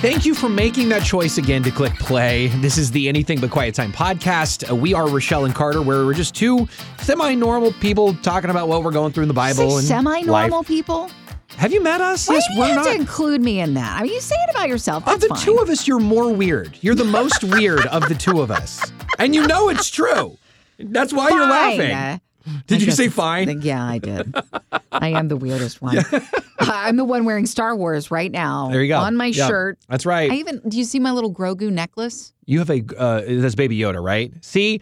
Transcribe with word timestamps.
Thank 0.00 0.24
you 0.24 0.32
for 0.32 0.48
making 0.48 0.88
that 0.90 1.02
choice 1.02 1.38
again 1.38 1.64
to 1.64 1.72
click 1.72 1.92
play. 1.94 2.46
This 2.60 2.78
is 2.78 2.92
the 2.92 3.08
Anything 3.08 3.40
But 3.40 3.50
Quiet 3.50 3.74
Time 3.74 3.92
podcast. 3.92 4.70
Uh, 4.70 4.76
we 4.76 4.94
are 4.94 5.08
Rochelle 5.08 5.44
and 5.44 5.52
Carter, 5.52 5.82
where 5.82 6.06
we're 6.06 6.14
just 6.14 6.36
two 6.36 6.68
semi 6.98 7.34
normal 7.34 7.72
people 7.72 8.14
talking 8.14 8.48
about 8.48 8.68
what 8.68 8.84
we're 8.84 8.92
going 8.92 9.12
through 9.12 9.24
in 9.24 9.28
the 9.28 9.34
Bible 9.34 9.76
and 9.76 9.84
semi-normal 9.84 10.62
people. 10.62 11.10
Have 11.56 11.72
you 11.72 11.82
met 11.82 12.00
us? 12.00 12.28
Why 12.28 12.34
yes, 12.36 12.46
do 12.46 12.54
you 12.54 12.60
we're 12.60 12.66
have 12.66 12.76
not. 12.76 12.84
to 12.84 12.94
include 12.94 13.40
me 13.40 13.58
in 13.58 13.74
that? 13.74 13.98
I 13.98 14.04
mean, 14.04 14.12
you 14.12 14.20
say 14.20 14.36
it 14.36 14.50
about 14.50 14.68
yourself. 14.68 15.06
Of 15.08 15.20
the 15.20 15.28
fine. 15.28 15.40
two 15.40 15.56
of 15.58 15.68
us, 15.68 15.88
you're 15.88 15.98
more 15.98 16.32
weird. 16.32 16.78
You're 16.80 16.94
the 16.94 17.04
most 17.04 17.42
weird 17.42 17.84
of 17.86 18.08
the 18.08 18.14
two 18.14 18.40
of 18.40 18.52
us. 18.52 18.80
And 19.18 19.34
you 19.34 19.48
know 19.48 19.68
it's 19.68 19.90
true. 19.90 20.38
That's 20.78 21.12
why 21.12 21.28
you're 21.30 21.48
Fine. 21.48 21.78
laughing. 21.78 22.20
Did 22.66 22.82
I 22.82 22.84
you 22.86 22.90
say 22.92 23.08
fine? 23.08 23.60
Yeah, 23.62 23.84
I 23.84 23.98
did. 23.98 24.34
I 24.92 25.08
am 25.08 25.28
the 25.28 25.36
weirdest 25.36 25.80
one. 25.82 25.98
I'm 26.60 26.96
the 26.96 27.04
one 27.04 27.24
wearing 27.24 27.46
Star 27.46 27.76
Wars 27.76 28.10
right 28.10 28.30
now. 28.32 28.68
There 28.70 28.82
you 28.82 28.88
go. 28.88 28.98
On 28.98 29.16
my 29.16 29.26
Yeah, 29.26 29.46
shirt. 29.46 29.78
That's 29.88 30.04
right. 30.04 30.30
I 30.30 30.34
even. 30.36 30.60
Do 30.68 30.76
you 30.78 30.84
see 30.84 30.98
my 30.98 31.12
little 31.12 31.32
Grogu 31.32 31.70
necklace? 31.70 32.32
You 32.46 32.58
have 32.58 32.70
a 32.70 32.82
uh, 32.96 33.22
that's 33.26 33.54
Baby 33.54 33.78
Yoda, 33.78 34.02
right? 34.02 34.32
See, 34.44 34.80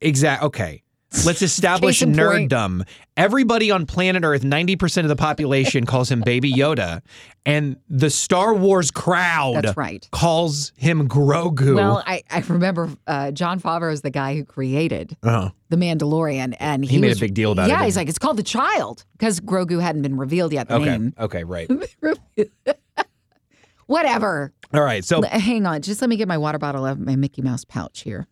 exact. 0.00 0.42
Okay, 0.42 0.82
let's 1.24 1.42
establish 1.42 2.02
in 2.02 2.14
point. 2.16 2.50
nerddom. 2.50 2.86
Everybody 3.16 3.70
on 3.70 3.86
planet 3.86 4.22
Earth, 4.24 4.44
ninety 4.44 4.76
percent 4.76 5.04
of 5.04 5.08
the 5.08 5.16
population 5.16 5.86
calls 5.86 6.10
him 6.10 6.20
Baby 6.20 6.52
Yoda, 6.52 7.00
and 7.44 7.76
the 7.88 8.10
Star 8.10 8.54
Wars 8.54 8.90
crowd 8.90 9.62
That's 9.64 9.76
right. 9.76 10.06
calls 10.12 10.72
him 10.76 11.08
Grogu. 11.08 11.74
Well, 11.74 12.02
I, 12.06 12.22
I 12.30 12.40
remember 12.40 12.90
uh, 13.06 13.30
Jon 13.32 13.60
Favreau 13.60 13.92
is 13.92 14.02
the 14.02 14.10
guy 14.10 14.34
who 14.36 14.44
created 14.44 15.16
Uh-huh. 15.22 15.50
the 15.68 15.76
Mandalorian, 15.76 16.54
and 16.60 16.84
he, 16.84 16.92
He 16.96 16.98
made 17.00 17.16
a 17.16 17.20
big 17.20 17.34
deal 17.34 17.52
about 17.52 17.66
it, 17.68 17.72
Yeah, 17.72 17.84
he's 17.84 17.96
like, 17.96 18.08
it's 18.08 18.18
called 18.18 18.36
the 18.36 18.42
Child 18.44 19.04
because 19.12 19.40
Grogu 19.40 19.80
hadn't 19.82 20.02
been 20.02 20.16
revealed 20.16 20.52
yet. 20.52 20.68
The 20.68 20.74
okay, 20.76 20.84
name. 20.84 21.14
okay, 21.18 21.42
right. 21.44 21.68
Whatever. 23.86 24.52
All 24.74 24.82
right, 24.82 25.04
so 25.04 25.22
Hang 25.22 25.64
on, 25.66 25.80
just 25.82 26.00
let 26.02 26.10
me 26.10 26.16
get 26.16 26.28
my 26.28 26.36
water 26.38 26.58
bottle 26.58 26.84
out 26.84 26.92
of 26.92 27.00
my 27.00 27.16
Mickey 27.16 27.40
Mouse 27.42 27.64
pouch 27.64 28.00
here. 28.02 28.26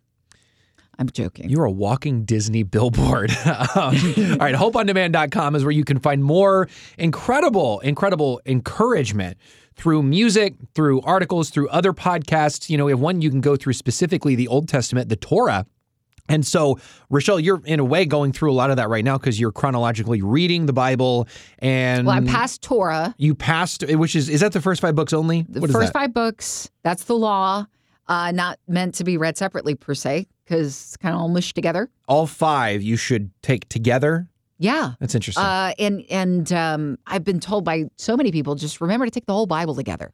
I'm 0.99 1.09
joking. 1.09 1.49
You're 1.49 1.65
a 1.65 1.71
walking 1.71 2.23
Disney 2.25 2.63
billboard. 2.63 3.29
um, 3.45 3.65
all 3.75 3.91
right, 4.37 4.55
hopeondemand.com 4.55 5.55
is 5.55 5.63
where 5.63 5.71
you 5.71 5.83
can 5.83 5.99
find 5.99 6.23
more 6.23 6.67
incredible, 6.97 7.79
incredible 7.81 8.41
encouragement 8.45 9.37
through 9.75 10.01
music, 10.03 10.55
through 10.73 11.01
articles, 11.01 11.51
through 11.51 11.69
other 11.69 11.93
podcasts. 11.93 12.69
You 12.69 12.77
know, 12.77 12.85
we 12.85 12.91
have 12.91 12.99
one 12.99 13.21
you 13.21 13.29
can 13.29 13.41
go 13.41 13.55
through 13.55 13.73
specifically 13.73 14.35
the 14.35 14.47
Old 14.47 14.67
Testament, 14.67 15.09
the 15.09 15.15
Torah. 15.15 15.65
And 16.29 16.45
so, 16.45 16.77
Rochelle, 17.09 17.39
you're 17.39 17.61
in 17.63 17.79
a 17.79 17.85
way 17.85 18.05
going 18.05 18.33
through 18.33 18.51
a 18.51 18.53
lot 18.55 18.69
of 18.69 18.75
that 18.77 18.89
right 18.89 19.05
now 19.05 19.17
because 19.17 19.39
you're 19.39 19.51
chronologically 19.53 20.21
reading 20.21 20.65
the 20.65 20.73
Bible 20.73 21.27
and 21.59 22.05
well, 22.05 22.17
I 22.17 22.21
passed 22.21 22.61
Torah. 22.61 23.15
you 23.17 23.33
passed, 23.33 23.87
which 23.87 24.13
is, 24.15 24.27
is 24.27 24.41
that 24.41 24.51
the 24.51 24.59
first 24.59 24.81
five 24.81 24.93
books 24.93 25.13
only? 25.13 25.45
The 25.47 25.61
What 25.61 25.69
is 25.69 25.75
first 25.75 25.93
that? 25.93 25.99
five 25.99 26.13
books, 26.13 26.69
that's 26.83 27.05
the 27.05 27.15
law, 27.15 27.65
uh, 28.07 28.31
not 28.31 28.59
meant 28.67 28.95
to 28.95 29.03
be 29.03 29.17
read 29.17 29.37
separately 29.37 29.75
per 29.75 29.93
se, 29.93 30.27
because 30.45 30.67
it's 30.67 30.97
kind 30.97 31.13
of 31.15 31.21
all 31.21 31.27
mushed 31.27 31.55
together. 31.55 31.89
All 32.07 32.27
five 32.27 32.81
you 32.81 32.95
should 32.97 33.31
take 33.41 33.67
together. 33.69 34.27
Yeah. 34.59 34.93
That's 34.99 35.13
interesting. 35.13 35.43
Uh, 35.43 35.73
and 35.77 36.03
and 36.09 36.51
um, 36.53 36.97
I've 37.05 37.23
been 37.23 37.39
told 37.39 37.63
by 37.63 37.85
so 37.97 38.17
many 38.17 38.31
people 38.31 38.55
just 38.55 38.81
remember 38.81 39.05
to 39.05 39.11
take 39.11 39.25
the 39.27 39.33
whole 39.33 39.45
Bible 39.45 39.75
together 39.75 40.11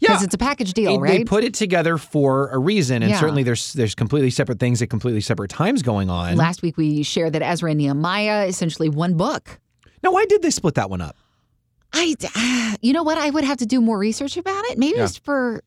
Yeah, 0.00 0.08
because 0.10 0.24
it's 0.24 0.34
a 0.34 0.38
package 0.38 0.74
deal, 0.74 0.96
It- 0.96 0.98
right? 0.98 1.18
They 1.18 1.24
put 1.24 1.42
it 1.42 1.54
together 1.54 1.96
for 1.96 2.48
a 2.50 2.58
reason, 2.58 3.02
and 3.02 3.10
Yeah. 3.10 3.18
certainly 3.20 3.44
there's 3.44 3.72
there's 3.72 3.94
completely 3.94 4.28
separate 4.30 4.58
things 4.60 4.82
at 4.82 4.90
completely 4.90 5.22
separate 5.22 5.50
times 5.50 5.82
going 5.82 6.10
on. 6.10 6.36
Last 6.36 6.60
week 6.60 6.76
we 6.76 7.02
shared 7.02 7.32
that 7.32 7.42
Ezra 7.42 7.70
and 7.70 7.78
Nehemiah 7.78 8.46
essentially 8.46 8.88
one 8.90 9.16
book. 9.16 9.58
now, 10.02 10.12
why 10.12 10.26
did 10.26 10.42
they 10.42 10.50
split 10.50 10.74
that 10.74 10.90
one 10.90 11.00
up? 11.00 11.16
I, 11.92 12.14
you 12.82 12.92
know 12.92 13.02
what? 13.04 13.16
I 13.16 13.30
would 13.30 13.44
have 13.44 13.56
to 13.58 13.66
do 13.66 13.80
more 13.80 13.96
research 13.98 14.36
about 14.36 14.64
it. 14.66 14.76
Maybe 14.78 14.98
Yeah. 14.98 15.04
it's 15.04 15.16
for, 15.16 15.62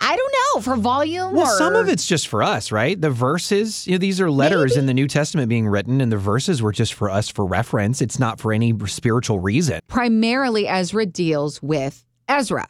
I 0.00 0.14
don't 0.14 0.34
know, 0.54 0.60
for 0.62 0.76
volume. 0.76 1.32
Well, 1.34 1.46
or, 1.46 1.58
some 1.58 1.74
of 1.74 1.88
it's 1.88 2.06
just 2.06 2.28
for 2.28 2.42
us, 2.42 2.70
right? 2.70 3.00
The 3.00 3.10
verses, 3.10 3.86
you 3.86 3.92
know, 3.92 3.98
these 3.98 4.20
are 4.20 4.30
letters 4.30 4.76
in 4.76 4.86
the 4.86 4.94
New 4.94 5.08
Testament 5.08 5.48
being 5.48 5.66
written, 5.66 6.00
and 6.00 6.12
the 6.12 6.18
verses 6.18 6.60
were 6.62 6.72
just 6.72 6.94
for 6.94 7.10
us 7.10 7.28
for 7.28 7.46
reference. 7.46 8.02
It's 8.02 8.18
not 8.18 8.38
for 8.38 8.52
any 8.52 8.74
spiritual 8.86 9.38
reason. 9.40 9.80
primarily 9.88 10.68
Ezra 10.68 11.06
deals 11.06 11.62
with 11.62 12.04
Ezra, 12.28 12.68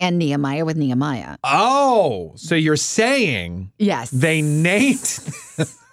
and 0.00 0.18
Nehemiah 0.18 0.64
with 0.64 0.76
Nehemiah. 0.76 1.36
Oh, 1.44 2.32
so 2.36 2.54
you're 2.54 2.76
saying 2.76 3.72
Yes, 3.78 4.10
they 4.10 4.40
named? 4.42 5.18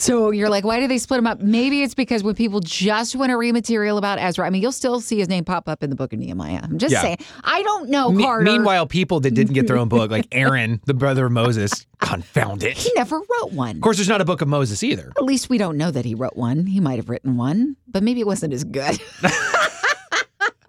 So 0.00 0.30
you're 0.30 0.48
like, 0.48 0.62
why 0.64 0.78
do 0.78 0.86
they 0.86 0.98
split 0.98 1.18
them 1.18 1.26
up? 1.26 1.40
Maybe 1.40 1.82
it's 1.82 1.92
because 1.92 2.22
when 2.22 2.36
people 2.36 2.60
just 2.60 3.16
want 3.16 3.30
to 3.30 3.36
read 3.36 3.50
material 3.50 3.98
about 3.98 4.20
Ezra, 4.20 4.46
I 4.46 4.50
mean, 4.50 4.62
you'll 4.62 4.70
still 4.70 5.00
see 5.00 5.18
his 5.18 5.28
name 5.28 5.44
pop 5.44 5.68
up 5.68 5.82
in 5.82 5.90
the 5.90 5.96
book 5.96 6.12
of 6.12 6.20
Nehemiah. 6.20 6.60
I'm 6.62 6.78
just 6.78 6.92
Yeah. 6.92 7.02
saying. 7.02 7.16
I 7.42 7.62
don't 7.64 7.90
know, 7.90 8.12
Me- 8.12 8.22
Carter. 8.22 8.44
meanwhile, 8.44 8.86
people 8.86 9.18
that 9.18 9.32
didn't 9.32 9.54
get 9.54 9.66
their 9.66 9.76
own 9.76 9.88
book, 9.88 10.08
like 10.08 10.28
Aaron, 10.32 10.80
the 10.86 10.94
brother 10.94 11.26
of 11.26 11.32
Moses, 11.32 11.84
confound 12.00 12.62
it. 12.62 12.76
he 12.76 12.92
never 12.94 13.18
wrote 13.18 13.52
one. 13.52 13.74
Of 13.74 13.80
course, 13.82 13.96
there's 13.96 14.08
not 14.08 14.20
a 14.20 14.24
book 14.24 14.40
of 14.40 14.46
Moses 14.46 14.84
either. 14.84 15.10
At 15.16 15.24
least 15.24 15.50
we 15.50 15.58
don't 15.58 15.76
know 15.76 15.90
that 15.90 16.04
he 16.04 16.14
wrote 16.14 16.36
one. 16.36 16.66
He 16.66 16.78
might 16.78 16.96
have 17.00 17.08
written 17.08 17.36
one, 17.36 17.74
but 17.88 18.04
maybe 18.04 18.20
it 18.20 18.26
wasn't 18.28 18.52
as 18.54 18.62
good. 18.62 19.00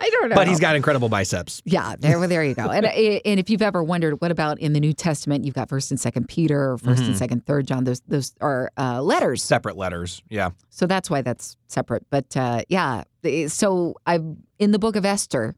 I 0.01 0.09
don't 0.09 0.29
know. 0.29 0.35
But 0.35 0.47
he's 0.47 0.59
got 0.59 0.75
incredible 0.75 1.09
biceps. 1.09 1.61
Yeah, 1.65 1.95
there, 1.99 2.17
well, 2.19 2.29
there 2.29 2.43
you 2.43 2.55
go. 2.55 2.69
And 2.69 2.85
and 2.85 3.39
if 3.39 3.49
you've 3.49 3.61
ever 3.61 3.83
wondered, 3.83 4.21
what 4.21 4.31
about 4.31 4.59
in 4.59 4.73
the 4.73 4.79
New 4.79 4.93
Testament? 4.93 5.43
You've 5.45 5.55
got 5.55 5.67
First 5.69 5.91
and 5.91 5.99
Second 5.99 6.27
Peter, 6.29 6.77
1st 6.77 6.83
Mm-hmm. 6.83 7.03
and 7.03 7.17
Second, 7.17 7.45
Third 7.45 7.67
John. 7.67 7.83
Those 7.83 8.01
those 8.07 8.33
are 8.41 8.71
uh, 8.77 9.01
letters. 9.01 9.43
Separate 9.43 9.75
letters. 9.77 10.21
Yeah. 10.29 10.51
So 10.69 10.85
that's 10.87 11.09
why 11.09 11.21
that's 11.21 11.57
separate. 11.67 12.05
But 12.09 12.35
uh, 12.37 12.61
yeah, 12.69 13.03
so 13.47 13.95
I'm 14.05 14.43
in 14.57 14.71
the 14.71 14.79
book 14.79 14.95
of 14.95 15.05
Esther, 15.05 15.55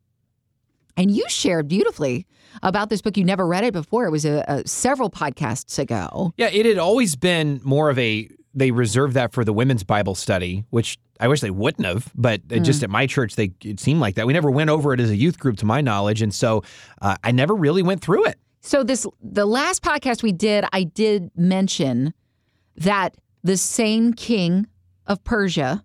and 0.97 1.11
you 1.11 1.25
shared 1.29 1.67
beautifully 1.67 2.25
about 2.63 2.89
this 2.89 3.01
book. 3.01 3.17
You 3.17 3.23
never 3.23 3.45
read 3.45 3.63
it 3.63 3.73
before. 3.73 4.05
It 4.05 4.11
was 4.11 4.25
a, 4.25 4.43
a 4.47 4.67
several 4.67 5.09
podcasts 5.09 5.77
ago. 5.79 6.33
Yeah, 6.37 6.49
it 6.51 6.65
had 6.65 6.77
always 6.77 7.15
been 7.15 7.61
more 7.63 7.89
of 7.89 7.99
a 7.99 8.27
they 8.53 8.71
reserved 8.71 9.13
that 9.13 9.31
for 9.31 9.43
the 9.45 9.53
women's 9.53 9.83
Bible 9.83 10.15
study, 10.15 10.65
which 10.69 10.97
I 11.19 11.27
wish 11.27 11.41
they 11.41 11.51
wouldn't 11.51 11.85
have, 11.85 12.11
but 12.15 12.41
it 12.49 12.61
just 12.61 12.83
at 12.83 12.89
my 12.89 13.07
church 13.07 13.35
they 13.35 13.51
it 13.63 13.79
seemed 13.79 13.99
like 14.01 14.15
that. 14.15 14.27
We 14.27 14.33
never 14.33 14.51
went 14.51 14.69
over 14.69 14.93
it 14.93 14.99
as 14.99 15.09
a 15.09 15.15
youth 15.15 15.39
group 15.39 15.57
to 15.57 15.65
my 15.65 15.81
knowledge, 15.81 16.21
and 16.21 16.33
so 16.33 16.63
uh, 17.01 17.15
I 17.23 17.31
never 17.31 17.55
really 17.55 17.83
went 17.83 18.01
through 18.01 18.25
it. 18.25 18.37
So 18.61 18.83
this 18.83 19.07
the 19.21 19.45
last 19.45 19.83
podcast 19.83 20.23
we 20.23 20.31
did, 20.31 20.65
I 20.73 20.83
did 20.83 21.31
mention 21.35 22.13
that 22.75 23.15
the 23.43 23.57
same 23.57 24.13
king 24.13 24.67
of 25.07 25.23
Persia 25.23 25.83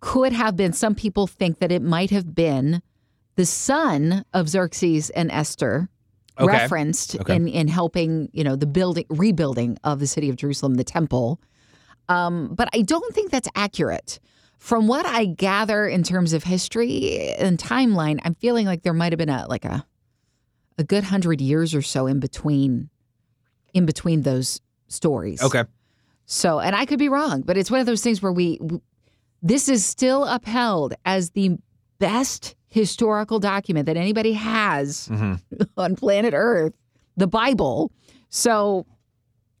could 0.00 0.32
have 0.32 0.56
been. 0.56 0.72
Some 0.72 0.94
people 0.94 1.26
think 1.26 1.58
that 1.58 1.72
it 1.72 1.82
might 1.82 2.10
have 2.10 2.34
been 2.34 2.82
the 3.36 3.46
son 3.46 4.24
of 4.32 4.48
Xerxes 4.48 5.10
and 5.10 5.30
Esther. 5.30 5.88
Okay. 6.38 6.52
referenced 6.52 7.18
Okay. 7.18 7.34
in 7.34 7.48
in 7.48 7.66
helping 7.66 8.28
you 8.34 8.44
know 8.44 8.56
the 8.56 8.66
building 8.66 9.06
rebuilding 9.08 9.78
of 9.84 10.00
the 10.00 10.06
city 10.06 10.28
of 10.28 10.36
Jerusalem, 10.36 10.74
the 10.74 10.84
temple. 10.84 11.40
Um, 12.08 12.54
but 12.54 12.68
I 12.72 12.82
don't 12.82 13.14
think 13.14 13.30
that's 13.30 13.48
accurate. 13.54 14.20
From 14.58 14.86
what 14.86 15.06
I 15.06 15.26
gather 15.26 15.86
in 15.86 16.02
terms 16.02 16.32
of 16.32 16.44
history 16.44 17.34
and 17.38 17.58
timeline, 17.58 18.20
I'm 18.24 18.34
feeling 18.34 18.66
like 18.66 18.82
there 18.82 18.94
might 18.94 19.12
have 19.12 19.18
been 19.18 19.28
a 19.28 19.46
like 19.48 19.64
a 19.64 19.84
a 20.78 20.84
good 20.84 21.04
hundred 21.04 21.40
years 21.40 21.74
or 21.74 21.82
so 21.82 22.06
in 22.06 22.20
between 22.20 22.90
in 23.74 23.86
between 23.86 24.22
those 24.22 24.60
stories. 24.88 25.42
Okay. 25.42 25.64
So, 26.24 26.58
and 26.58 26.74
I 26.74 26.86
could 26.86 26.98
be 26.98 27.08
wrong, 27.08 27.42
but 27.42 27.56
it's 27.56 27.70
one 27.70 27.80
of 27.80 27.86
those 27.86 28.02
things 28.02 28.20
where 28.20 28.32
we, 28.32 28.58
this 29.42 29.68
is 29.68 29.84
still 29.84 30.24
upheld 30.24 30.94
as 31.04 31.30
the 31.30 31.56
best 31.98 32.56
historical 32.68 33.38
document 33.38 33.86
that 33.86 33.96
anybody 33.96 34.32
has 34.32 35.08
on 35.76 35.96
planet 35.96 36.34
Earth, 36.34 36.72
the 37.16 37.26
Bible. 37.28 37.92
So, 38.28 38.86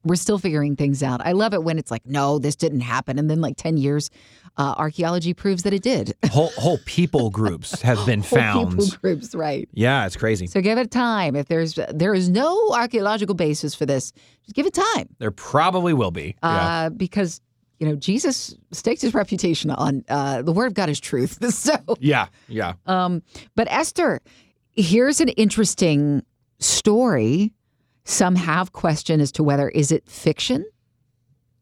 we're 0.06 0.16
still 0.16 0.38
figuring 0.38 0.76
things 0.76 1.02
out. 1.02 1.20
I 1.24 1.32
love 1.32 1.52
it 1.54 1.62
when 1.64 1.78
it's 1.78 1.90
like, 1.90 2.06
no, 2.06 2.38
this 2.38 2.56
didn't 2.56 2.80
happen. 2.80 3.18
And 3.18 3.28
then, 3.28 3.40
like 3.40 3.56
10 3.56 3.76
years, 3.76 4.08
uh, 4.56 4.74
archaeology 4.78 5.34
proves 5.34 5.64
that 5.64 5.72
it 5.74 5.82
did. 5.82 6.14
whole 6.30 6.50
whole 6.56 6.78
people 6.86 7.28
groups 7.30 7.82
have 7.82 8.04
been 8.06 8.20
Whole 8.20 8.38
found. 8.38 8.70
people 8.70 8.86
groups, 9.02 9.34
right. 9.34 9.68
Yeah, 9.74 10.06
it's 10.06 10.16
crazy. 10.16 10.46
So 10.46 10.60
give 10.62 10.78
it 10.78 10.90
time. 10.90 11.36
If 11.36 11.48
there's 11.48 11.78
there 11.92 12.14
is 12.14 12.28
no 12.30 12.72
archaeological 12.72 13.34
basis 13.34 13.74
for 13.74 13.84
this, 13.84 14.12
just 14.44 14.54
give 14.54 14.64
it 14.66 14.72
time. 14.72 15.08
There 15.18 15.30
probably 15.30 15.92
will 15.92 16.10
be. 16.10 16.36
yeah. 16.42 16.86
uh, 16.86 16.90
because 16.90 17.40
you 17.78 17.86
know 17.86 17.96
Jesus 17.96 18.54
staked 18.72 19.02
his 19.02 19.12
reputation 19.12 19.70
on 19.70 20.04
uh, 20.08 20.40
the 20.40 20.52
word 20.52 20.66
of 20.68 20.74
God 20.74 20.88
is 20.88 21.00
truth. 21.00 21.38
So, 21.52 21.74
Yeah. 22.00 22.28
Yeah. 22.48 22.74
um, 22.86 23.22
but 23.56 23.66
Esther, 23.70 24.20
here's 24.72 25.20
an 25.20 25.28
interesting 25.30 26.22
story. 26.60 27.52
Some 28.08 28.36
have 28.36 28.72
question 28.72 29.20
as 29.20 29.32
to 29.32 29.42
whether 29.42 29.68
is 29.68 29.90
it 29.90 30.08
fiction? 30.08 30.64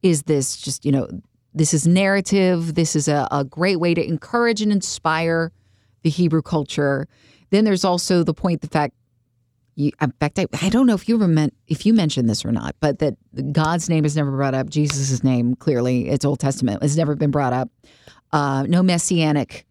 Is 0.02 0.24
this 0.24 0.58
just 0.58 0.84
you 0.84 0.92
know 0.92 1.08
this 1.54 1.72
is 1.72 1.86
narrative? 1.86 2.74
This 2.74 2.94
is 2.94 3.08
a, 3.08 3.26
a 3.30 3.44
great 3.44 3.80
way 3.80 3.94
to 3.94 4.06
encourage 4.06 4.60
and 4.60 4.70
inspire 4.70 5.52
the 6.02 6.10
Hebrew 6.10 6.42
culture. 6.42 7.08
Then 7.48 7.64
there's 7.64 7.84
also 7.84 8.22
the 8.22 8.34
point 8.34 8.60
the 8.60 8.68
fact 8.68 8.94
you, 9.74 9.90
in 10.02 10.12
fact, 10.20 10.38
I, 10.38 10.46
I 10.60 10.68
don't 10.68 10.86
know 10.86 10.94
if 10.94 11.08
you 11.08 11.16
remember 11.16 11.54
if 11.66 11.86
you 11.86 11.94
mentioned 11.94 12.28
this 12.28 12.44
or 12.44 12.52
not, 12.52 12.76
but 12.78 12.98
that 12.98 13.16
God's 13.52 13.88
name 13.88 14.04
is 14.04 14.14
never 14.14 14.30
brought 14.30 14.54
up. 14.54 14.68
Jesus' 14.68 15.24
name, 15.24 15.56
clearly, 15.56 16.08
it's 16.08 16.26
Old 16.26 16.40
Testament, 16.40 16.82
has 16.82 16.96
never 16.96 17.16
been 17.16 17.30
brought 17.30 17.54
up. 17.54 17.70
Uh, 18.32 18.64
no 18.68 18.82
messianic 18.82 19.64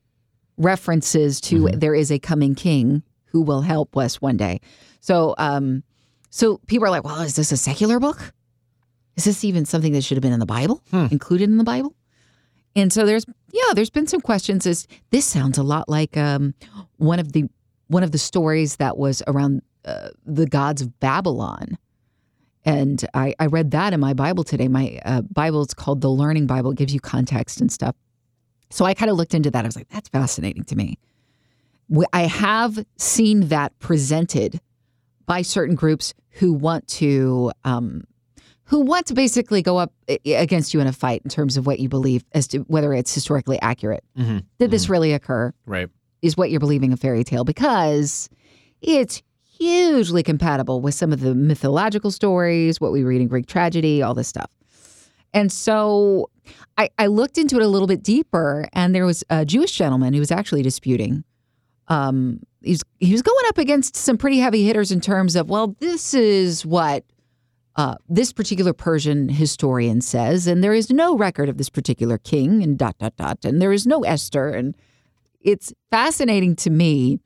references 0.58 1.40
to 1.42 1.70
there 1.70 1.94
is 1.94 2.12
a 2.12 2.18
coming 2.18 2.56
king 2.56 3.04
who 3.26 3.42
will 3.42 3.62
help 3.62 3.96
us 3.96 4.20
one 4.20 4.38
day. 4.38 4.60
So, 5.02 5.36
um, 5.38 5.84
so 6.34 6.58
people 6.66 6.88
are 6.88 6.90
like, 6.90 7.04
well, 7.04 7.22
is 7.22 7.36
this 7.36 7.52
a 7.52 7.58
secular 7.58 8.00
book? 8.00 8.34
Is 9.16 9.26
this 9.26 9.44
even 9.44 9.66
something 9.66 9.94
that 9.94 10.04
should 10.04 10.18
have 10.18 10.24
been 10.24 10.34
in 10.34 10.40
the 10.40 10.48
Bible, 10.48 10.82
included 11.12 11.48
in 11.48 11.58
the 11.58 11.64
Bible? 11.64 11.94
And 12.76 12.92
so 12.92 13.06
there's 13.06 13.24
yeah, 13.52 13.74
there's 13.76 13.92
been 13.92 14.08
some 14.08 14.20
questions. 14.20 14.66
Is 14.66 14.88
this 15.12 15.28
sounds 15.28 15.60
a 15.60 15.64
lot 15.64 15.88
like 15.88 16.18
um, 16.18 16.56
one 16.98 17.20
of 17.20 17.34
the 17.34 17.46
one 17.86 18.02
of 18.02 18.12
the 18.12 18.18
stories 18.18 18.78
that 18.78 18.98
was 18.98 19.22
around 19.28 19.62
uh, 19.86 20.10
the 20.26 20.48
gods 20.48 20.82
of 20.82 21.00
Babylon. 21.00 21.78
And 22.66 23.06
I, 23.14 23.36
I 23.38 23.46
read 23.46 23.70
that 23.70 23.94
in 23.94 24.00
my 24.00 24.14
Bible 24.14 24.44
today. 24.44 24.68
My 24.68 25.00
uh, 25.06 25.22
Bible 25.22 25.62
is 25.62 25.76
called 25.76 26.02
the 26.02 26.10
Learning 26.10 26.48
Bible. 26.48 26.72
It 26.72 26.78
gives 26.78 26.96
you 26.96 27.00
context 27.00 27.62
and 27.62 27.72
stuff. 27.72 27.96
So 28.72 28.86
I 28.86 28.96
kind 28.96 29.12
of 29.12 29.18
looked 29.18 29.36
into 29.36 29.52
that. 29.52 29.66
I 29.66 29.68
was 29.68 29.76
like, 29.76 29.90
that's 29.90 30.10
fascinating 30.10 30.64
to 30.64 30.76
me. 30.76 30.98
I 32.12 32.22
have 32.22 32.84
seen 32.98 33.50
that 33.50 33.78
presented 33.78 34.60
by 35.28 35.44
certain 35.44 35.76
groups 35.76 36.14
who 36.34 36.54
want 36.54 36.88
to 36.88 37.52
um, 37.64 38.04
who 38.66 38.80
want 38.80 39.06
to 39.08 39.14
basically 39.14 39.62
go 39.62 39.78
up 39.78 39.94
against 40.26 40.74
you 40.74 40.80
in 40.80 40.88
a 40.88 40.94
fight 40.94 41.22
in 41.24 41.30
terms 41.30 41.58
of 41.58 41.68
what 41.68 41.80
you 41.80 41.90
believe 41.90 42.24
as 42.34 42.48
to 42.48 42.60
whether 42.60 42.94
it's 42.94 43.14
historically 43.14 43.60
accurate. 43.62 44.04
Mm-hmm. 44.18 44.40
Did 44.58 44.72
this 44.72 44.90
really 44.90 45.14
occur? 45.14 45.54
Right. 45.66 45.90
Is 46.22 46.38
what 46.38 46.50
you're 46.50 46.60
believing 46.60 46.94
a 46.94 46.98
fairy 46.98 47.24
tale 47.24 47.44
because 47.44 48.30
it's 48.82 49.22
hugely 49.42 50.24
compatible 50.24 50.82
with 50.82 50.94
some 50.94 51.14
of 51.14 51.20
the 51.20 51.36
mythological 51.36 52.12
stories, 52.12 52.82
what 52.82 52.92
we 52.92 53.04
read 53.04 53.22
in 53.22 53.28
Greek 53.28 53.46
tragedy, 53.46 54.02
all 54.02 54.14
this 54.14 54.28
stuff. 54.28 54.50
And 55.34 55.52
so 55.52 56.30
I, 56.78 56.90
I 56.98 57.08
looked 57.08 57.38
into 57.38 57.58
it 57.58 57.62
a 57.62 57.68
little 57.68 57.88
bit 57.88 58.04
deeper, 58.04 58.68
and 58.74 58.94
there 58.94 59.06
was 59.06 59.24
a 59.30 59.46
Jewish 59.46 59.72
gentleman 59.72 60.14
who 60.14 60.20
was 60.20 60.32
actually 60.32 60.62
disputing. 60.62 61.24
Um, 61.88 62.42
he's 62.64 62.82
he 63.00 63.12
was 63.12 63.22
going 63.22 63.46
up 63.48 63.58
against 63.58 63.96
some 63.96 64.18
pretty 64.18 64.40
heavy 64.40 64.64
hitters 64.64 64.92
in 64.92 65.02
terms 65.02 65.36
of, 65.36 65.50
well, 65.50 65.76
this 65.80 66.14
is 66.14 66.66
what 66.66 67.04
uh, 67.76 67.96
this 68.08 68.32
particular 68.32 68.74
Persian 68.74 69.30
historian 69.30 70.02
says, 70.02 70.48
and 70.48 70.64
there 70.64 70.74
is 70.74 70.90
no 70.90 71.18
record 71.18 71.50
of 71.50 71.58
this 71.58 71.70
particular 71.70 72.18
king, 72.18 72.64
and 72.64 72.78
dot 72.78 72.98
dot 72.98 73.16
dot, 73.18 73.46
and 73.46 73.62
there 73.62 73.74
is 73.74 73.88
no 73.88 74.04
Esther, 74.04 74.50
and 74.50 74.76
it's 75.42 75.74
fascinating 75.92 76.56
to 76.58 76.70
me 76.70 77.20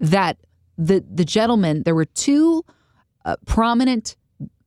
that 0.00 0.38
the 0.76 1.04
the 1.08 1.24
gentleman 1.24 1.82
there 1.84 1.94
were 1.94 2.04
two 2.04 2.64
uh, 3.24 3.36
prominent 3.46 4.16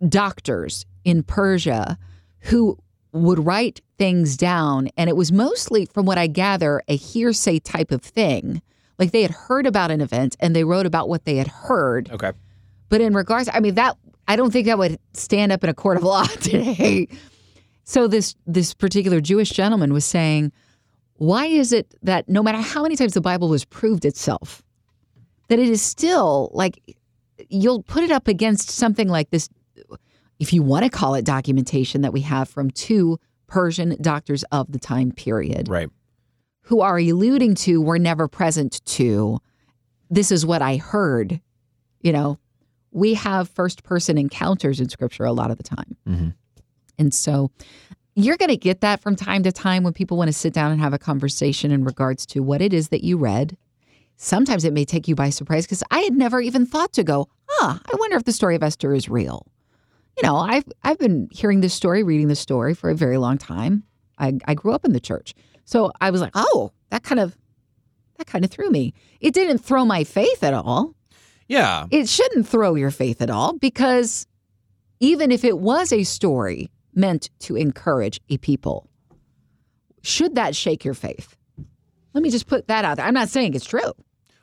doctors 0.07 0.85
in 1.03 1.23
Persia 1.23 1.97
who 2.41 2.77
would 3.11 3.39
write 3.39 3.81
things 3.97 4.37
down 4.37 4.89
and 4.95 5.09
it 5.09 5.15
was 5.15 5.31
mostly 5.31 5.85
from 5.85 6.05
what 6.05 6.17
I 6.17 6.27
gather 6.27 6.81
a 6.87 6.95
hearsay 6.95 7.59
type 7.59 7.91
of 7.91 8.01
thing 8.01 8.61
like 8.99 9.11
they 9.11 9.21
had 9.21 9.31
heard 9.31 9.65
about 9.67 9.91
an 9.91 10.01
event 10.01 10.35
and 10.39 10.55
they 10.55 10.63
wrote 10.63 10.85
about 10.85 11.07
what 11.09 11.25
they 11.25 11.35
had 11.35 11.47
heard 11.47 12.09
Okay. 12.11 12.31
but 12.89 13.01
in 13.01 13.13
regards, 13.13 13.49
I 13.53 13.59
mean 13.59 13.75
that 13.75 13.97
I 14.27 14.35
don't 14.35 14.51
think 14.51 14.65
that 14.67 14.77
would 14.77 14.99
stand 15.13 15.51
up 15.51 15.63
in 15.63 15.69
a 15.69 15.73
court 15.73 15.97
of 15.97 16.03
law 16.03 16.23
today. 16.41 17.07
So 17.83 18.07
this 18.07 18.35
this 18.45 18.73
particular 18.73 19.21
Jewish 19.21 19.49
gentleman 19.51 19.93
was 19.93 20.03
saying, 20.03 20.51
why 21.13 21.45
is 21.45 21.71
it 21.71 21.93
that 22.03 22.27
no 22.27 22.43
matter 22.43 22.57
how 22.59 22.83
many 22.83 22.95
times 22.97 23.13
the 23.13 23.21
Bible 23.21 23.51
has 23.53 23.63
proved 23.63 24.03
itself, 24.03 24.61
that 25.47 25.59
it 25.59 25.69
is 25.69 25.81
still 25.81 26.49
like 26.53 26.81
you'll 27.49 27.83
put 27.83 28.03
it 28.03 28.11
up 28.11 28.27
against 28.27 28.69
something 28.69 29.07
like 29.07 29.29
this, 29.29 29.47
if 30.39 30.51
you 30.51 30.61
want 30.61 30.83
to 30.83 30.89
call 30.89 31.15
it 31.15 31.23
documentation 31.23 32.01
that 32.01 32.11
we 32.11 32.21
have 32.21 32.49
from 32.49 32.69
two 32.71 33.19
Persian 33.47 33.95
doctors 34.01 34.43
of 34.51 34.69
the 34.71 34.79
time 34.79 35.11
period 35.11 35.69
Right. 35.69 35.89
Who 36.67 36.81
are 36.81 36.97
alluding 36.97 37.55
to 37.55 37.81
were 37.81 37.97
never 37.97 38.27
present 38.27 38.83
to 38.85 39.39
this 40.09 40.31
is 40.31 40.45
what 40.45 40.61
I 40.61 40.77
heard. 40.77 41.39
You 42.01 42.11
know, 42.11 42.37
we 42.91 43.13
have 43.13 43.49
first 43.49 43.83
person 43.83 44.17
encounters 44.17 44.79
in 44.81 44.89
scripture 44.89 45.23
a 45.23 45.31
lot 45.31 45.49
of 45.49 45.57
the 45.57 45.63
time. 45.63 45.95
Mhm. 46.07 46.33
And 46.99 47.13
so 47.13 47.51
you're 48.15 48.35
going 48.37 48.49
to 48.49 48.57
get 48.57 48.81
that 48.81 48.99
from 48.99 49.15
time 49.15 49.43
to 49.43 49.51
time 49.51 49.83
when 49.83 49.93
people 49.93 50.17
want 50.17 50.27
to 50.27 50.33
sit 50.33 50.53
down 50.53 50.71
and 50.71 50.81
have 50.81 50.93
a 50.93 50.97
conversation 50.99 51.71
in 51.71 51.85
regards 51.85 52.25
to 52.27 52.41
what 52.41 52.61
it 52.61 52.73
is 52.73 52.89
that 52.89 53.03
you 53.03 53.17
read. 53.17 53.55
Sometimes 54.17 54.65
it 54.65 54.73
may 54.73 54.83
take 54.83 55.07
you 55.07 55.15
by 55.15 55.29
surprise 55.29 55.65
because 55.65 55.83
I 55.89 55.99
had 55.99 56.13
never 56.13 56.41
even 56.41 56.65
thought 56.65 56.91
to 56.93 57.03
go, 57.03 57.29
ah, 57.61 57.79
I 57.85 57.95
wonder 57.97 58.17
if 58.17 58.23
the 58.25 58.33
story 58.33 58.55
of 58.55 58.63
Esther 58.63 58.93
is 58.93 59.07
real. 59.07 59.45
You 60.17 60.27
know, 60.27 60.35
I've 60.35 60.65
I've 60.83 60.97
been 60.97 61.29
hearing 61.31 61.61
this 61.61 61.73
story, 61.75 62.01
reading 62.03 62.27
this 62.27 62.39
story 62.39 62.73
for 62.73 62.89
a 62.89 62.95
very 62.95 63.17
long 63.17 63.37
time. 63.37 63.83
I, 64.17 64.39
I 64.45 64.55
grew 64.55 64.71
up 64.73 64.83
in 64.83 64.93
the 64.93 64.99
church. 64.99 65.35
So 65.67 65.91
I 66.01 66.09
was 66.11 66.21
like, 66.21 66.31
oh, 66.33 66.71
that 66.89 67.03
kind 67.03 67.19
of 67.19 67.37
that 68.17 68.25
kind 68.25 68.43
of 68.43 68.49
threw 68.49 68.69
me. 68.71 68.93
It 69.19 69.33
didn't 69.35 69.59
throw 69.59 69.85
my 69.85 70.03
faith 70.03 70.43
at 70.43 70.53
all. 70.55 70.95
Yeah. 71.47 71.85
It 71.91 72.09
shouldn't 72.09 72.47
throw 72.47 72.73
your 72.75 72.89
faith 72.89 73.21
at 73.21 73.29
all 73.29 73.53
because 73.59 74.25
even 74.99 75.29
if 75.29 75.43
it 75.43 75.59
was 75.59 75.93
a 75.93 76.03
story 76.03 76.71
meant 76.95 77.29
to 77.41 77.55
encourage 77.55 78.19
a 78.29 78.37
people, 78.37 78.89
should 80.01 80.35
that 80.35 80.55
shake 80.55 80.83
your 80.83 80.93
faith? 80.95 81.35
Let 82.13 82.23
me 82.23 82.29
just 82.31 82.47
put 82.47 82.67
that 82.69 82.85
out 82.85 82.97
there. 82.97 83.05
I'm 83.05 83.13
not 83.13 83.29
saying 83.29 83.53
it's 83.53 83.65
true. 83.65 83.93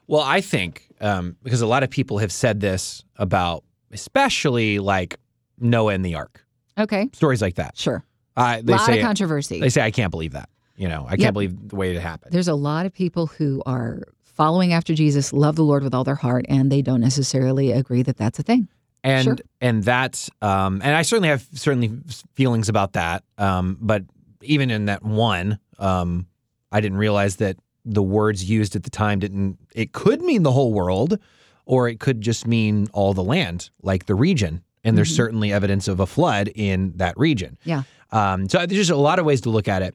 Well, 0.07 0.23
I 0.23 0.41
think 0.41 0.87
um, 1.01 1.37
because 1.43 1.61
a 1.63 1.67
lot 1.67 1.83
of 1.83 1.91
people 1.91 2.19
have 2.19 2.31
said 2.31 2.61
this 2.61 3.03
about, 3.17 3.65
especially 3.91 4.79
like 4.79 5.17
Noah 5.59 5.95
and 5.95 6.05
the 6.05 6.15
Ark, 6.15 6.45
Okay, 6.79 7.09
stories 7.13 7.41
like 7.43 7.55
that. 7.57 7.77
sure. 7.77 8.05
Uh, 8.37 8.57
A 8.59 8.63
they 8.63 8.73
lot 8.73 8.87
say 8.87 9.01
of 9.01 9.05
controversy. 9.07 9.61
they 9.61 9.69
say 9.71 9.81
I 9.83 9.91
can't 9.91 10.11
believe 10.11 10.33
that. 10.33 10.49
You 10.77 10.89
know, 10.89 11.07
I 11.09 11.17
can't 11.17 11.33
believe 11.33 11.69
the 11.69 11.77
way 11.77 11.95
it 11.95 12.01
happened. 12.01 12.33
There's 12.33 12.49
a 12.49 12.55
lot 12.55 12.85
of 12.87 12.93
people 12.93 13.27
who 13.27 13.63
are 13.65 14.03
following 14.25 14.73
after 14.73 14.95
Jesus, 14.95 15.33
love 15.33 15.55
the 15.57 15.63
Lord 15.65 15.85
with 15.85 15.95
all 15.95 16.03
their 16.05 16.17
heart, 16.17 16.45
and 16.49 16.71
they 16.73 16.83
don't 16.83 17.01
necessarily 17.01 17.71
agree 17.71 18.03
that 18.03 18.17
that's 18.17 18.39
a 18.39 18.43
thing. 18.43 18.69
and 19.05 19.25
Sure. 19.25 19.37
and 19.61 19.85
that's 19.85 20.31
um, 20.43 20.81
and 20.83 20.97
I 20.97 21.03
certainly 21.03 21.29
have 21.29 21.47
certainly 21.55 21.93
feelings 22.35 22.69
about 22.69 22.95
that. 22.95 23.23
Um, 23.39 23.79
but 23.81 24.03
even 24.43 24.71
in 24.71 24.87
that 24.87 25.05
one, 25.05 25.59
um, 25.79 26.27
I 26.73 26.81
didn't 26.81 26.99
realize 26.99 27.37
that 27.37 27.57
the 27.85 28.03
words 28.03 28.49
used 28.49 28.75
at 28.75 28.83
the 28.83 28.91
time 28.91 29.21
didn't. 29.21 29.59
It 29.75 29.93
could 29.93 30.23
mean 30.23 30.43
the 30.43 30.53
whole 30.53 30.73
world, 30.73 31.19
or 31.67 31.89
it 31.89 32.01
could 32.01 32.21
just 32.21 32.47
mean 32.47 32.89
all 32.93 33.15
the 33.15 33.23
land, 33.23 33.71
like 33.83 34.07
the 34.07 34.15
region. 34.15 34.63
And 34.87 34.99
there's 34.99 35.15
certainly 35.15 35.51
evidence 35.51 35.89
of 35.89 35.99
a 36.01 36.07
flood 36.07 36.49
in 36.55 36.93
that 36.97 37.17
region. 37.17 37.57
Yeah. 37.65 37.85
Um, 38.13 38.49
so 38.51 38.59
there's 38.59 38.73
just 38.73 38.91
a 38.91 38.97
lot 38.97 39.19
of 39.19 39.25
ways 39.25 39.41
to 39.43 39.51
look 39.51 39.67
at 39.67 39.81
it, 39.81 39.95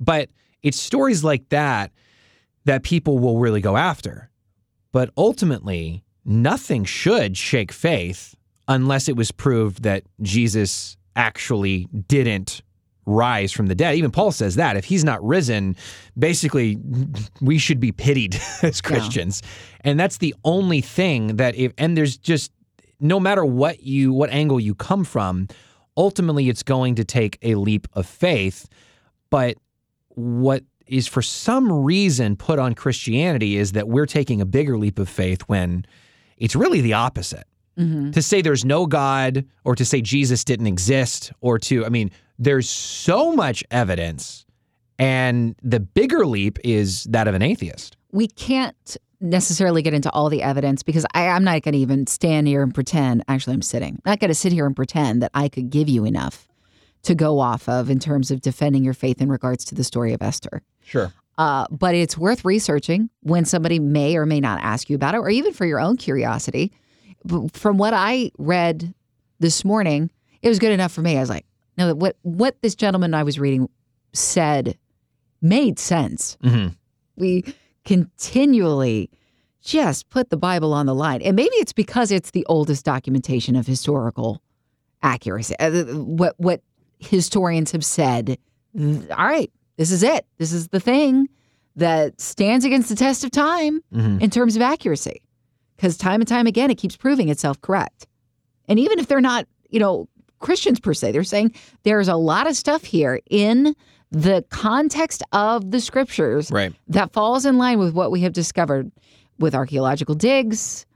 but 0.00 0.28
it's 0.62 0.80
stories 0.80 1.22
like 1.22 1.48
that 1.50 1.92
that 2.64 2.82
people 2.82 3.18
will 3.18 3.38
really 3.38 3.60
go 3.60 3.76
after. 3.76 4.30
But 4.92 5.10
ultimately, 5.16 6.04
nothing 6.24 6.84
should 6.84 7.36
shake 7.36 7.72
faith 7.72 8.34
unless 8.68 9.08
it 9.08 9.16
was 9.16 9.30
proved 9.30 9.82
that 9.82 10.04
Jesus 10.22 10.96
actually 11.16 11.86
didn't 12.08 12.62
rise 13.06 13.52
from 13.52 13.66
the 13.66 13.74
dead. 13.74 13.96
Even 13.96 14.10
Paul 14.10 14.32
says 14.32 14.56
that 14.56 14.76
if 14.76 14.84
he's 14.84 15.04
not 15.04 15.22
risen, 15.24 15.76
basically 16.18 16.78
we 17.40 17.58
should 17.58 17.80
be 17.80 17.92
pitied 17.92 18.40
as 18.62 18.80
Christians. 18.80 19.42
And 19.82 20.00
that's 20.00 20.18
the 20.18 20.34
only 20.44 20.80
thing 20.80 21.36
that 21.36 21.54
if 21.54 21.72
and 21.76 21.96
there's 21.96 22.16
just 22.16 22.50
no 23.00 23.20
matter 23.20 23.44
what 23.44 23.82
you 23.82 24.12
what 24.12 24.30
angle 24.30 24.58
you 24.58 24.74
come 24.74 25.04
from, 25.04 25.48
ultimately 25.96 26.48
it's 26.48 26.62
going 26.62 26.94
to 26.94 27.04
take 27.04 27.38
a 27.42 27.56
leap 27.56 27.86
of 27.92 28.06
faith. 28.06 28.68
But 29.30 29.56
what 30.14 30.64
is 30.86 31.06
for 31.06 31.22
some 31.22 31.72
reason 31.72 32.36
put 32.36 32.58
on 32.58 32.74
Christianity 32.74 33.56
is 33.56 33.72
that 33.72 33.88
we're 33.88 34.06
taking 34.06 34.40
a 34.40 34.46
bigger 34.46 34.76
leap 34.76 34.98
of 34.98 35.08
faith 35.08 35.42
when 35.42 35.86
it's 36.36 36.54
really 36.54 36.80
the 36.80 36.92
opposite. 36.92 37.44
Mm-hmm. 37.78 38.12
To 38.12 38.22
say 38.22 38.40
there's 38.40 38.64
no 38.64 38.86
God 38.86 39.44
or 39.64 39.74
to 39.74 39.84
say 39.84 40.00
Jesus 40.00 40.44
didn't 40.44 40.68
exist 40.68 41.32
or 41.40 41.58
to, 41.60 41.84
I 41.84 41.88
mean, 41.88 42.10
there's 42.38 42.70
so 42.70 43.32
much 43.32 43.64
evidence. 43.70 44.46
And 44.96 45.56
the 45.60 45.80
bigger 45.80 46.24
leap 46.24 46.58
is 46.62 47.04
that 47.04 47.26
of 47.26 47.34
an 47.34 47.42
atheist. 47.42 47.96
we 48.12 48.28
can't 48.28 48.96
necessarily 49.20 49.82
get 49.82 49.92
into 49.92 50.10
all 50.12 50.28
the 50.28 50.42
evidence 50.42 50.82
because 50.82 51.04
I, 51.14 51.28
I'm 51.28 51.42
not 51.42 51.62
going 51.62 51.72
to 51.72 51.78
even 51.78 52.06
stand 52.06 52.46
here 52.46 52.62
and 52.62 52.72
pretend. 52.72 53.24
Actually, 53.26 53.54
I'm 53.54 53.62
sitting. 53.62 54.00
I'm 54.04 54.10
not 54.12 54.20
going 54.20 54.28
to 54.28 54.34
sit 54.34 54.52
here 54.52 54.66
and 54.66 54.76
pretend 54.76 55.22
that 55.22 55.32
I 55.34 55.48
could 55.48 55.70
give 55.70 55.88
you 55.88 56.04
enough 56.04 56.46
to 57.04 57.14
go 57.14 57.38
off 57.38 57.68
of 57.68 57.88
in 57.90 57.98
terms 57.98 58.30
of 58.30 58.40
defending 58.40 58.84
your 58.84 58.94
faith 58.94 59.20
in 59.20 59.28
regards 59.28 59.64
to 59.66 59.74
the 59.74 59.84
story 59.84 60.12
of 60.12 60.22
Esther. 60.22 60.62
Sure. 60.82 61.12
Uh, 61.38 61.66
but 61.70 61.94
it's 61.94 62.16
worth 62.16 62.44
researching 62.44 63.10
when 63.22 63.44
somebody 63.44 63.78
may 63.78 64.16
or 64.16 64.26
may 64.26 64.40
not 64.40 64.60
ask 64.62 64.88
you 64.88 64.96
about 64.96 65.14
it, 65.14 65.18
or 65.18 65.30
even 65.30 65.52
for 65.52 65.66
your 65.66 65.80
own 65.80 65.96
curiosity. 65.96 66.72
From 67.52 67.78
what 67.78 67.94
I 67.94 68.30
read 68.38 68.94
this 69.40 69.64
morning, 69.64 70.10
it 70.42 70.48
was 70.48 70.58
good 70.58 70.72
enough 70.72 70.92
for 70.92 71.00
me. 71.00 71.16
I 71.16 71.20
was 71.20 71.30
like, 71.30 71.46
no, 71.76 71.94
what 71.94 72.16
what 72.22 72.60
this 72.62 72.74
gentleman 72.74 73.14
I 73.14 73.22
was 73.24 73.38
reading 73.38 73.68
said 74.12 74.78
made 75.42 75.78
sense 75.78 76.38
hmm 76.42 76.68
we 77.16 77.44
continually 77.84 79.10
just 79.62 80.08
put 80.10 80.30
the 80.30 80.36
Bible 80.36 80.72
on 80.72 80.86
the 80.86 80.94
line. 80.94 81.22
And 81.22 81.36
maybe 81.36 81.54
it's 81.56 81.72
because 81.72 82.10
it's 82.10 82.30
the 82.30 82.44
oldest 82.46 82.84
documentation 82.84 83.56
of 83.56 83.66
historical 83.66 84.42
accuracy. 85.02 85.54
Uh, 85.58 85.84
What 85.94 86.34
what 86.38 86.60
historians 87.06 87.72
have 87.72 87.84
said, 87.84 88.38
all 88.76 89.26
right, 89.26 89.50
this 89.76 89.90
is 89.90 90.02
it. 90.02 90.26
This 90.38 90.52
is 90.52 90.68
the 90.68 90.80
thing 90.80 91.28
that 91.76 92.20
stands 92.20 92.64
against 92.64 92.88
the 92.88 92.94
test 92.96 93.24
of 93.24 93.30
time 93.30 93.80
Mhm. 93.92 94.20
in 94.22 94.30
terms 94.30 94.56
of 94.56 94.62
accuracy. 94.62 95.20
because 95.76 95.96
time 95.96 96.20
and 96.20 96.28
time 96.28 96.46
again, 96.46 96.70
it 96.70 96.76
keeps 96.76 96.96
proving 96.96 97.28
itself 97.28 97.60
correct. 97.60 98.06
And 98.68 98.78
even 98.78 99.00
if 99.00 99.08
they're 99.08 99.20
not, 99.20 99.46
you 99.70 99.80
know, 99.80 100.08
Christians 100.38 100.78
per 100.78 100.94
se, 100.94 101.10
they're 101.10 101.24
saying 101.24 101.52
there's 101.82 102.06
a 102.06 102.14
lot 102.14 102.46
of 102.46 102.54
stuff 102.54 102.84
here 102.84 103.18
in 103.28 103.74
the 104.12 104.44
context 104.50 105.24
of 105.32 105.72
the 105.72 105.80
scriptures 105.80 106.52
Right. 106.52 106.72
that 106.86 107.12
falls 107.12 107.44
in 107.44 107.58
line 107.58 107.80
with 107.80 107.92
what 107.92 108.12
we 108.12 108.20
have 108.20 108.32
discovered 108.32 108.92
with 109.40 109.52
archaeological 109.52 110.14
digs 110.14 110.86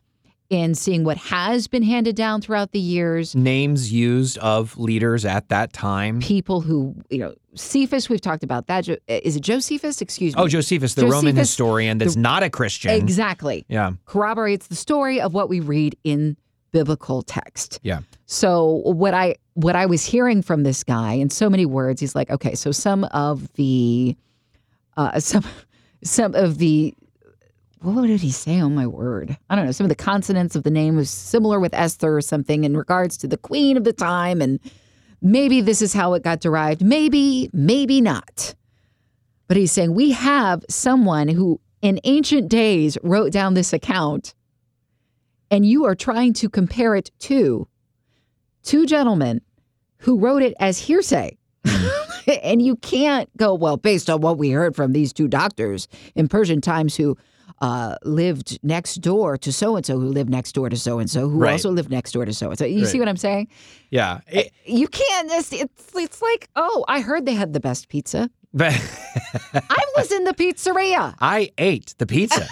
and 0.50 0.76
seeing 0.76 1.04
what 1.04 1.16
has 1.18 1.66
been 1.66 1.82
handed 1.82 2.16
down 2.16 2.40
throughout 2.40 2.72
the 2.72 2.78
years. 2.78 3.34
Names 3.34 3.92
used 3.92 4.38
of 4.38 4.78
leaders 4.78 5.24
at 5.24 5.48
that 5.50 5.72
time. 5.72 6.20
People 6.20 6.60
who, 6.60 6.94
you 7.10 7.18
know, 7.18 7.34
Cephas, 7.54 8.08
we've 8.08 8.20
talked 8.20 8.42
about 8.42 8.66
that. 8.68 8.84
Jo- 8.84 8.96
Is 9.08 9.36
it 9.36 9.40
Josephus? 9.40 10.00
Excuse 10.00 10.34
me. 10.34 10.42
Oh, 10.42 10.48
Josephus, 10.48 10.94
the 10.94 11.06
Roman 11.06 11.36
historian 11.36 11.98
that's 11.98 12.16
not 12.16 12.42
a 12.42 12.50
Christian. 12.50 12.92
Exactly. 12.92 13.66
Yeah. 13.68 13.92
Corroborates 14.06 14.68
the 14.68 14.76
story 14.76 15.20
of 15.20 15.34
what 15.34 15.48
we 15.48 15.60
read 15.60 15.96
in 16.04 16.36
biblical 16.70 17.22
text. 17.22 17.80
Yeah. 17.82 18.00
So 18.26 18.82
what 18.84 19.14
I 19.14 19.36
what 19.54 19.74
I 19.74 19.86
was 19.86 20.04
hearing 20.04 20.42
from 20.42 20.62
this 20.62 20.84
guy 20.84 21.14
in 21.14 21.30
so 21.30 21.50
many 21.50 21.66
words, 21.66 22.00
he's 22.00 22.14
like, 22.14 22.30
okay, 22.30 22.54
so 22.54 22.70
some 22.72 23.04
of 23.04 23.52
the 23.54 24.16
uh, 24.96 25.18
some 25.20 25.44
some 26.04 26.34
of 26.34 26.58
the 26.58 26.94
what 27.80 28.06
did 28.06 28.20
he 28.20 28.30
say? 28.30 28.60
Oh 28.60 28.68
my 28.68 28.86
word! 28.86 29.36
I 29.48 29.56
don't 29.56 29.66
know. 29.66 29.72
Some 29.72 29.84
of 29.84 29.88
the 29.88 29.94
consonants 29.94 30.56
of 30.56 30.62
the 30.62 30.70
name 30.70 30.96
was 30.96 31.10
similar 31.10 31.60
with 31.60 31.74
Esther 31.74 32.16
or 32.16 32.20
something 32.20 32.64
in 32.64 32.76
regards 32.76 33.16
to 33.18 33.28
the 33.28 33.36
queen 33.36 33.76
of 33.76 33.84
the 33.84 33.92
time, 33.92 34.40
and 34.40 34.58
maybe 35.22 35.60
this 35.60 35.82
is 35.82 35.92
how 35.92 36.14
it 36.14 36.22
got 36.22 36.40
derived. 36.40 36.82
Maybe, 36.82 37.50
maybe 37.52 38.00
not. 38.00 38.54
But 39.46 39.56
he's 39.56 39.72
saying 39.72 39.94
we 39.94 40.12
have 40.12 40.64
someone 40.68 41.28
who 41.28 41.60
in 41.80 42.00
ancient 42.04 42.48
days 42.48 42.98
wrote 43.02 43.32
down 43.32 43.54
this 43.54 43.72
account, 43.72 44.34
and 45.50 45.64
you 45.64 45.84
are 45.84 45.94
trying 45.94 46.32
to 46.34 46.48
compare 46.48 46.94
it 46.94 47.10
to 47.20 47.68
two 48.62 48.86
gentlemen 48.86 49.40
who 49.98 50.18
wrote 50.18 50.42
it 50.42 50.54
as 50.60 50.78
hearsay. 50.78 51.36
Mm-hmm. 51.64 52.30
and 52.42 52.62
you 52.62 52.76
can't 52.76 53.34
go, 53.36 53.54
well, 53.54 53.76
based 53.76 54.10
on 54.10 54.20
what 54.20 54.38
we 54.38 54.50
heard 54.50 54.76
from 54.76 54.92
these 54.92 55.12
two 55.12 55.28
doctors 55.28 55.88
in 56.14 56.28
Persian 56.28 56.60
times 56.60 56.96
who 56.96 57.16
uh, 57.60 57.96
lived 58.04 58.58
next 58.62 58.96
door 58.96 59.36
to 59.38 59.52
so 59.52 59.76
and 59.76 59.84
so, 59.84 59.98
who 59.98 60.08
lived 60.08 60.30
next 60.30 60.52
door 60.52 60.68
to 60.68 60.76
so 60.76 60.98
and 60.98 61.10
so, 61.10 61.28
who 61.28 61.38
Right. 61.38 61.52
also 61.52 61.70
lived 61.70 61.90
next 61.90 62.12
door 62.12 62.24
to 62.24 62.32
so 62.32 62.50
and 62.50 62.58
so. 62.58 62.64
You 62.64 62.86
see 62.86 62.98
what 62.98 63.08
I'm 63.08 63.16
saying? 63.16 63.48
Yeah. 63.90 64.20
It- 64.28 64.52
You 64.64 64.86
can't. 64.88 65.30
It's, 65.32 65.52
it's, 65.52 65.92
it's 65.94 66.22
like, 66.22 66.48
oh, 66.56 66.84
I 66.88 67.00
heard 67.00 67.26
they 67.26 67.34
had 67.34 67.52
the 67.52 67.60
best 67.60 67.88
pizza. 67.88 68.30
I 68.58 69.84
was 69.96 70.10
in 70.12 70.24
the 70.24 70.32
pizzeria. 70.34 71.14
I 71.20 71.50
ate 71.58 71.94
the 71.98 72.06
pizza. 72.06 72.46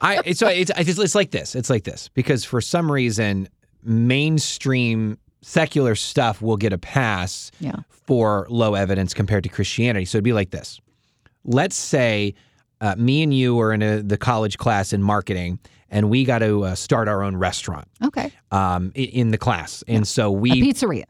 I 0.00 0.32
so 0.32 0.46
it's 0.48 0.70
it's 0.76 0.98
it's 0.98 1.14
like 1.14 1.30
this. 1.30 1.54
It's 1.56 1.70
like 1.70 1.84
this 1.84 2.08
because 2.12 2.44
for 2.44 2.60
some 2.60 2.92
reason 2.92 3.48
mainstream 3.82 5.18
secular 5.42 5.94
stuff 5.94 6.42
will 6.42 6.56
get 6.56 6.72
a 6.72 6.78
pass 6.78 7.50
Yeah. 7.60 7.76
for 7.88 8.46
low 8.50 8.74
evidence 8.74 9.14
compared 9.14 9.44
to 9.44 9.48
Christianity. 9.48 10.04
So 10.04 10.16
it'd 10.18 10.24
be 10.24 10.32
like 10.32 10.50
this. 10.50 10.80
Let's 11.44 11.76
say 11.76 12.34
uh, 12.80 12.94
me 12.96 13.22
and 13.22 13.32
you 13.34 13.58
are 13.60 13.72
in 13.72 13.82
a, 13.82 14.02
the 14.02 14.16
college 14.18 14.58
class 14.58 14.92
in 14.92 15.02
marketing, 15.02 15.58
and 15.90 16.10
we 16.10 16.24
got 16.24 16.38
to 16.40 16.64
uh, 16.64 16.74
start 16.74 17.08
our 17.08 17.22
own 17.22 17.36
restaurant 17.36 17.86
Okay. 18.04 18.32
um, 18.50 18.92
in 18.94 19.30
the 19.30 19.38
class, 19.38 19.82
and 19.88 20.06
so 20.06 20.30
we 20.30 20.50
A 20.52 20.54
pizzeria. 20.56 21.04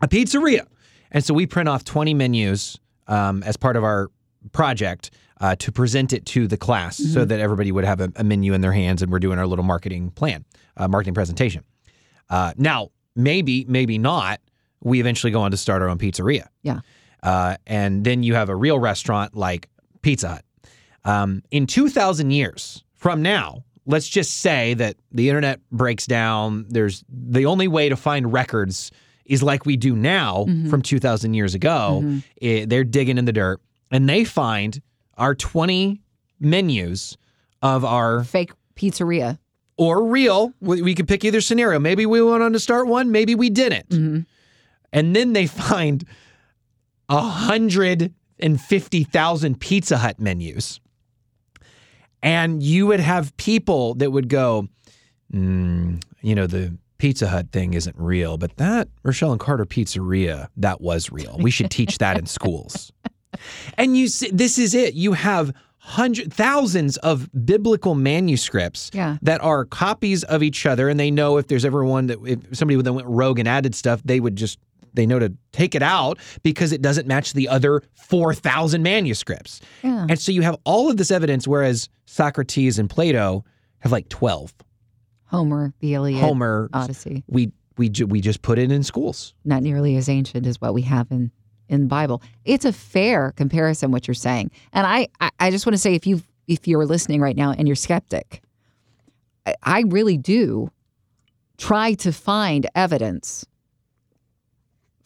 a 0.00 0.08
pizzeria. 0.08 0.66
And 1.10 1.22
so 1.24 1.34
we 1.34 1.46
print 1.46 1.68
off 1.68 1.84
20 1.84 2.14
menus 2.14 2.78
um, 3.06 3.42
as 3.42 3.56
part 3.58 3.76
of 3.76 3.84
our 3.84 4.10
project 4.52 5.10
uh, 5.40 5.54
to 5.56 5.70
present 5.70 6.12
it 6.12 6.24
to 6.24 6.46
the 6.46 6.56
class 6.56 6.96
so 6.96 7.24
that 7.24 7.38
everybody 7.40 7.70
would 7.72 7.84
have 7.84 8.00
a, 8.00 8.10
a 8.16 8.24
menu 8.24 8.54
in 8.54 8.60
their 8.62 8.72
hands 8.72 9.02
and 9.02 9.12
we're 9.12 9.18
doing 9.18 9.38
our 9.38 9.46
little 9.46 9.64
marketing 9.64 10.10
plan, 10.12 10.44
uh, 10.78 10.88
marketing 10.88 11.12
presentation. 11.14 11.64
Uh, 12.30 12.52
now, 12.56 12.88
maybe, 13.14 13.66
maybe 13.68 13.98
not, 13.98 14.40
we 14.82 15.00
eventually 15.00 15.30
go 15.32 15.42
on 15.42 15.50
to 15.50 15.56
start 15.56 15.82
our 15.82 15.88
own 15.88 15.98
pizzeria. 15.98 16.46
Yeah. 16.62 16.80
Uh, 17.22 17.56
and 17.66 18.04
then 18.04 18.22
you 18.22 18.34
have 18.34 18.48
a 18.48 18.56
real 18.56 18.78
restaurant 18.78 19.36
like 19.36 19.68
Pizza 20.00 20.28
Hut. 20.28 20.44
Um, 21.04 21.42
in 21.50 21.66
2,000 21.66 22.30
years 22.30 22.84
from 22.94 23.22
now, 23.22 23.64
let's 23.86 24.08
just 24.08 24.38
say 24.38 24.74
that 24.74 24.96
the 25.10 25.28
internet 25.28 25.60
breaks 25.70 26.06
down. 26.06 26.66
There's 26.68 27.04
the 27.08 27.46
only 27.46 27.66
way 27.68 27.88
to 27.88 27.96
find 27.96 28.32
records 28.32 28.90
is 29.24 29.42
like 29.42 29.66
we 29.66 29.76
do 29.76 29.96
now 29.96 30.44
from 30.68 30.82
2,000 30.82 31.34
years 31.34 31.54
ago. 31.54 32.20
Eh, 32.40 32.64
they're 32.68 32.84
digging 32.84 33.18
in 33.18 33.24
the 33.24 33.32
dirt 33.32 33.60
and 33.90 34.08
they 34.08 34.24
find 34.24 34.80
our 35.16 35.34
20 35.34 36.00
menus 36.40 37.16
of 37.62 37.84
our 37.84 38.24
Fake 38.24 38.52
pizzeria. 38.74 39.38
or 39.76 40.04
real. 40.04 40.52
We, 40.60 40.82
we 40.82 40.94
could 40.94 41.06
pick 41.08 41.24
either 41.24 41.40
scenario. 41.40 41.78
Maybe 41.78 42.04
we 42.06 42.20
went 42.22 42.42
on 42.42 42.52
to 42.52 42.58
start 42.60 42.86
one, 42.88 43.10
maybe 43.10 43.34
we 43.34 43.48
didn't. 43.50 44.26
And 44.92 45.16
then 45.16 45.32
they 45.32 45.46
find 45.46 46.04
a 47.08 47.20
hundred 47.20 48.12
and 48.38 48.60
fifty 48.60 49.04
thousand 49.04 49.60
Pizza 49.60 49.98
Hut 49.98 50.18
menus. 50.20 50.80
And 52.22 52.62
you 52.62 52.86
would 52.86 53.00
have 53.00 53.36
people 53.36 53.94
that 53.94 54.10
would 54.12 54.28
go, 54.28 54.68
"Mm, 55.32 56.02
you 56.22 56.34
know, 56.34 56.46
the 56.46 56.76
Pizza 56.98 57.28
Hut 57.28 57.48
thing 57.52 57.74
isn't 57.74 57.96
real, 57.98 58.38
but 58.38 58.56
that 58.58 58.88
Rochelle 59.02 59.32
and 59.32 59.40
Carter 59.40 59.64
pizzeria, 59.66 60.46
that 60.56 60.80
was 60.80 61.10
real. 61.10 61.36
We 61.40 61.50
should 61.50 61.70
teach 61.70 61.98
that 61.98 62.18
in 62.18 62.26
schools. 62.26 62.92
And 63.78 63.96
you 63.96 64.08
see, 64.08 64.30
this 64.30 64.58
is 64.58 64.74
it. 64.74 64.92
You 64.94 65.14
have 65.14 65.54
hundred 65.78 66.32
thousands 66.32 66.98
of 66.98 67.28
biblical 67.46 67.94
manuscripts 67.94 68.90
Yeah. 68.92 69.16
that 69.22 69.40
are 69.40 69.64
copies 69.64 70.22
of 70.24 70.42
each 70.42 70.66
other, 70.66 70.88
and 70.90 71.00
they 71.00 71.10
know 71.10 71.38
if 71.38 71.48
there's 71.48 71.64
ever 71.64 71.82
one 71.82 72.06
that 72.08 72.18
if 72.24 72.38
somebody 72.56 72.80
that 72.80 72.92
went 72.92 73.08
rogue 73.08 73.38
and 73.38 73.48
added 73.48 73.74
stuff, 73.74 74.02
they 74.04 74.20
would 74.20 74.36
just 74.36 74.58
they 74.94 75.06
know 75.06 75.18
to 75.18 75.32
take 75.52 75.74
it 75.74 75.82
out 75.82 76.18
because 76.42 76.72
it 76.72 76.82
doesn't 76.82 77.06
match 77.06 77.32
the 77.32 77.48
other 77.48 77.82
four 77.94 78.34
thousand 78.34 78.82
manuscripts. 78.82 79.60
Yeah. 79.82 80.06
And 80.08 80.18
so 80.18 80.32
you 80.32 80.42
have 80.42 80.56
all 80.64 80.90
of 80.90 80.96
this 80.96 81.10
evidence, 81.10 81.46
whereas 81.48 81.88
Socrates 82.06 82.78
and 82.78 82.88
Plato 82.90 83.44
have 83.78 83.92
like 83.92 84.08
twelve. 84.08 84.52
Homer, 85.26 85.72
the 85.80 85.94
Iliad, 85.94 86.20
Homer, 86.20 86.68
Odyssey. 86.74 87.24
we 87.26 87.52
we 87.78 87.88
ju- 87.88 88.06
we 88.06 88.20
just 88.20 88.42
put 88.42 88.58
it 88.58 88.70
in 88.70 88.82
schools. 88.82 89.34
not 89.44 89.62
nearly 89.62 89.96
as 89.96 90.08
ancient 90.08 90.46
as 90.46 90.60
what 90.60 90.74
we 90.74 90.82
have 90.82 91.10
in 91.10 91.30
in 91.68 91.82
the 91.82 91.86
Bible. 91.86 92.22
It's 92.44 92.66
a 92.66 92.72
fair 92.72 93.32
comparison 93.32 93.92
what 93.92 94.06
you're 94.06 94.14
saying, 94.14 94.50
and 94.74 94.86
I 94.86 95.08
I, 95.20 95.30
I 95.40 95.50
just 95.50 95.64
want 95.64 95.74
to 95.74 95.78
say 95.78 95.94
if 95.94 96.06
you 96.06 96.20
if 96.48 96.68
you're 96.68 96.84
listening 96.84 97.20
right 97.22 97.36
now 97.36 97.52
and 97.52 97.66
you're 97.66 97.76
skeptic, 97.76 98.42
I, 99.46 99.54
I 99.62 99.84
really 99.86 100.18
do 100.18 100.70
try 101.56 101.94
to 101.94 102.12
find 102.12 102.68
evidence 102.74 103.46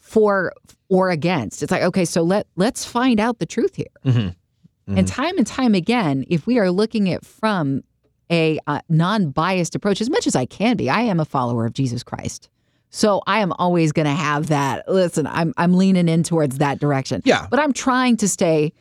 for 0.07 0.53
or 0.89 1.09
against. 1.09 1.61
It's 1.61 1.71
like 1.71 1.83
okay, 1.83 2.05
so 2.05 2.21
let 2.21 2.47
let's 2.55 2.85
find 2.85 3.19
out 3.19 3.39
the 3.39 3.45
truth 3.45 3.75
here. 3.75 3.85
Mm-hmm. 4.05 4.97
And 4.97 5.05
time 5.05 5.37
and 5.37 5.45
time 5.45 5.75
again, 5.75 6.23
if 6.29 6.47
we 6.47 6.59
are 6.59 6.71
looking 6.71 7.11
at 7.11 7.25
from 7.25 7.83
a 8.31 8.57
uh, 8.67 8.79
non-biased 8.87 9.75
approach, 9.75 9.99
as 9.99 10.09
much 10.09 10.27
as 10.27 10.35
I 10.35 10.45
can 10.45 10.77
be, 10.77 10.89
I 10.89 11.01
am 11.01 11.19
a 11.19 11.25
follower 11.25 11.65
of 11.65 11.73
Jesus 11.73 12.03
Christ. 12.03 12.49
So 12.89 13.21
I 13.27 13.39
am 13.39 13.51
always 13.53 13.91
going 13.91 14.05
to 14.05 14.13
have 14.13 14.47
that. 14.47 14.87
Listen, 14.87 15.27
I'm 15.27 15.53
I'm 15.57 15.73
leaning 15.73 16.07
in 16.07 16.23
towards 16.23 16.59
that 16.59 16.79
direction. 16.79 17.21
Yeah. 17.25 17.47
But 17.49 17.59
I'm 17.59 17.73
trying 17.73 18.15
to 18.17 18.29
stay, 18.29 18.71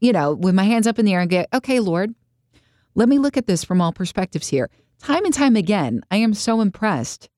you 0.00 0.12
know, 0.12 0.34
with 0.34 0.54
my 0.54 0.64
hands 0.64 0.86
up 0.86 0.98
in 0.98 1.06
the 1.06 1.14
air 1.14 1.20
and 1.20 1.30
get, 1.30 1.48
okay, 1.54 1.80
Lord, 1.80 2.14
let 2.94 3.08
me 3.08 3.18
look 3.18 3.38
at 3.38 3.46
this 3.46 3.64
from 3.64 3.80
all 3.80 3.92
perspectives 3.92 4.48
here. 4.48 4.68
Time 4.98 5.24
and 5.24 5.32
time 5.32 5.56
again, 5.56 6.02
I 6.10 6.16
am 6.16 6.34
so 6.34 6.60
impressed 6.60 7.30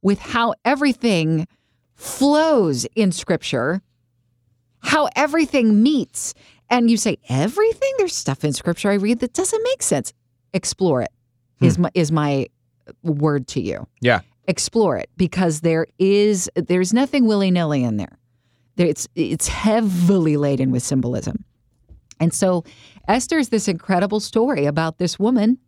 with 0.00 0.20
how 0.20 0.54
everything 0.64 1.48
flows 1.94 2.86
in 2.94 3.12
scripture, 3.12 3.82
how 4.80 5.08
everything 5.16 5.82
meets. 5.82 6.34
And 6.70 6.90
you 6.90 6.96
say, 6.96 7.18
everything? 7.28 7.92
There's 7.98 8.14
stuff 8.14 8.44
in 8.44 8.52
scripture 8.52 8.90
I 8.90 8.94
read 8.94 9.20
that 9.20 9.32
doesn't 9.32 9.62
make 9.64 9.82
sense. 9.82 10.12
Explore 10.52 11.02
it. 11.02 11.12
Hmm. 11.60 11.64
Is 11.66 11.78
my 11.78 11.90
is 11.94 12.12
my 12.12 12.46
word 13.02 13.46
to 13.48 13.60
you. 13.60 13.86
Yeah. 14.00 14.20
Explore 14.46 14.96
it 14.98 15.08
because 15.16 15.60
there 15.60 15.86
is 15.98 16.50
there's 16.54 16.92
nothing 16.92 17.26
willy-nilly 17.26 17.82
in 17.82 17.96
there. 17.96 18.18
There- 18.76 18.86
It's 18.86 19.08
it's 19.14 19.48
heavily 19.48 20.36
laden 20.36 20.70
with 20.70 20.82
symbolism. 20.82 21.44
And 22.20 22.32
so 22.32 22.64
Esther 23.08 23.38
is 23.38 23.48
this 23.50 23.68
incredible 23.68 24.20
story 24.20 24.66
about 24.66 24.98
this 24.98 25.18
woman 25.18 25.58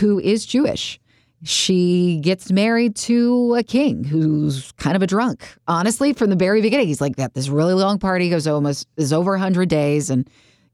who 0.00 0.18
is 0.20 0.44
Jewish. 0.46 1.00
She 1.42 2.18
gets 2.22 2.50
married 2.52 2.96
to 2.96 3.54
a 3.54 3.62
king 3.62 4.04
who's 4.04 4.72
kind 4.72 4.94
of 4.96 5.02
a 5.02 5.06
drunk. 5.06 5.42
Honestly, 5.66 6.12
from 6.12 6.28
the 6.30 6.36
very 6.36 6.60
beginning, 6.60 6.86
he's 6.88 7.00
like 7.00 7.16
that. 7.16 7.34
this 7.34 7.48
really 7.48 7.74
long 7.74 7.98
party, 7.98 8.28
goes 8.28 8.46
almost 8.46 8.86
is 8.96 9.12
over 9.12 9.36
hundred 9.38 9.68
days, 9.70 10.10
and 10.10 10.28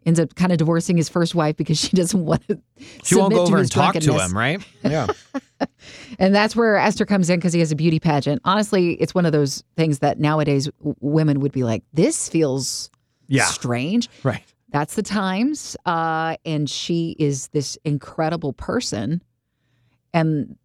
ends 0.05 0.19
up 0.21 0.35
kind 0.37 0.53
of 0.53 0.59
divorcing 0.59 0.97
his 0.97 1.09
first 1.09 1.35
wife 1.35 1.57
because 1.57 1.79
she 1.79 1.91
doesn't 1.97 2.25
want 2.25 2.47
to. 2.49 2.61
She 3.05 3.15
won't 3.15 3.33
submit 3.33 3.37
go 3.39 3.45
to 3.47 3.53
over 3.53 3.59
and 3.59 3.71
talk 3.71 3.95
to 3.95 4.19
him, 4.19 4.37
right? 4.37 4.61
Yeah. 4.83 5.07
And 6.19 6.35
that's 6.35 6.55
where 6.55 6.77
Esther 6.77 7.07
comes 7.07 7.31
in 7.31 7.39
because 7.39 7.53
he 7.55 7.61
has 7.61 7.73
a 7.73 7.77
beauty 7.77 7.99
pageant. 7.99 8.43
Honestly, 8.45 8.93
it's 8.95 9.15
one 9.15 9.25
of 9.25 9.33
those 9.33 9.65
things 9.77 10.01
that 10.01 10.19
nowadays 10.19 10.69
w- 10.81 10.95
women 11.01 11.41
would 11.41 11.53
be 11.53 11.65
like, 11.65 11.83
"This 11.95 12.29
feels 12.29 12.91
Yeah. 13.29 13.45
strange." 13.47 14.09
right. 14.23 14.43
That's 14.71 14.95
the 14.97 15.03
times. 15.03 15.77
Uh, 15.87 16.37
and 16.45 16.69
she 16.69 17.17
is 17.19 17.49
this 17.49 17.79
incredible 17.85 18.53
person. 18.53 19.23
And 20.17 20.57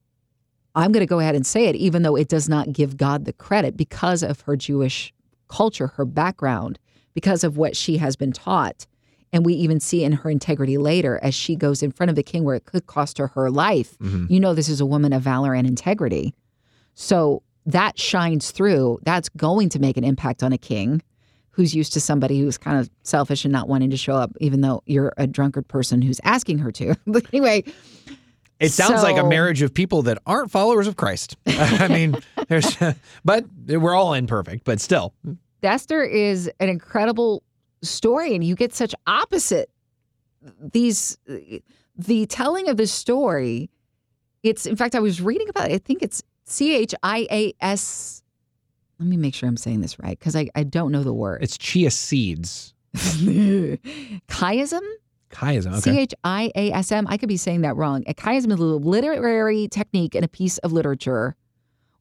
I'm 0.75 0.93
going 0.93 1.05
to 1.05 1.09
go 1.09 1.19
ahead 1.19 1.35
and 1.35 1.45
say 1.45 1.65
it, 1.65 1.75
even 1.75 2.03
though 2.03 2.15
it 2.15 2.29
does 2.29 2.47
not 2.47 2.71
give 2.71 2.95
God 2.95 3.25
the 3.25 3.33
credit 3.33 3.75
because 3.75 4.23
of 4.23 4.39
her 4.41 4.55
Jewish 4.55 5.13
culture, 5.49 5.87
her 5.87 6.05
background, 6.05 6.79
because 7.13 7.43
of 7.43 7.57
what 7.57 7.75
she 7.75 7.97
has 7.97 8.15
been 8.15 8.31
taught. 8.31 8.87
And 9.33 9.45
we 9.45 9.53
even 9.55 9.81
see 9.81 10.05
in 10.05 10.13
her 10.13 10.29
integrity 10.29 10.77
later 10.77 11.19
as 11.21 11.35
she 11.35 11.57
goes 11.57 11.83
in 11.83 11.91
front 11.91 12.09
of 12.09 12.15
the 12.15 12.23
king 12.23 12.45
where 12.45 12.55
it 12.55 12.63
could 12.63 12.87
cost 12.87 13.17
her 13.17 13.27
her 13.27 13.51
life. 13.51 13.99
Mm-hmm. 13.99 14.27
You 14.29 14.39
know, 14.39 14.53
this 14.53 14.69
is 14.69 14.79
a 14.79 14.85
woman 14.85 15.11
of 15.11 15.21
valor 15.21 15.53
and 15.53 15.67
integrity. 15.67 16.33
So 16.93 17.43
that 17.65 17.99
shines 17.99 18.51
through. 18.51 18.99
That's 19.03 19.27
going 19.27 19.67
to 19.69 19.79
make 19.79 19.97
an 19.97 20.05
impact 20.05 20.43
on 20.43 20.53
a 20.53 20.57
king 20.57 21.01
who's 21.49 21.75
used 21.75 21.91
to 21.93 21.99
somebody 21.99 22.39
who's 22.39 22.57
kind 22.57 22.79
of 22.79 22.89
selfish 23.03 23.43
and 23.43 23.51
not 23.51 23.67
wanting 23.67 23.89
to 23.89 23.97
show 23.97 24.15
up, 24.15 24.31
even 24.39 24.61
though 24.61 24.81
you're 24.85 25.11
a 25.17 25.27
drunkard 25.27 25.67
person 25.67 26.01
who's 26.01 26.21
asking 26.23 26.59
her 26.59 26.71
to. 26.71 26.95
But 27.05 27.25
anyway, 27.33 27.65
It 28.61 28.71
sounds 28.71 29.01
like 29.03 29.17
a 29.17 29.23
marriage 29.23 29.61
of 29.61 29.73
people 29.73 30.03
that 30.03 30.19
aren't 30.25 30.51
followers 30.51 30.87
of 30.87 30.95
Christ. 30.95 31.35
I 31.47 31.87
mean, 31.87 32.15
there's, 32.47 32.77
but 33.25 33.45
we're 33.67 33.95
all 33.95 34.13
imperfect, 34.13 34.63
but 34.63 34.79
still. 34.79 35.13
Esther 35.63 36.03
is 36.03 36.49
an 36.59 36.69
incredible 36.69 37.43
story, 37.81 38.35
and 38.35 38.43
you 38.43 38.55
get 38.55 38.73
such 38.73 38.93
opposite 39.07 39.69
these 40.59 41.17
the 41.97 42.25
telling 42.27 42.69
of 42.69 42.77
this 42.77 42.91
story. 42.91 43.69
It's 44.43 44.65
in 44.65 44.75
fact, 44.75 44.95
I 44.95 44.99
was 44.99 45.21
reading 45.21 45.49
about. 45.49 45.71
It, 45.71 45.75
I 45.75 45.77
think 45.77 46.01
it's 46.01 46.23
C 46.45 46.75
H 46.75 46.95
I 47.03 47.27
A 47.31 47.53
S. 47.61 48.23
Let 48.99 49.07
me 49.07 49.17
make 49.17 49.33
sure 49.33 49.49
I'm 49.49 49.57
saying 49.57 49.81
this 49.81 49.99
right 49.99 50.17
because 50.17 50.35
I, 50.35 50.49
I 50.55 50.63
don't 50.63 50.91
know 50.91 51.03
the 51.03 51.13
word. 51.13 51.43
It's 51.43 51.57
chia 51.57 51.91
seeds. 51.91 52.73
Chiasm? 52.95 53.77
Chiasm. 55.31 55.81
C 55.81 55.89
Okay. 55.91 55.99
H 56.01 56.13
I 56.23 56.51
A 56.55 56.71
S 56.71 56.91
M. 56.91 57.07
I 57.07 57.17
could 57.17 57.29
be 57.29 57.37
saying 57.37 57.61
that 57.61 57.75
wrong. 57.75 58.03
A 58.07 58.13
chiasm 58.13 58.51
is 58.51 58.59
a 58.59 58.63
literary 58.63 59.67
technique 59.67 60.15
in 60.15 60.23
a 60.23 60.27
piece 60.27 60.57
of 60.59 60.71
literature, 60.71 61.35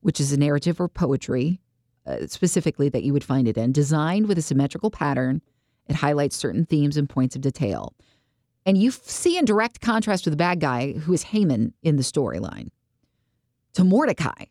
which 0.00 0.20
is 0.20 0.32
a 0.32 0.36
narrative 0.36 0.80
or 0.80 0.88
poetry, 0.88 1.60
uh, 2.06 2.26
specifically 2.26 2.88
that 2.88 3.02
you 3.02 3.12
would 3.12 3.24
find 3.24 3.48
it 3.48 3.56
in, 3.56 3.72
designed 3.72 4.26
with 4.28 4.38
a 4.38 4.42
symmetrical 4.42 4.90
pattern. 4.90 5.42
It 5.88 5.96
highlights 5.96 6.36
certain 6.36 6.66
themes 6.66 6.96
and 6.96 7.08
points 7.08 7.34
of 7.34 7.42
detail. 7.42 7.94
And 8.66 8.76
you 8.76 8.90
see 8.90 9.38
in 9.38 9.44
direct 9.44 9.80
contrast 9.80 10.26
with 10.26 10.32
the 10.32 10.36
bad 10.36 10.60
guy, 10.60 10.92
who 10.92 11.12
is 11.12 11.24
Haman 11.24 11.72
in 11.82 11.96
the 11.96 12.02
storyline, 12.02 12.68
to 13.72 13.84
Mordecai, 13.84 14.44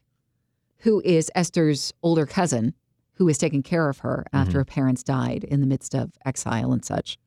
who 0.79 1.01
is 1.05 1.31
Esther's 1.36 1.93
older 2.01 2.25
cousin, 2.25 2.74
who 3.13 3.27
has 3.27 3.38
taken 3.38 3.62
care 3.62 3.89
of 3.89 4.00
her 4.00 4.25
after 4.31 4.57
her 4.59 4.65
parents 4.65 5.03
died 5.03 5.43
in 5.43 5.59
the 5.59 5.67
midst 5.67 5.93
of 5.93 6.13
exile 6.25 6.71
and 6.71 6.83
such. 6.83 7.17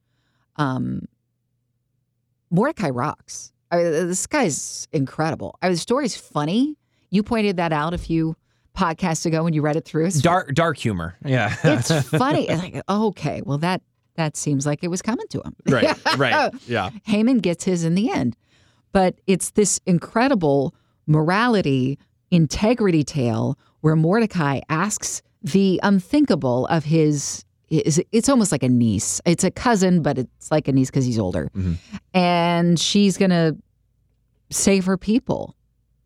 Um, 0.56 1.06
Mordecai 2.52 2.90
rocks. 2.90 3.52
I 3.72 3.76
mean, 3.78 3.90
this 4.08 4.26
guy's 4.26 4.86
incredible. 4.92 5.58
I 5.62 5.66
mean, 5.66 5.72
the 5.74 5.78
story's 5.78 6.14
funny. 6.14 6.76
You 7.10 7.22
pointed 7.22 7.56
that 7.56 7.72
out 7.72 7.94
a 7.94 7.98
few 7.98 8.36
podcasts 8.76 9.26
ago 9.26 9.42
when 9.44 9.52
you 9.54 9.62
read 9.62 9.76
it 9.76 9.84
through. 9.84 10.06
It's, 10.06 10.20
Dark, 10.20 10.54
dark 10.54 10.76
humor. 10.78 11.16
Yeah. 11.24 11.56
it's 11.64 11.90
funny. 12.08 12.48
It's 12.48 12.62
like, 12.62 12.82
okay, 12.88 13.42
well 13.44 13.58
that 13.58 13.82
that 14.16 14.36
seems 14.36 14.66
like 14.66 14.84
it 14.84 14.88
was 14.88 15.00
coming 15.02 15.26
to 15.28 15.40
him. 15.40 15.56
right. 15.66 15.98
Right. 16.18 16.52
Yeah. 16.66 16.90
Haman 17.04 17.38
gets 17.38 17.64
his 17.64 17.82
in 17.84 17.94
the 17.94 18.10
end. 18.10 18.36
But 18.92 19.14
it's 19.26 19.50
this 19.52 19.80
incredible 19.86 20.74
morality, 21.06 21.98
integrity 22.30 23.04
tale 23.04 23.58
where 23.80 23.96
Mordecai 23.96 24.60
asks 24.68 25.22
the 25.42 25.80
unthinkable 25.82 26.66
of 26.66 26.84
his. 26.84 27.44
Is 27.72 28.02
it's 28.12 28.28
almost 28.28 28.52
like 28.52 28.62
a 28.62 28.68
niece. 28.68 29.20
It's 29.24 29.44
a 29.44 29.50
cousin, 29.50 30.02
but 30.02 30.18
it's 30.18 30.50
like 30.50 30.68
a 30.68 30.72
niece 30.72 30.90
because 30.90 31.06
he's 31.06 31.18
older, 31.18 31.50
mm-hmm. 31.56 31.74
and 32.12 32.78
she's 32.78 33.16
gonna 33.16 33.56
save 34.50 34.84
her 34.84 34.98
people. 34.98 35.56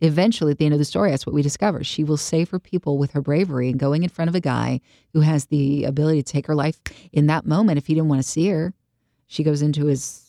Eventually, 0.03 0.53
at 0.53 0.59
the 0.59 0.67
end 0.67 0.75
of 0.75 0.79
the 0.79 0.85
story, 0.85 1.11
that's 1.11 1.27
what 1.27 1.35
we 1.35 1.43
discover. 1.43 1.83
She 1.83 2.05
will 2.05 2.19
save 2.19 2.51
her 2.51 2.61
people 2.61 2.99
with 2.99 3.13
her 3.13 3.23
bravery 3.23 3.71
and 3.71 3.81
going 3.81 4.03
in 4.03 4.11
front 4.11 4.29
of 4.29 4.35
a 4.35 4.41
guy 4.41 4.81
who 5.15 5.21
has 5.21 5.47
the 5.47 5.85
ability 5.85 6.23
to 6.23 6.33
take 6.33 6.47
her 6.47 6.55
life 6.55 6.79
in 7.13 7.27
that 7.29 7.47
moment. 7.47 7.79
If 7.79 7.87
he 7.87 7.95
didn't 7.95 8.11
want 8.11 8.23
to 8.23 8.29
see 8.29 8.49
her, 8.49 8.75
she 9.27 9.43
goes 9.43 9.63
into 9.63 9.87
his 9.87 10.27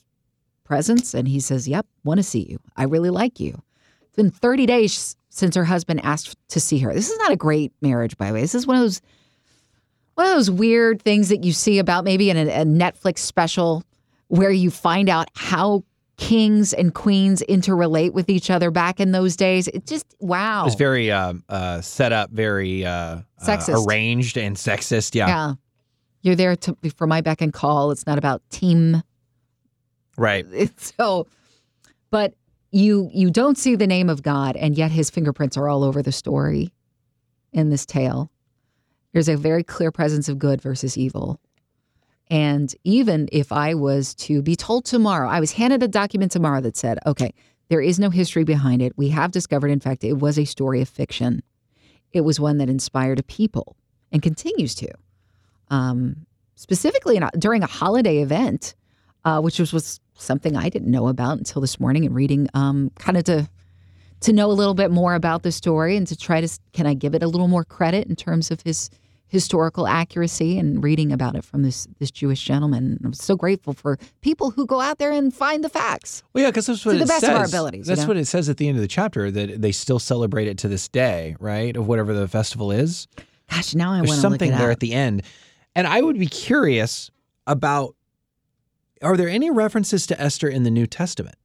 presence 0.64 1.14
and 1.14 1.28
he 1.28 1.40
says, 1.40 1.68
Yep, 1.68 1.86
want 2.04 2.18
to 2.18 2.24
see 2.24 2.48
you. 2.50 2.60
I 2.76 2.84
really 2.84 3.10
like 3.10 3.40
you. 3.40 3.62
It's 4.02 4.16
been 4.16 4.32
30 4.32 4.66
days 4.66 5.16
since 5.30 5.56
her 5.56 5.66
husband 5.66 6.02
asked 6.04 6.36
to 6.50 6.60
see 6.60 6.80
her. 6.80 6.94
This 6.94 7.10
is 7.10 7.18
not 7.20 7.32
a 7.32 7.38
great 7.38 7.72
marriage, 7.82 8.18
by 8.18 8.28
the 8.28 8.34
way. 8.34 8.42
This 8.42 8.56
is 8.56 8.66
one 8.66 8.76
of 8.76 8.82
those 8.82 9.02
one 10.18 10.28
of 10.28 10.34
those 10.34 10.50
weird 10.50 11.02
things 11.02 11.30
that 11.30 11.44
you 11.44 11.54
see 11.54 11.78
about 11.78 12.04
maybe 12.04 12.30
in 12.32 12.38
a, 12.38 12.62
a 12.62 12.66
Netflix 12.66 13.20
special 13.20 13.84
where 14.30 14.50
you 14.50 14.72
find 14.72 15.10
out 15.10 15.30
how 15.36 15.84
kings 16.18 16.74
and 16.74 16.96
queens 16.96 17.44
interrelate 17.48 18.14
with 18.14 18.28
each 18.28 18.50
other 18.50 18.72
back 18.72 19.00
in 19.00 19.12
those 19.12 19.36
days. 19.36 19.68
It 19.68 19.86
just 19.86 20.16
wow. 20.20 20.66
It's 20.66 20.76
very 20.76 21.12
uh, 21.12 21.36
uh, 21.48 21.82
set 21.82 22.12
up, 22.12 22.32
very 22.32 22.84
uh, 22.84 23.20
Sexist. 23.46 23.76
uh, 23.76 23.86
arranged 23.86 24.38
and 24.38 24.56
sexist. 24.56 25.14
Yeah. 25.14 25.28
yeah. 25.28 25.54
You're 26.24 26.36
there 26.36 26.56
to, 26.56 26.76
for 26.96 27.06
my 27.06 27.22
beck 27.22 27.42
and 27.42 27.54
call. 27.54 27.92
It's 27.92 28.08
not 28.08 28.18
about 28.18 28.42
team 28.50 29.04
Right. 30.18 30.48
It's 30.52 30.94
so 30.98 31.28
but 32.10 32.34
you 32.72 33.12
you 33.14 33.30
don't 33.30 33.58
see 33.58 33.76
the 33.76 33.86
name 33.86 34.10
of 34.10 34.24
God 34.24 34.56
and 34.56 34.76
yet 34.76 34.90
his 34.90 35.12
fingerprints 35.12 35.58
are 35.58 35.70
all 35.70 35.84
over 35.84 36.02
the 36.02 36.12
story 36.12 36.74
in 37.54 37.70
this 37.70 37.86
tale. 37.86 38.32
There's 39.18 39.30
a 39.30 39.36
very 39.36 39.64
clear 39.64 39.92
presence 39.92 40.30
of 40.30 40.38
good 40.38 40.62
versus 40.62 40.96
evil. 40.96 41.40
And 42.30 42.72
even 42.84 43.28
if 43.32 43.52
I 43.52 43.74
was 43.74 44.14
to 44.14 44.44
be 44.44 44.56
told 44.56 44.86
tomorrow, 44.86 45.28
I 45.28 45.40
was 45.40 45.54
handed 45.54 45.82
a 45.82 45.88
document 45.88 46.32
tomorrow 46.32 46.62
that 46.62 46.78
said, 46.78 47.00
okay, 47.04 47.34
there 47.70 47.82
is 47.82 47.98
no 47.98 48.12
history 48.12 48.44
behind 48.44 48.84
it. 48.84 48.96
We 48.96 49.10
have 49.10 49.32
discovered, 49.32 49.72
in 49.72 49.80
fact, 49.80 50.04
it 50.04 50.20
was 50.20 50.38
a 50.38 50.46
story 50.46 50.82
of 50.82 50.88
fiction. 50.88 51.42
It 52.14 52.22
was 52.22 52.40
one 52.40 52.60
that 52.60 52.70
inspired 52.70 53.18
a 53.18 53.24
people 53.24 53.76
and 54.12 54.22
continues 54.22 54.76
to. 54.76 54.90
Um, 55.72 56.28
specifically 56.54 57.18
a, 57.18 57.32
during 57.40 57.64
a 57.64 57.68
holiday 57.68 58.20
event, 58.20 58.76
uh, 59.26 59.42
which 59.42 59.58
was, 59.58 59.74
was 59.74 60.00
something 60.14 60.56
I 60.56 60.70
didn't 60.70 60.92
know 60.92 61.08
about 61.08 61.40
until 61.40 61.64
this 61.64 61.80
morning 61.80 62.06
and 62.06 62.14
reading, 62.14 62.50
um, 62.54 62.92
kind 63.00 63.18
of 63.18 63.24
to 63.24 63.50
to 64.20 64.34
know 64.34 64.50
a 64.50 64.54
little 64.54 64.74
bit 64.74 64.90
more 64.90 65.14
about 65.14 65.44
the 65.44 65.52
story 65.52 65.96
and 65.96 66.08
to 66.08 66.16
try 66.16 66.42
to 66.42 66.60
can 66.74 66.88
I 66.88 66.96
give 66.96 67.14
it 67.14 67.22
a 67.22 67.28
little 67.28 67.48
more 67.48 67.64
credit 67.64 68.08
in 68.08 68.16
terms 68.16 68.50
of 68.50 68.62
his 68.62 68.90
historical 69.28 69.88
accuracy 69.88 70.58
and 70.58 70.84
reading 70.84 71.12
about 71.12 71.36
it 71.36 71.44
from 71.44 71.64
this 71.64 71.88
this 72.00 72.12
Jewish 72.12 72.44
gentleman. 72.44 73.00
I'm 73.04 73.14
so 73.14 73.36
grateful 73.36 73.74
for 73.74 73.98
people 74.22 74.52
who 74.52 74.66
go 74.66 74.80
out 74.82 74.98
there 75.00 75.12
and 75.12 75.34
find 75.34 75.64
the 75.64 75.70
facts. 75.70 76.24
Well, 76.34 76.44
yeah, 76.44 76.50
because 76.50 76.68
that's 76.68 76.86
what 76.86 76.94
To 76.94 76.98
the 77.00 77.04
it 77.04 77.08
best 77.08 77.22
says. 77.22 77.30
of 77.32 77.36
our 77.36 77.46
abilities, 77.46 77.88
you 77.88 77.92
That's 77.96 78.02
know? 78.02 78.08
what 78.10 78.18
it 78.18 78.26
says 78.26 78.48
at 78.50 78.58
the 78.58 78.68
end 78.68 78.78
of 78.78 78.82
the 78.82 78.88
chapter 78.88 79.30
that 79.32 79.62
they 79.62 79.72
still 79.72 80.00
celebrate 80.00 80.48
it 80.48 80.58
to 80.60 80.68
this 80.68 80.88
day, 80.88 81.36
right? 81.40 81.76
Of 81.76 81.88
whatever 81.88 82.14
the 82.14 82.28
festival 82.28 82.72
is. 82.72 83.08
Gosh, 83.50 83.76
now 83.76 83.92
I 83.92 83.98
want 83.98 84.08
to 84.08 84.12
look 84.14 84.22
something 84.22 84.52
there 84.52 84.72
at 84.72 84.80
the 84.80 84.94
end, 84.94 85.24
and 85.76 85.88
I 85.88 86.02
would 86.02 86.18
be 86.20 86.28
curious 86.28 87.10
about: 87.46 87.96
Are 89.02 89.16
there 89.18 89.30
any 89.30 89.50
references 89.50 90.06
to 90.08 90.20
Esther 90.22 90.48
in 90.50 90.64
the 90.64 90.72
New 90.72 90.88
Testament? 90.88 91.36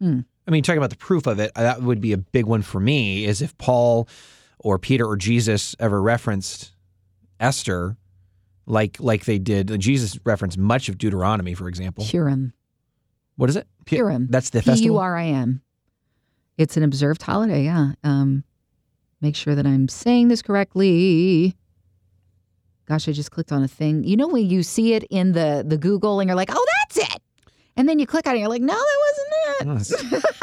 Hmm. 0.00 0.20
I 0.46 0.50
mean, 0.50 0.62
talking 0.62 0.78
about 0.78 0.90
the 0.90 0.96
proof 0.96 1.26
of 1.26 1.38
it, 1.40 1.52
that 1.56 1.82
would 1.82 2.00
be 2.00 2.12
a 2.12 2.16
big 2.18 2.46
one 2.46 2.62
for 2.62 2.80
me. 2.80 3.24
Is 3.26 3.42
if 3.42 3.56
Paul 3.58 4.08
or 4.58 4.78
Peter 4.78 5.06
or 5.06 5.16
Jesus 5.16 5.76
ever 5.78 6.00
referenced 6.02 6.72
Esther, 7.40 7.96
like 8.66 8.96
like 9.00 9.24
they 9.24 9.38
did. 9.38 9.78
Jesus 9.80 10.18
referenced 10.24 10.58
much 10.58 10.88
of 10.88 10.98
Deuteronomy, 10.98 11.54
for 11.54 11.68
example. 11.68 12.04
Purim. 12.04 12.52
What 13.36 13.48
is 13.50 13.56
it? 13.56 13.66
Pu- 13.86 13.96
Purim. 13.96 14.26
That's 14.30 14.50
the 14.50 14.60
P 14.60 14.70
U 14.70 14.72
festival. 14.72 14.98
R 14.98 15.16
I 15.16 15.26
M. 15.26 15.62
It's 16.56 16.76
an 16.76 16.82
observed 16.82 17.22
holiday, 17.22 17.64
yeah. 17.64 17.92
Um, 18.02 18.42
make 19.20 19.36
sure 19.36 19.54
that 19.54 19.66
I'm 19.66 19.88
saying 19.88 20.28
this 20.28 20.42
correctly. 20.42 21.56
Gosh, 22.86 23.06
I 23.08 23.12
just 23.12 23.30
clicked 23.30 23.52
on 23.52 23.62
a 23.62 23.68
thing. 23.68 24.02
You 24.02 24.16
know 24.16 24.28
when 24.28 24.48
you 24.48 24.62
see 24.62 24.94
it 24.94 25.04
in 25.04 25.32
the 25.32 25.64
the 25.66 25.76
Google 25.78 26.20
and 26.20 26.28
you're 26.28 26.36
like, 26.36 26.50
"Oh, 26.52 26.66
that's 26.80 26.96
it," 27.14 27.22
and 27.76 27.88
then 27.88 27.98
you 27.98 28.06
click 28.06 28.26
on 28.26 28.32
it, 28.32 28.36
and 28.36 28.40
you're 28.40 28.48
like, 28.48 28.62
"No, 28.62 28.74
that 28.74 29.66
wasn't 29.66 30.24
it." 30.24 30.24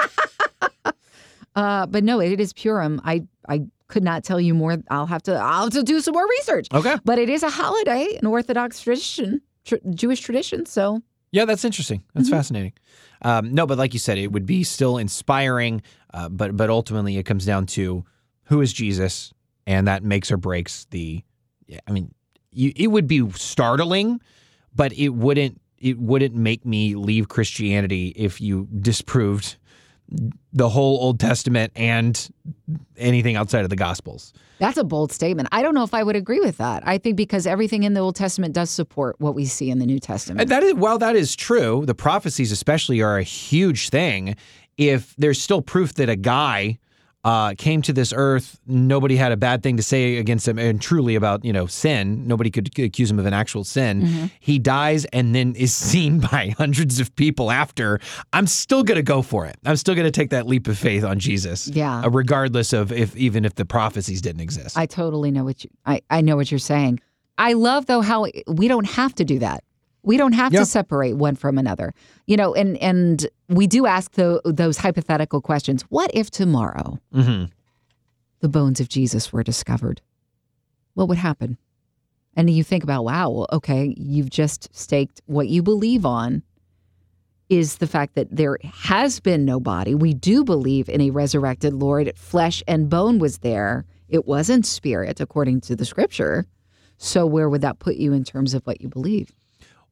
Uh, 1.56 1.86
but 1.86 2.04
no, 2.04 2.20
it 2.20 2.38
is 2.42 2.52
Purim. 2.52 3.00
I 3.06 3.24
I 3.48 3.62
could 3.88 4.04
not 4.04 4.24
tell 4.24 4.40
you 4.42 4.54
more. 4.54 4.78
I'll 4.90 5.06
have 5.06 5.24
to 5.24 5.36
I'll 5.36 5.66
have 5.66 5.74
to 5.74 5.84
do 5.84 6.00
some 6.02 6.14
more 6.14 6.28
research. 6.28 6.68
okay. 6.74 6.98
But 7.04 7.20
it 7.20 7.30
is 7.30 7.44
a 7.44 7.50
holiday, 7.50 8.18
an 8.20 8.26
Orthodox 8.26 8.82
tradition, 8.82 9.42
tr- 9.66 9.76
Jewish 9.94 10.22
tradition. 10.22 10.66
So 10.66 11.02
Yeah, 11.32 11.46
that's 11.46 11.66
interesting. 11.66 12.04
That's 12.14 12.28
Mm-hmm. 12.28 12.36
fascinating. 12.38 12.74
Um, 13.22 13.54
no, 13.54 13.66
but 13.66 13.78
like 13.78 13.94
you 13.94 14.00
said, 14.00 14.18
it 14.18 14.32
would 14.32 14.46
be 14.46 14.64
still 14.64 14.98
inspiring, 14.98 15.82
uh, 16.14 16.30
but 16.30 16.56
but 16.58 16.70
ultimately 16.70 17.18
it 17.18 17.24
comes 17.24 17.46
down 17.46 17.66
to 17.68 18.04
who 18.46 18.62
is 18.62 18.72
Jesus, 18.74 19.34
and 19.66 19.88
that 19.88 20.04
makes 20.04 20.32
or 20.32 20.38
breaks 20.38 20.86
the. 20.92 21.24
I 21.88 21.92
mean, 21.92 22.14
you, 22.52 22.72
it 22.76 22.88
would 22.88 23.08
be 23.08 23.28
startling, 23.32 24.22
but 24.76 24.94
it 24.94 25.10
wouldn't 25.10 25.60
it 25.78 25.98
wouldn't 26.00 26.36
make 26.36 26.66
me 26.66 26.96
leave 26.96 27.28
Christianity 27.28 28.14
if 28.16 28.40
you 28.42 28.68
disproved 28.80 29.58
the 30.54 30.70
whole 30.70 30.98
Old 31.02 31.20
Testament 31.20 31.72
and 31.76 32.30
anything 32.98 33.36
outside 33.36 33.64
of 33.64 33.70
the 33.70 33.76
Gospels. 33.76 34.34
That's 34.60 34.78
a 34.78 34.84
bold 34.84 35.12
statement. 35.12 35.50
I 35.52 35.62
don't 35.62 35.74
know 35.74 35.84
if 35.84 35.94
I 35.94 36.04
would 36.04 36.16
agree 36.16 36.40
with 36.40 36.58
that. 36.58 36.88
I 36.88 36.98
think 36.98 37.18
because 37.18 37.46
everything 37.46 37.84
in 37.84 37.94
the 37.94 38.00
Old 38.00 38.16
Testament 38.16 38.54
does 38.54 38.70
support 38.70 39.20
what 39.20 39.36
we 39.36 39.46
see 39.46 39.70
in 39.70 39.80
the 39.80 39.86
New 39.86 40.00
Testament. 40.00 40.42
And 40.42 40.50
that 40.50 40.64
is 40.64 40.76
while 40.76 40.98
that 41.00 41.16
is 41.16 41.36
true, 41.36 41.84
the 41.86 41.96
prophecies 41.96 42.52
especially 42.52 43.02
are 43.02 43.18
a 43.18 43.24
huge 43.24 43.90
thing. 43.90 44.36
If 44.78 45.16
there's 45.18 45.42
still 45.42 45.62
proof 45.62 45.94
that 45.96 46.10
a 46.10 46.16
guy 46.16 46.80
uh, 47.26 47.56
came 47.58 47.82
to 47.82 47.92
this 47.92 48.14
earth. 48.16 48.60
Nobody 48.68 49.16
had 49.16 49.32
a 49.32 49.38
bad 49.38 49.64
thing 49.64 49.78
to 49.78 49.84
say 49.84 50.18
against 50.18 50.48
him, 50.48 50.60
and 50.60 50.80
truly 50.80 51.16
about 51.16 51.44
you 51.44 51.52
know 51.52 51.66
sin. 51.66 52.26
Nobody 52.28 52.52
could 52.52 52.68
accuse 52.78 53.10
him 53.10 53.18
of 53.18 53.26
an 53.26 53.34
actual 53.34 53.64
sin. 53.64 54.04
Mm-hmm. 54.04 54.26
He 54.40 54.60
dies 54.60 55.06
and 55.06 55.34
then 55.34 55.56
is 55.56 55.74
seen 55.92 56.20
by 56.20 56.54
hundreds 56.58 57.00
of 57.00 57.14
people 57.16 57.50
after. 57.50 58.00
I'm 58.32 58.46
still 58.46 58.84
gonna 58.84 59.02
go 59.02 59.24
for 59.24 59.48
it. 59.48 59.58
I'm 59.66 59.76
still 59.76 59.96
gonna 59.96 60.12
take 60.12 60.30
that 60.30 60.46
leap 60.46 60.68
of 60.68 60.78
faith 60.78 61.04
on 61.04 61.18
Jesus. 61.18 61.68
Yeah. 61.68 62.02
uh, 62.02 62.10
regardless 62.10 62.74
of 62.74 62.92
if 62.92 63.18
even 63.18 63.44
if 63.44 63.56
the 63.56 63.66
prophecies 63.66 64.22
didn't 64.22 64.42
exist. 64.42 64.78
I 64.78 64.86
totally 64.86 65.32
know 65.32 65.44
what 65.44 65.64
you 65.64 65.72
I, 65.86 66.02
I 66.12 66.22
know 66.22 66.36
what 66.36 66.52
you're 66.52 66.60
saying. 66.60 67.00
I 67.40 67.54
love 67.54 67.88
though 67.88 68.02
how 68.02 68.28
we 68.48 68.68
don't 68.68 68.88
have 68.88 69.16
to 69.16 69.26
do 69.26 69.40
that. 69.40 69.64
We 70.06 70.18
don't 70.18 70.34
have 70.34 70.54
Yeah. 70.54 70.60
to 70.60 70.66
separate 70.66 71.16
one 71.18 71.36
from 71.36 71.58
another. 71.58 71.94
You 72.28 72.38
know, 72.38 72.54
and 72.54 72.78
and 72.78 73.26
we 73.50 73.68
do 73.68 73.86
ask 73.86 74.12
tho- 74.14 74.42
those 74.46 74.78
hypothetical 74.78 75.42
questions. 75.42 75.84
What 75.90 76.12
if 76.14 76.30
tomorrow 76.32 77.00
Mhm. 77.14 77.50
the 78.40 78.50
bones 78.50 78.80
of 78.80 78.90
Jesus 78.90 79.32
were 79.34 79.44
discovered? 79.44 80.02
What 80.94 81.08
would 81.10 81.18
happen? 81.18 81.58
And 82.38 82.50
you 82.50 82.64
think 82.64 82.84
about, 82.84 83.06
wow, 83.06 83.30
well, 83.30 83.48
okay, 83.54 83.94
you've 83.98 84.30
just 84.30 84.68
staked 84.76 85.22
what 85.26 85.48
you 85.48 85.64
believe 85.64 86.06
on 86.06 86.44
is 87.50 87.78
the 87.78 87.88
fact 87.88 88.16
that 88.16 88.28
there 88.36 88.58
has 88.64 89.20
been 89.20 89.46
no 89.46 89.60
body. 89.60 89.94
We 89.96 90.14
do 90.14 90.44
believe 90.44 90.90
in 90.90 91.00
a 91.00 91.12
resurrected 91.12 91.74
Lord. 91.74 92.12
Flesh 92.16 92.64
and 92.68 92.90
bone 92.90 93.20
was 93.20 93.38
there. 93.40 93.86
It 94.10 94.26
wasn't 94.28 94.66
spirit, 94.66 95.20
according 95.22 95.62
to 95.62 95.76
the 95.76 95.86
scripture. 95.86 96.46
So 96.98 97.26
where 97.26 97.50
would 97.50 97.62
that 97.62 97.80
put 97.80 97.96
you 97.98 98.14
in 98.14 98.24
terms 98.24 98.54
of 98.54 98.64
what 98.66 98.82
you 98.82 98.90
believe? 98.90 99.32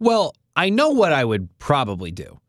Well, 0.04 0.36
I 0.56 0.70
know 0.70 0.90
what 0.90 1.14
I 1.14 1.24
would 1.24 1.50
probably 1.60 2.12
do 2.12 2.40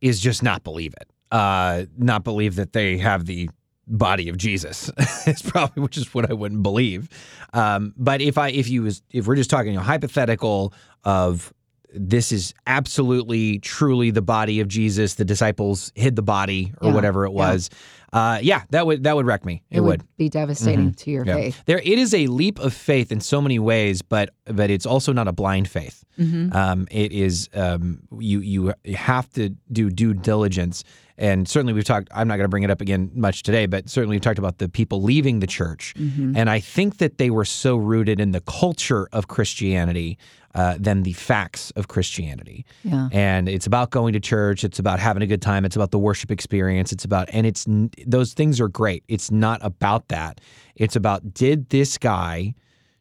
is 0.00 0.20
just 0.20 0.42
not 0.42 0.64
believe 0.64 0.94
it. 1.00 1.08
Uh, 1.30 1.84
not 1.96 2.24
believe 2.24 2.56
that 2.56 2.72
they 2.72 2.98
have 2.98 3.26
the 3.26 3.48
body 3.86 4.28
of 4.28 4.36
Jesus. 4.36 4.90
it's 5.26 5.42
probably 5.42 5.82
which 5.82 5.96
is 5.96 6.12
what 6.14 6.30
I 6.30 6.34
wouldn't 6.34 6.62
believe. 6.62 7.08
Um, 7.52 7.94
but 7.96 8.20
if 8.20 8.38
I 8.38 8.48
if 8.48 8.68
you 8.68 8.82
was 8.82 9.02
if 9.10 9.26
we're 9.26 9.36
just 9.36 9.50
talking 9.50 9.72
you 9.72 9.78
know, 9.78 9.84
hypothetical 9.84 10.72
of 11.04 11.52
this 11.94 12.32
is 12.32 12.54
absolutely 12.66 13.60
truly 13.60 14.10
the 14.10 14.22
body 14.22 14.60
of 14.60 14.68
Jesus, 14.68 15.14
the 15.14 15.24
disciples 15.24 15.92
hid 15.94 16.16
the 16.16 16.22
body 16.22 16.72
or 16.80 16.88
Yeah, 16.88 16.94
whatever 16.94 17.24
it 17.24 17.32
yeah. 17.32 17.68
Uh, 18.14 18.38
yeah, 18.42 18.62
that 18.70 18.86
would 18.86 19.02
that 19.04 19.16
would 19.16 19.26
wreck 19.26 19.44
me. 19.44 19.62
It, 19.70 19.80
would. 19.80 20.02
be 20.16 20.28
devastating 20.28 20.94
to 20.94 21.10
your 21.10 21.26
Yeah. 21.26 21.34
faith. 21.34 21.62
There, 21.66 21.80
it 21.80 21.98
is 21.98 22.14
a 22.14 22.28
leap 22.28 22.60
of 22.60 22.72
faith 22.72 23.10
in 23.10 23.20
so 23.20 23.42
many 23.42 23.58
ways, 23.58 24.02
but 24.02 24.30
but 24.46 24.70
it's 24.70 24.86
also 24.86 25.12
not 25.12 25.26
a 25.28 25.32
blind 25.32 25.66
faith. 25.68 26.04
Mm-hmm. 26.18 26.56
Um, 26.56 26.86
it 26.92 27.10
is 27.12 27.48
um, 27.54 28.02
you 28.16 28.38
you 28.40 28.72
have 28.94 29.28
to 29.32 29.48
do 29.72 29.90
due 29.90 30.14
diligence, 30.14 30.84
and 31.18 31.48
certainly 31.48 31.72
we've 31.72 31.84
talked. 31.84 32.08
I'm 32.14 32.28
not 32.28 32.36
going 32.36 32.44
to 32.44 32.48
bring 32.48 32.62
it 32.62 32.70
up 32.70 32.80
again 32.80 33.10
much 33.14 33.42
today, 33.42 33.66
but 33.66 33.88
certainly 33.90 34.14
we've 34.14 34.22
talked 34.22 34.38
about 34.38 34.58
the 34.58 34.68
people 34.68 35.02
leaving 35.02 35.40
the 35.40 35.48
church, 35.48 35.92
Mm-hmm. 35.98 36.36
and 36.36 36.48
I 36.48 36.60
think 36.60 36.98
that 36.98 37.18
they 37.18 37.30
were 37.30 37.44
so 37.44 37.76
rooted 37.76 38.20
in 38.20 38.30
the 38.30 38.40
culture 38.42 39.08
of 39.12 39.26
Christianity 39.26 40.16
uh, 40.54 40.76
than 40.78 41.02
the 41.02 41.14
facts 41.14 41.72
of 41.72 41.88
Christianity. 41.88 42.64
Yeah. 42.84 43.08
And 43.10 43.48
it's 43.48 43.66
about 43.66 43.90
going 43.90 44.12
to 44.12 44.20
church. 44.20 44.62
It's 44.62 44.78
about 44.78 45.00
having 45.00 45.20
a 45.20 45.26
good 45.26 45.42
time. 45.42 45.64
It's 45.64 45.74
about 45.74 45.90
the 45.90 45.98
worship 45.98 46.30
experience. 46.30 46.92
It's 46.92 47.04
about, 47.04 47.28
and 47.32 47.44
it's 47.44 47.66
those 48.06 48.32
things 48.32 48.60
are 48.60 48.68
great. 48.68 49.04
It's 49.08 49.30
not 49.30 49.60
about 49.62 50.08
that. 50.08 50.40
It's 50.76 50.96
about 50.96 51.34
did 51.34 51.70
this 51.70 51.98
guy 51.98 52.54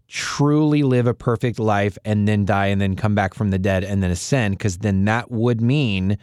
truly 0.08 0.84
live 0.84 1.08
a 1.08 1.14
perfect 1.14 1.60
life 1.60 1.98
and 2.06 2.28
then 2.28 2.46
die 2.46 2.68
and 2.68 2.80
then 2.80 2.96
come 2.96 3.16
back 3.16 3.34
from 3.34 3.50
the 3.50 3.60
dead 3.60 3.84
and 3.84 4.04
then 4.04 4.12
ascend? 4.12 4.58
Because 4.58 4.80
then 4.80 5.06
that 5.06 5.32
would 5.32 5.62
mean 5.62 6.18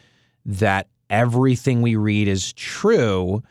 that 0.45 0.89
everything 1.09 1.83
we 1.83 1.97
read 1.97 2.29
is 2.29 2.53
true. 2.53 3.43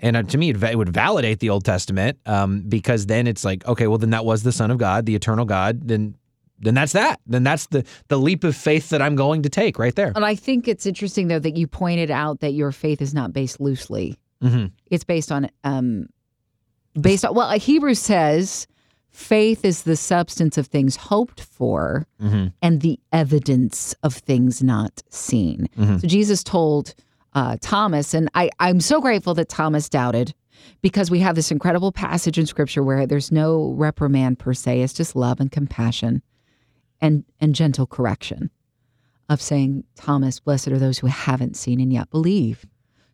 And 0.00 0.16
uh, 0.16 0.22
to 0.24 0.38
me, 0.38 0.50
it, 0.50 0.76
would 0.76 0.88
validate 0.88 1.40
the 1.40 1.50
Old 1.50 1.64
Testament 1.64 2.18
um, 2.26 2.62
because 2.62 3.06
then 3.06 3.26
it's 3.26 3.44
like, 3.44 3.66
okay, 3.66 3.86
well, 3.86 3.98
then 3.98 4.10
that 4.10 4.24
was 4.24 4.42
the 4.42 4.52
Son 4.52 4.70
of 4.70 4.78
God, 4.78 5.06
the 5.06 5.14
eternal 5.14 5.44
God. 5.44 5.86
Then, 5.86 6.16
then 6.58 6.74
that's 6.74 6.92
that. 6.92 7.20
Then 7.26 7.44
that's 7.44 7.66
the 7.66 7.84
the 8.08 8.18
leap 8.18 8.44
of 8.44 8.56
faith 8.56 8.90
that 8.90 9.02
I'm 9.02 9.16
going 9.16 9.42
to 9.42 9.48
take 9.48 9.78
right 9.78 9.94
there. 9.94 10.12
And 10.14 10.24
I 10.24 10.34
think 10.34 10.68
it's 10.68 10.86
interesting 10.86 11.28
though 11.28 11.38
that 11.38 11.56
you 11.56 11.66
pointed 11.66 12.10
out 12.10 12.40
that 12.40 12.52
your 12.52 12.72
faith 12.72 13.02
is 13.02 13.12
not 13.12 13.32
based 13.32 13.60
loosely. 13.60 14.16
Hmm 14.44 14.66
It's 14.90 15.04
based 15.04 15.32
on 15.32 15.48
um 15.64 16.06
based 17.00 17.24
on 17.24 17.34
well, 17.34 17.50
Hebrews 17.58 17.98
says 17.98 18.66
faith 19.10 19.64
is 19.64 19.82
the 19.84 19.96
substance 19.96 20.58
of 20.58 20.66
things 20.66 20.96
hoped 20.96 21.40
for 21.40 22.06
hmm 22.20 22.46
and 22.62 22.80
the 22.80 22.98
evidence 23.12 23.94
of 24.02 24.14
things 24.14 24.62
not 24.62 25.02
seen. 25.10 25.68
Mhm. 25.76 26.00
So 26.00 26.06
Jesus 26.06 26.42
told 26.42 26.94
uh, 27.36 27.56
Thomas, 27.60 28.14
and 28.14 28.30
I, 28.36 28.48
I'm 28.60 28.80
so 28.80 29.00
grateful 29.00 29.34
that 29.34 29.48
Thomas 29.48 29.88
doubted 29.88 30.34
because 30.82 31.10
we 31.10 31.18
have 31.18 31.34
this 31.34 31.50
incredible 31.50 31.90
passage 31.90 32.38
in 32.38 32.46
scripture 32.46 32.82
where 32.84 33.06
there's 33.08 33.32
no 33.32 33.72
reprimand 33.76 34.38
per 34.38 34.54
se, 34.54 34.82
it's 34.82 34.92
just 34.92 35.16
love 35.16 35.40
and 35.40 35.50
compassion 35.50 36.22
and, 37.00 37.24
and 37.40 37.52
gentle 37.54 37.88
correction 37.88 38.50
of 39.28 39.42
saying, 39.42 39.82
Thomas, 39.96 40.38
blessed 40.38 40.68
are 40.68 40.78
those 40.78 40.98
who 41.00 41.08
haven't 41.08 41.56
seen 41.56 41.80
and 41.80 41.92
yet 41.92 42.08
believe. 42.10 42.66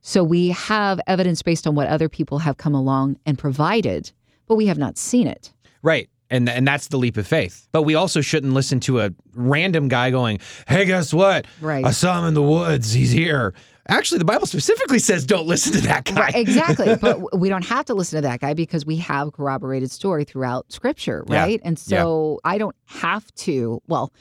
So 0.02 0.24
we 0.24 0.48
have 0.48 1.00
evidence 1.06 1.42
based 1.42 1.66
on 1.66 1.74
what 1.74 1.88
other 1.88 2.08
people 2.08 2.38
have 2.38 2.56
come 2.56 2.74
along 2.74 3.18
and 3.26 3.38
provided, 3.38 4.12
but 4.46 4.56
we 4.56 4.66
have 4.66 4.78
not 4.78 4.96
seen 4.96 5.26
it. 5.26 5.52
Right. 5.82 6.08
And 6.32 6.48
and 6.48 6.66
that's 6.66 6.88
the 6.88 6.96
leap 6.96 7.16
of 7.16 7.26
faith. 7.26 7.68
But 7.72 7.82
we 7.82 7.96
also 7.96 8.20
shouldn't 8.20 8.52
listen 8.54 8.78
to 8.80 9.00
a 9.00 9.10
random 9.34 9.88
guy 9.88 10.10
going, 10.12 10.38
"Hey, 10.68 10.84
guess 10.84 11.12
what? 11.12 11.46
Right. 11.60 11.84
I 11.84 11.90
saw 11.90 12.20
him 12.20 12.26
in 12.28 12.34
the 12.34 12.42
woods. 12.42 12.92
He's 12.92 13.10
here." 13.10 13.52
Actually, 13.88 14.18
the 14.18 14.24
Bible 14.26 14.46
specifically 14.46 15.00
says 15.00 15.26
don't 15.26 15.48
listen 15.48 15.72
to 15.72 15.80
that 15.80 16.04
guy. 16.04 16.14
Right, 16.20 16.36
exactly. 16.36 16.94
but 17.00 17.36
we 17.36 17.48
don't 17.48 17.64
have 17.64 17.84
to 17.86 17.94
listen 17.94 18.18
to 18.18 18.28
that 18.28 18.38
guy 18.38 18.54
because 18.54 18.86
we 18.86 18.96
have 18.98 19.32
corroborated 19.32 19.90
story 19.90 20.22
throughout 20.24 20.70
scripture, 20.70 21.24
Yeah. 21.28 21.42
right? 21.42 21.60
And 21.64 21.76
so 21.76 22.38
I 22.44 22.58
don't 22.58 22.76
have 22.86 23.34
to. 23.36 23.82
Well, 23.88 24.12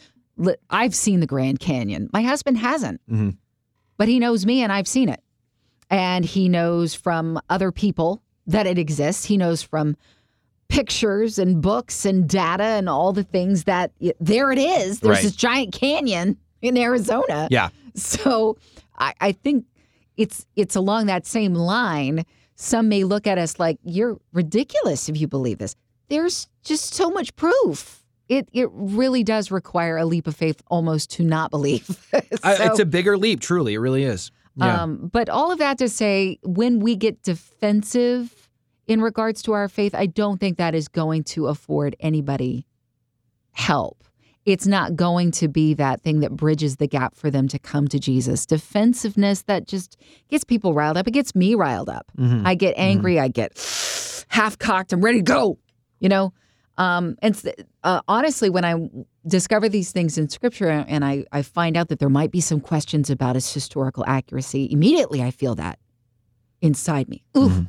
I've 0.72 0.96
seen 0.96 1.20
the 1.20 1.28
Grand 1.28 1.60
Canyon. 1.60 2.10
My 2.12 2.24
husband 2.24 2.58
hasn't, 2.58 3.02
Mhm. 3.12 3.38
but 3.98 4.08
he 4.08 4.18
knows 4.18 4.48
me 4.48 4.64
and 4.64 4.72
I've 4.74 4.88
seen 4.88 5.10
it. 5.10 5.22
And 5.90 6.24
he 6.24 6.50
knows 6.50 6.94
from 6.94 7.40
other 7.50 7.72
people 7.72 8.22
that 8.48 8.68
it 8.68 8.78
exists. 8.78 9.26
He 9.26 9.38
knows 9.38 9.62
from 9.64 9.96
pictures 10.68 11.40
and 11.40 11.62
books 11.62 12.06
and 12.06 12.30
data 12.30 12.64
and 12.64 12.88
all 12.88 13.12
the 13.12 13.24
things 13.24 13.64
that 13.64 13.92
there 14.20 14.52
it 14.52 14.60
is. 14.60 15.00
There's 15.00 15.18
Right. 15.18 15.24
this 15.24 15.36
giant 15.36 15.74
canyon 15.74 16.38
in 16.62 16.78
Arizona. 16.78 17.48
Yeah. 17.50 17.70
So 17.96 18.58
I, 18.98 19.14
I 19.20 19.32
think 19.32 19.66
it's 20.16 20.46
it's 20.56 20.76
along 20.76 21.08
that 21.08 21.26
same 21.26 21.54
line. 21.56 22.24
Some 22.56 22.88
may 22.90 23.04
look 23.04 23.26
at 23.26 23.38
us 23.38 23.58
like 23.60 23.80
you're 23.84 24.20
ridiculous 24.34 25.10
if 25.10 25.20
you 25.20 25.28
believe 25.28 25.58
this. 25.58 25.76
There's 26.10 26.48
just 26.64 26.94
so 26.94 27.10
much 27.10 27.36
proof. 27.36 28.04
It 28.28 28.48
it 28.54 28.70
really 28.72 29.24
does 29.24 29.50
require 29.50 29.98
a 29.98 30.06
leap 30.06 30.28
of 30.28 30.36
faith 30.36 30.62
almost 30.68 31.10
to 31.12 31.24
not 31.24 31.50
believe. 31.52 31.88
So, 32.42 32.52
it's 32.72 32.80
a 32.80 32.86
bigger 32.86 33.18
leap, 33.18 33.42
truly. 33.42 33.74
It 33.74 33.80
really 33.80 34.04
is. 34.04 34.32
Yeah. 34.60 34.84
um, 34.84 35.10
but 35.12 35.30
all 35.30 35.52
of 35.52 35.60
that 35.60 35.78
to 35.80 35.90
say, 35.90 36.38
when 36.44 36.80
we 36.80 36.96
get 36.96 37.22
defensive 37.24 38.50
in 38.88 39.02
regards 39.02 39.42
to 39.44 39.54
our 39.54 39.68
faith, 39.68 39.94
I 39.96 40.06
don't 40.06 40.40
think 40.40 40.58
that 40.58 40.76
is 40.76 40.88
going 40.88 41.24
to 41.26 41.48
afford 41.48 41.96
anybody 42.00 42.66
help. 43.52 44.04
It's 44.46 44.66
not 44.66 44.96
going 44.96 45.32
to 45.32 45.48
be 45.48 45.74
that 45.76 46.02
thing 46.02 46.22
that 46.22 46.32
bridges 46.36 46.78
the 46.78 46.88
gap 46.88 47.16
for 47.16 47.30
them 47.30 47.48
to 47.50 47.60
come 47.60 47.88
to 47.90 48.00
Jesus. 48.00 48.46
Defensiveness 48.46 49.44
that 49.44 49.68
just 49.68 49.98
gets 50.30 50.44
people 50.44 50.74
riled 50.74 50.98
up. 50.98 51.08
It 51.08 51.12
gets 51.12 51.36
me 51.36 51.54
riled 51.56 51.90
up. 51.90 52.12
Mhm. 52.18 52.46
I 52.46 52.56
get 52.56 52.74
angry. 52.78 53.20
I 53.20 53.28
get 53.28 53.52
half 54.30 54.58
cocked. 54.58 54.92
I'm 54.94 55.02
ready 55.02 55.20
to 55.20 55.24
go. 55.24 55.60
You 56.00 56.10
know, 56.10 56.34
um, 56.80 57.18
and 57.22 57.54
uh, 57.84 58.02
honestly, 58.08 58.50
when 58.50 58.66
I 58.66 58.90
discover 59.28 59.70
these 59.70 59.92
things 59.92 60.18
in 60.18 60.30
Scripture 60.30 60.70
and 60.70 61.06
I, 61.06 61.26
I 61.32 61.44
find 61.44 61.78
out 61.78 61.90
that 61.90 62.00
there 62.00 62.10
might 62.10 62.32
be 62.32 62.42
some 62.42 62.60
questions 62.60 63.10
about 63.10 63.36
its 63.36 63.54
historical 63.54 64.04
accuracy, 64.08 64.68
immediately 64.72 65.22
I 65.22 65.30
feel 65.30 65.54
that 65.56 65.78
inside 66.62 67.10
me. 67.10 67.24
Ooh, 67.38 67.68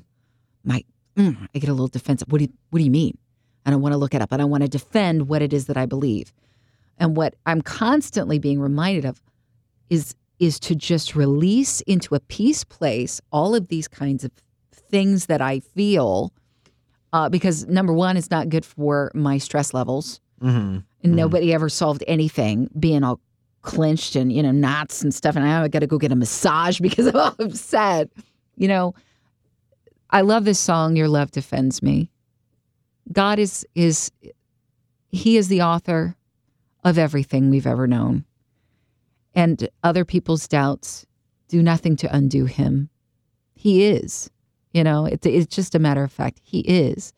my, 0.64 0.85
mm, 1.16 1.49
I 1.55 1.59
get 1.59 1.68
a 1.68 1.73
little 1.73 1.88
defensive. 1.88 2.31
What 2.31 2.38
do 2.38 2.44
you, 2.44 2.53
what 2.70 2.79
do 2.79 2.85
you 2.85 2.90
mean? 2.90 3.18
I 3.66 3.77
want 3.77 3.92
to 3.92 3.99
look 3.99 4.14
it 4.14 4.23
up 4.23 4.33
I 4.33 4.37
don't 4.37 4.51
want 4.51 4.62
to 4.64 4.68
defend 4.68 5.29
what 5.29 5.42
it 5.42 5.53
is 5.53 5.66
that 5.66 5.77
I 5.77 5.87
believe. 5.87 6.33
And 6.99 7.16
what 7.16 7.35
I'm 7.46 7.62
constantly 7.62 8.38
being 8.38 8.61
reminded 8.61 9.05
of 9.05 9.23
is 9.88 10.14
is 10.38 10.59
to 10.59 10.75
just 10.75 11.14
release 11.14 11.83
into 11.83 12.14
a 12.14 12.20
peace 12.20 12.64
place 12.64 13.20
all 13.31 13.55
of 13.55 13.68
these 13.68 13.87
kinds 13.87 14.25
of 14.25 14.33
things 14.73 15.27
that 15.27 15.42
I 15.42 15.61
feel. 15.61 16.33
Uh, 17.12 17.29
because 17.29 17.66
number 17.66 17.92
one, 17.92 18.16
it's 18.16 18.31
not 18.31 18.49
good 18.49 18.64
for 18.64 19.11
my 19.14 19.38
stress 19.38 19.75
levels. 19.75 20.20
Mhm. 20.40 20.85
And 21.03 21.16
nobody 21.16 21.53
ever 21.53 21.68
solved 21.68 22.05
anything 22.07 22.68
being 22.79 23.03
all 23.05 23.20
clenched 23.62 24.16
and, 24.16 24.33
you 24.33 24.42
know, 24.42 24.53
knots 24.53 25.03
and 25.03 25.12
stuff. 25.14 25.37
And 25.37 25.44
I 25.44 25.68
got 25.68 25.81
to 25.81 25.87
go 25.87 25.99
get 25.99 26.12
a 26.12 26.16
massage 26.16 26.79
because 26.81 27.07
I'm 27.07 27.16
all 27.16 27.35
upset. 27.38 28.09
You 28.57 28.68
know, 28.68 28.94
I 30.11 30.20
love 30.23 30.44
this 30.44 30.59
song, 30.59 30.96
Your 30.96 31.09
Love 31.09 31.31
Defends 31.31 31.83
Me. 31.83 32.11
God 33.12 33.38
is, 33.38 33.66
is, 33.75 34.11
He 35.11 35.37
is 35.37 35.49
the 35.49 35.62
author 35.62 36.16
of 36.85 36.96
everything 36.96 37.51
we've 37.51 37.66
ever 37.66 37.87
known. 37.87 38.25
And 39.35 39.68
other 39.83 40.05
people's 40.05 40.49
doubts 40.49 41.07
do 41.49 41.62
nothing 41.62 41.96
to 41.96 42.14
undo 42.14 42.44
Him. 42.46 42.88
He 43.55 43.85
is 43.85 44.31
You 44.72 44.85
know, 44.85 45.06
it's 45.06 45.26
it's 45.26 45.54
just 45.54 45.74
a 45.74 45.78
matter 45.78 46.04
of 46.04 46.12
fact. 46.12 46.40
He 46.42 46.61
is. 46.61 47.12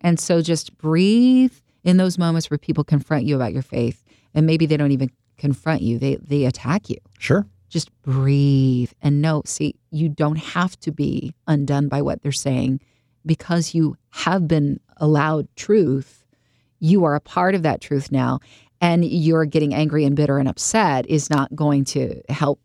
And 0.00 0.18
so 0.18 0.42
just 0.42 0.76
breathe 0.78 1.54
in 1.84 1.96
those 1.96 2.18
moments 2.18 2.50
where 2.50 2.58
people 2.58 2.84
confront 2.84 3.24
you 3.24 3.36
about 3.36 3.52
your 3.52 3.62
faith 3.62 4.04
and 4.34 4.46
maybe 4.46 4.66
they 4.66 4.76
don't 4.76 4.92
even 4.92 5.10
confront 5.36 5.82
you. 5.82 5.98
They 5.98 6.16
they 6.16 6.44
attack 6.44 6.88
you. 6.88 6.98
Sure. 7.18 7.46
Just 7.68 7.90
breathe 8.02 8.92
and 9.00 9.22
know, 9.22 9.42
see, 9.46 9.76
you 9.90 10.08
don't 10.08 10.36
have 10.36 10.78
to 10.80 10.92
be 10.92 11.34
undone 11.46 11.88
by 11.88 12.02
what 12.02 12.22
they're 12.22 12.30
saying 12.30 12.80
because 13.24 13.74
you 13.74 13.96
have 14.10 14.46
been 14.46 14.78
allowed 14.98 15.48
truth. 15.56 16.24
You 16.80 17.04
are 17.04 17.14
a 17.14 17.20
part 17.20 17.54
of 17.54 17.62
that 17.62 17.80
truth 17.80 18.12
now. 18.12 18.40
And 18.80 19.04
you're 19.04 19.44
getting 19.44 19.72
angry 19.72 20.04
and 20.04 20.16
bitter 20.16 20.38
and 20.38 20.48
upset 20.48 21.06
is 21.06 21.30
not 21.30 21.54
going 21.54 21.84
to 21.86 22.20
help 22.28 22.60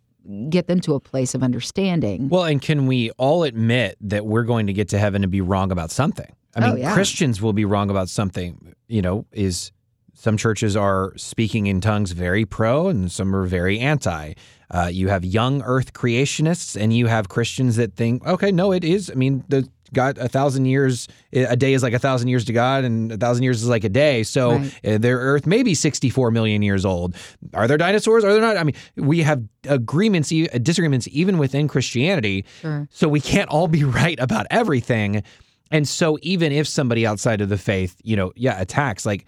get 0.49 0.67
them 0.67 0.79
to 0.81 0.93
a 0.93 0.99
place 0.99 1.33
of 1.35 1.43
understanding. 1.43 2.29
Well, 2.29 2.43
and 2.43 2.61
can 2.61 2.87
we 2.87 3.11
all 3.11 3.43
admit 3.43 3.97
that 4.01 4.25
we're 4.25 4.43
going 4.43 4.67
to 4.67 4.73
get 4.73 4.89
to 4.89 4.99
heaven 4.99 5.23
and 5.23 5.31
be 5.31 5.41
wrong 5.41 5.71
about 5.71 5.91
something? 5.91 6.33
I 6.55 6.65
Oh, 6.69 6.73
mean, 6.73 6.83
yeah. 6.83 6.93
Christians 6.93 7.41
will 7.41 7.53
be 7.53 7.65
wrong 7.65 7.89
about 7.89 8.09
something. 8.09 8.73
You 8.87 9.01
know, 9.01 9.25
is 9.31 9.71
some 10.13 10.37
churches 10.37 10.75
are 10.75 11.13
speaking 11.15 11.67
in 11.67 11.79
tongues 11.81 12.11
very 12.11 12.45
pro 12.45 12.87
and 12.87 13.11
some 13.11 13.35
are 13.35 13.45
very 13.45 13.79
anti. 13.79 14.33
Uh, 14.69 14.89
you 14.91 15.07
have 15.09 15.23
young 15.23 15.61
earth 15.61 15.93
creationists 15.93 16.79
and 16.79 16.91
you 16.91 17.07
have 17.07 17.29
Christians 17.29 17.75
that 17.75 17.95
think, 17.95 18.25
okay, 18.25 18.51
no, 18.51 18.71
it 18.71 18.83
is. 18.83 19.09
I 19.09 19.13
mean, 19.13 19.43
the 19.47 19.69
God, 19.93 20.17
a 20.17 20.27
thousand 20.27 20.65
years, 20.65 21.07
a 21.33 21.55
day 21.55 21.73
is 21.73 21.83
like 21.83 21.93
a 21.93 21.99
thousand 21.99 22.27
years 22.27 22.45
to 22.45 22.53
God, 22.53 22.83
and 22.83 23.11
a 23.11 23.17
thousand 23.17 23.43
years 23.43 23.61
is 23.63 23.69
like 23.69 23.83
a 23.83 23.89
day. 23.89 24.23
So 24.23 24.57
Right. 24.57 24.73
uh, 24.85 24.97
their 24.97 25.17
Earth 25.17 25.45
may 25.47 25.63
be 25.63 25.73
64 25.73 26.31
million 26.31 26.61
years 26.61 26.85
old. 26.85 27.15
Are 27.53 27.67
there 27.67 27.77
dinosaurs? 27.77 28.23
Are 28.23 28.31
there 28.33 28.41
not? 28.41 28.57
I 28.57 28.63
mean, 28.63 28.75
we 28.95 29.21
have 29.23 29.43
agreements, 29.67 30.29
disagreements, 30.61 31.07
even 31.11 31.37
within 31.37 31.67
Christianity. 31.67 32.45
Sure. 32.61 32.87
So 32.91 33.07
we 33.07 33.21
can't 33.21 33.49
all 33.49 33.67
be 33.67 33.83
right 34.01 34.19
about 34.19 34.45
everything. 34.49 35.23
And 35.71 35.87
so 35.87 36.17
even 36.21 36.51
if 36.51 36.67
somebody 36.67 37.05
outside 37.05 37.41
of 37.41 37.49
the 37.49 37.57
faith, 37.57 37.95
you 38.03 38.15
know, 38.15 38.31
yeah, 38.35 38.59
attacks, 38.61 39.05
like 39.05 39.25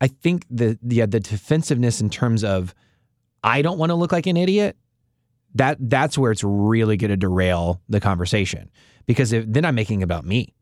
I 0.00 0.06
think 0.06 0.46
the 0.50 0.78
yeah, 0.86 1.06
the 1.06 1.20
defensiveness 1.20 2.00
in 2.00 2.10
terms 2.10 2.44
of 2.44 2.74
I 3.42 3.62
don't 3.62 3.78
want 3.78 3.90
to 3.90 3.94
look 3.94 4.12
like 4.12 4.26
an 4.26 4.36
idiot, 4.36 4.76
that 5.54 5.76
that's 5.80 6.16
where 6.16 6.32
it's 6.32 6.44
really 6.44 6.96
going 6.96 7.10
to 7.10 7.16
derail 7.16 7.80
the 7.88 8.00
conversation. 8.00 8.70
Because 9.06 9.32
if, 9.32 9.44
then 9.48 9.64
I'm 9.64 9.74
making 9.74 10.02
about 10.02 10.24
me 10.24 10.54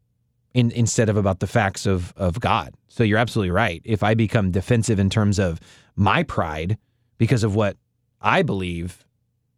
in, 0.55 0.71
instead 0.71 1.09
of 1.09 1.17
about 1.17 1.41
the 1.41 1.47
facts 1.47 1.87
of 1.87 2.13
of 2.17 2.41
God. 2.41 2.75
So 2.89 3.05
you're 3.05 3.19
absolutely 3.19 3.51
right. 3.51 3.83
If 3.85 4.03
I 4.03 4.15
become 4.15 4.51
defensive 4.51 4.99
in 4.99 5.11
terms 5.11 5.39
of 5.39 5.61
my 5.97 6.23
pride 6.23 6.79
because 7.19 7.45
of 7.45 7.55
what 7.55 7.77
I 8.21 8.43
believe, 8.43 9.07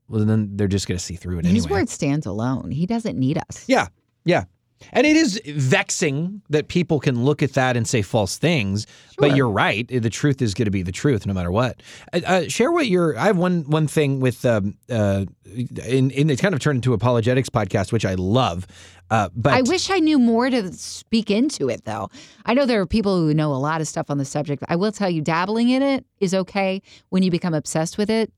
well 0.09 0.25
then 0.25 0.57
they're 0.57 0.69
just 0.69 0.89
going 0.89 0.99
to 0.99 1.05
see 1.05 1.15
through 1.15 1.39
it 1.39 1.45
His 1.47 1.65
anyway. 1.67 1.81
word 1.81 1.89
stands 1.89 2.27
alone. 2.27 2.71
He 2.71 2.87
doesn't 2.87 3.19
need 3.19 3.39
us. 3.39 3.65
Yeah. 3.69 3.89
Yeah. 4.25 4.45
And 4.93 5.07
it 5.07 5.17
is 5.17 5.41
vexing 5.47 6.43
that 6.51 6.69
people 6.69 7.01
can 7.01 7.25
look 7.25 7.43
at 7.43 7.53
that 7.55 7.77
and 7.77 7.87
say 7.87 8.03
false 8.03 8.39
things, 8.39 8.87
but 9.19 9.37
you're 9.37 9.51
right. 9.51 9.87
The 9.87 10.11
truth 10.11 10.41
is 10.41 10.55
going 10.55 10.65
to 10.65 10.71
be 10.71 10.83
the 10.83 10.93
truth 10.93 11.27
no 11.27 11.35
matter 11.35 11.51
what. 11.51 11.83
Uh, 12.13 12.21
uh, 12.27 12.49
share 12.49 12.73
what 12.73 12.87
your. 12.87 13.17
I 13.19 13.27
have 13.27 13.37
one 13.37 13.63
one 13.65 13.87
thing 13.87 14.21
with. 14.21 14.45
Um, 14.45 14.77
uh, 14.91 15.27
in, 15.87 16.11
in 16.11 16.31
it's 16.31 16.41
kind 16.41 16.55
of 16.55 16.61
turned 16.61 16.77
into 16.77 16.93
apologetics 16.93 17.51
podcast, 17.51 17.93
which 17.93 18.05
I 18.05 18.15
love. 18.15 18.67
Uh, 19.11 19.29
but 19.35 19.53
I 19.53 19.63
wish 19.63 19.91
I 19.91 19.99
knew 19.99 20.19
more 20.19 20.49
to 20.49 20.73
speak 20.73 21.31
into 21.31 21.69
it, 21.69 21.85
though. 21.85 22.09
I 22.47 22.55
know 22.55 22.65
there 22.65 22.81
are 22.81 22.87
people 22.87 23.19
who 23.19 23.35
know 23.35 23.53
a 23.53 23.57
lot 23.59 23.81
of 23.81 23.89
stuff 23.89 24.09
on 24.09 24.19
the 24.19 24.25
subject. 24.25 24.63
I 24.69 24.77
will 24.77 24.93
tell 24.93 25.11
you, 25.11 25.21
dabbling 25.21 25.69
in 25.69 25.83
it 25.83 26.05
is 26.21 26.33
okay. 26.33 26.81
When 27.09 27.23
you 27.23 27.31
become 27.31 27.53
obsessed 27.53 27.99
with 27.99 28.09
it, 28.09 28.33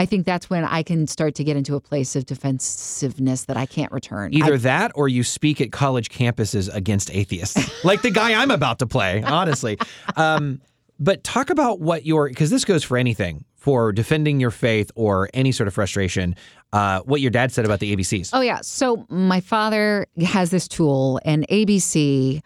I 0.00 0.06
think 0.06 0.24
that's 0.24 0.48
when 0.48 0.64
I 0.64 0.82
can 0.82 1.06
start 1.06 1.34
to 1.34 1.44
get 1.44 1.56
into 1.58 1.74
a 1.76 1.80
place 1.80 2.16
of 2.16 2.24
defensiveness 2.24 3.44
that 3.44 3.58
I 3.58 3.66
can't 3.66 3.92
return. 3.92 4.32
Either 4.32 4.54
I- 4.54 4.58
that 4.58 4.92
or 4.94 5.08
you 5.08 5.22
speak 5.22 5.60
at 5.60 5.72
college 5.72 6.08
campuses 6.08 6.74
against 6.74 7.10
atheists, 7.14 7.84
like 7.84 8.00
the 8.00 8.10
guy 8.10 8.40
I'm 8.40 8.50
about 8.50 8.78
to 8.78 8.86
play, 8.86 9.22
honestly. 9.22 9.78
Um, 10.16 10.60
but 10.98 11.22
talk 11.22 11.50
about 11.50 11.80
what 11.80 12.06
your, 12.06 12.28
because 12.28 12.48
this 12.50 12.64
goes 12.64 12.82
for 12.82 12.96
anything, 12.96 13.44
for 13.56 13.92
defending 13.92 14.40
your 14.40 14.50
faith 14.50 14.90
or 14.94 15.28
any 15.34 15.52
sort 15.52 15.68
of 15.68 15.74
frustration, 15.74 16.34
uh, 16.72 17.00
what 17.00 17.20
your 17.20 17.30
dad 17.30 17.52
said 17.52 17.66
about 17.66 17.80
the 17.80 17.94
ABCs. 17.94 18.30
Oh 18.32 18.40
yeah. 18.40 18.60
So 18.62 19.04
my 19.10 19.40
father 19.40 20.06
has 20.24 20.50
this 20.50 20.66
tool, 20.66 21.20
and 21.26 21.46
ABC. 21.48 22.40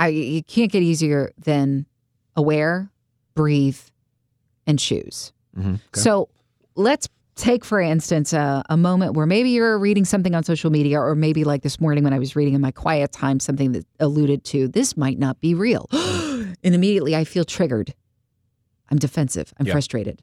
I 0.00 0.08
you 0.08 0.42
can't 0.42 0.72
get 0.72 0.82
easier 0.82 1.30
than 1.38 1.86
aware, 2.36 2.90
breathe, 3.34 3.78
and 4.66 4.76
choose. 4.78 5.32
Mhm. 5.56 5.74
Okay. 5.74 5.80
So 5.92 6.28
let's 6.76 7.08
take, 7.36 7.64
for 7.64 7.80
instance, 7.80 8.32
a, 8.32 8.62
a 8.68 8.76
moment 8.76 9.14
where 9.14 9.26
maybe 9.26 9.50
you're 9.50 9.78
reading 9.78 10.04
something 10.04 10.34
on 10.34 10.44
social 10.44 10.70
media, 10.70 11.00
or 11.00 11.14
maybe 11.14 11.44
like 11.44 11.62
this 11.62 11.80
morning 11.80 12.04
when 12.04 12.12
I 12.12 12.18
was 12.18 12.36
reading 12.36 12.54
in 12.54 12.60
my 12.60 12.70
quiet 12.70 13.12
time 13.12 13.40
something 13.40 13.72
that 13.72 13.86
alluded 13.98 14.44
to 14.46 14.68
this 14.68 14.96
might 14.96 15.18
not 15.18 15.40
be 15.40 15.54
real. 15.54 15.86
and 15.92 16.74
immediately 16.74 17.16
I 17.16 17.24
feel 17.24 17.44
triggered. 17.44 17.94
I'm 18.90 18.98
defensive. 18.98 19.52
I'm 19.58 19.66
Yeah. 19.66 19.72
frustrated. 19.72 20.20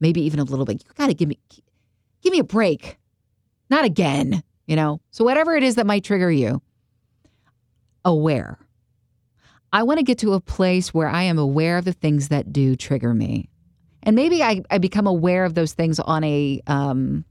Maybe 0.00 0.22
even 0.22 0.40
a 0.40 0.44
little 0.44 0.64
bit. 0.64 0.82
You 0.84 0.90
got 0.96 1.06
to 1.08 1.14
give 1.14 1.28
me, 1.28 1.38
give 2.22 2.32
me 2.32 2.38
a 2.38 2.44
break. 2.44 2.98
Not 3.68 3.84
again, 3.84 4.42
you 4.66 4.74
know? 4.76 5.00
So, 5.10 5.24
whatever 5.24 5.54
it 5.56 5.62
is 5.62 5.76
that 5.76 5.86
might 5.86 6.04
trigger 6.04 6.30
you, 6.30 6.60
aware. 8.04 8.58
I 9.72 9.82
want 9.84 9.98
to 9.98 10.04
get 10.04 10.18
to 10.18 10.32
a 10.32 10.40
place 10.40 10.92
where 10.92 11.06
I 11.08 11.22
am 11.22 11.38
aware 11.38 11.76
of 11.78 11.84
the 11.84 11.92
things 11.92 12.28
that 12.28 12.52
do 12.52 12.74
trigger 12.74 13.14
me. 13.14 13.49
And 14.02 14.16
maybe 14.16 14.42
I, 14.42 14.62
I 14.70 14.78
become 14.78 15.06
aware 15.06 15.44
of 15.44 15.54
those 15.54 15.72
things 15.72 16.00
on 16.00 16.24
a 16.24 16.60
um, 16.66 17.24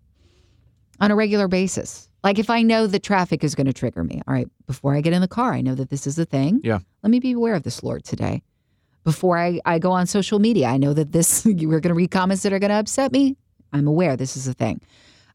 on 0.99 1.11
a 1.11 1.15
regular 1.15 1.47
basis. 1.47 2.09
Like 2.23 2.37
if 2.37 2.49
I 2.49 2.61
know 2.61 2.87
that 2.87 3.03
traffic 3.03 3.43
is 3.43 3.55
going 3.55 3.67
to 3.67 3.73
trigger 3.73 4.03
me, 4.03 4.21
all 4.27 4.33
right, 4.33 4.47
before 4.67 4.95
I 4.95 5.01
get 5.01 5.13
in 5.13 5.21
the 5.21 5.27
car, 5.27 5.53
I 5.53 5.61
know 5.61 5.75
that 5.75 5.89
this 5.89 6.05
is 6.05 6.19
a 6.19 6.25
thing. 6.25 6.59
Yeah. 6.63 6.79
Let 7.01 7.11
me 7.11 7.19
be 7.19 7.31
aware 7.31 7.55
of 7.55 7.63
this, 7.63 7.81
Lord, 7.81 8.03
today. 8.03 8.43
Before 9.05 9.37
I, 9.37 9.61
I 9.65 9.79
go 9.79 9.91
on 9.91 10.05
social 10.05 10.39
media, 10.39 10.67
I 10.67 10.77
know 10.77 10.93
that 10.93 11.13
this, 11.13 11.45
we're 11.45 11.79
going 11.79 11.81
to 11.89 11.93
read 11.93 12.11
comments 12.11 12.43
that 12.43 12.51
are 12.51 12.59
going 12.59 12.71
to 12.71 12.75
upset 12.75 13.11
me. 13.11 13.37
I'm 13.71 13.87
aware 13.87 14.17
this 14.17 14.35
is 14.35 14.47
a 14.47 14.53
thing. 14.53 14.81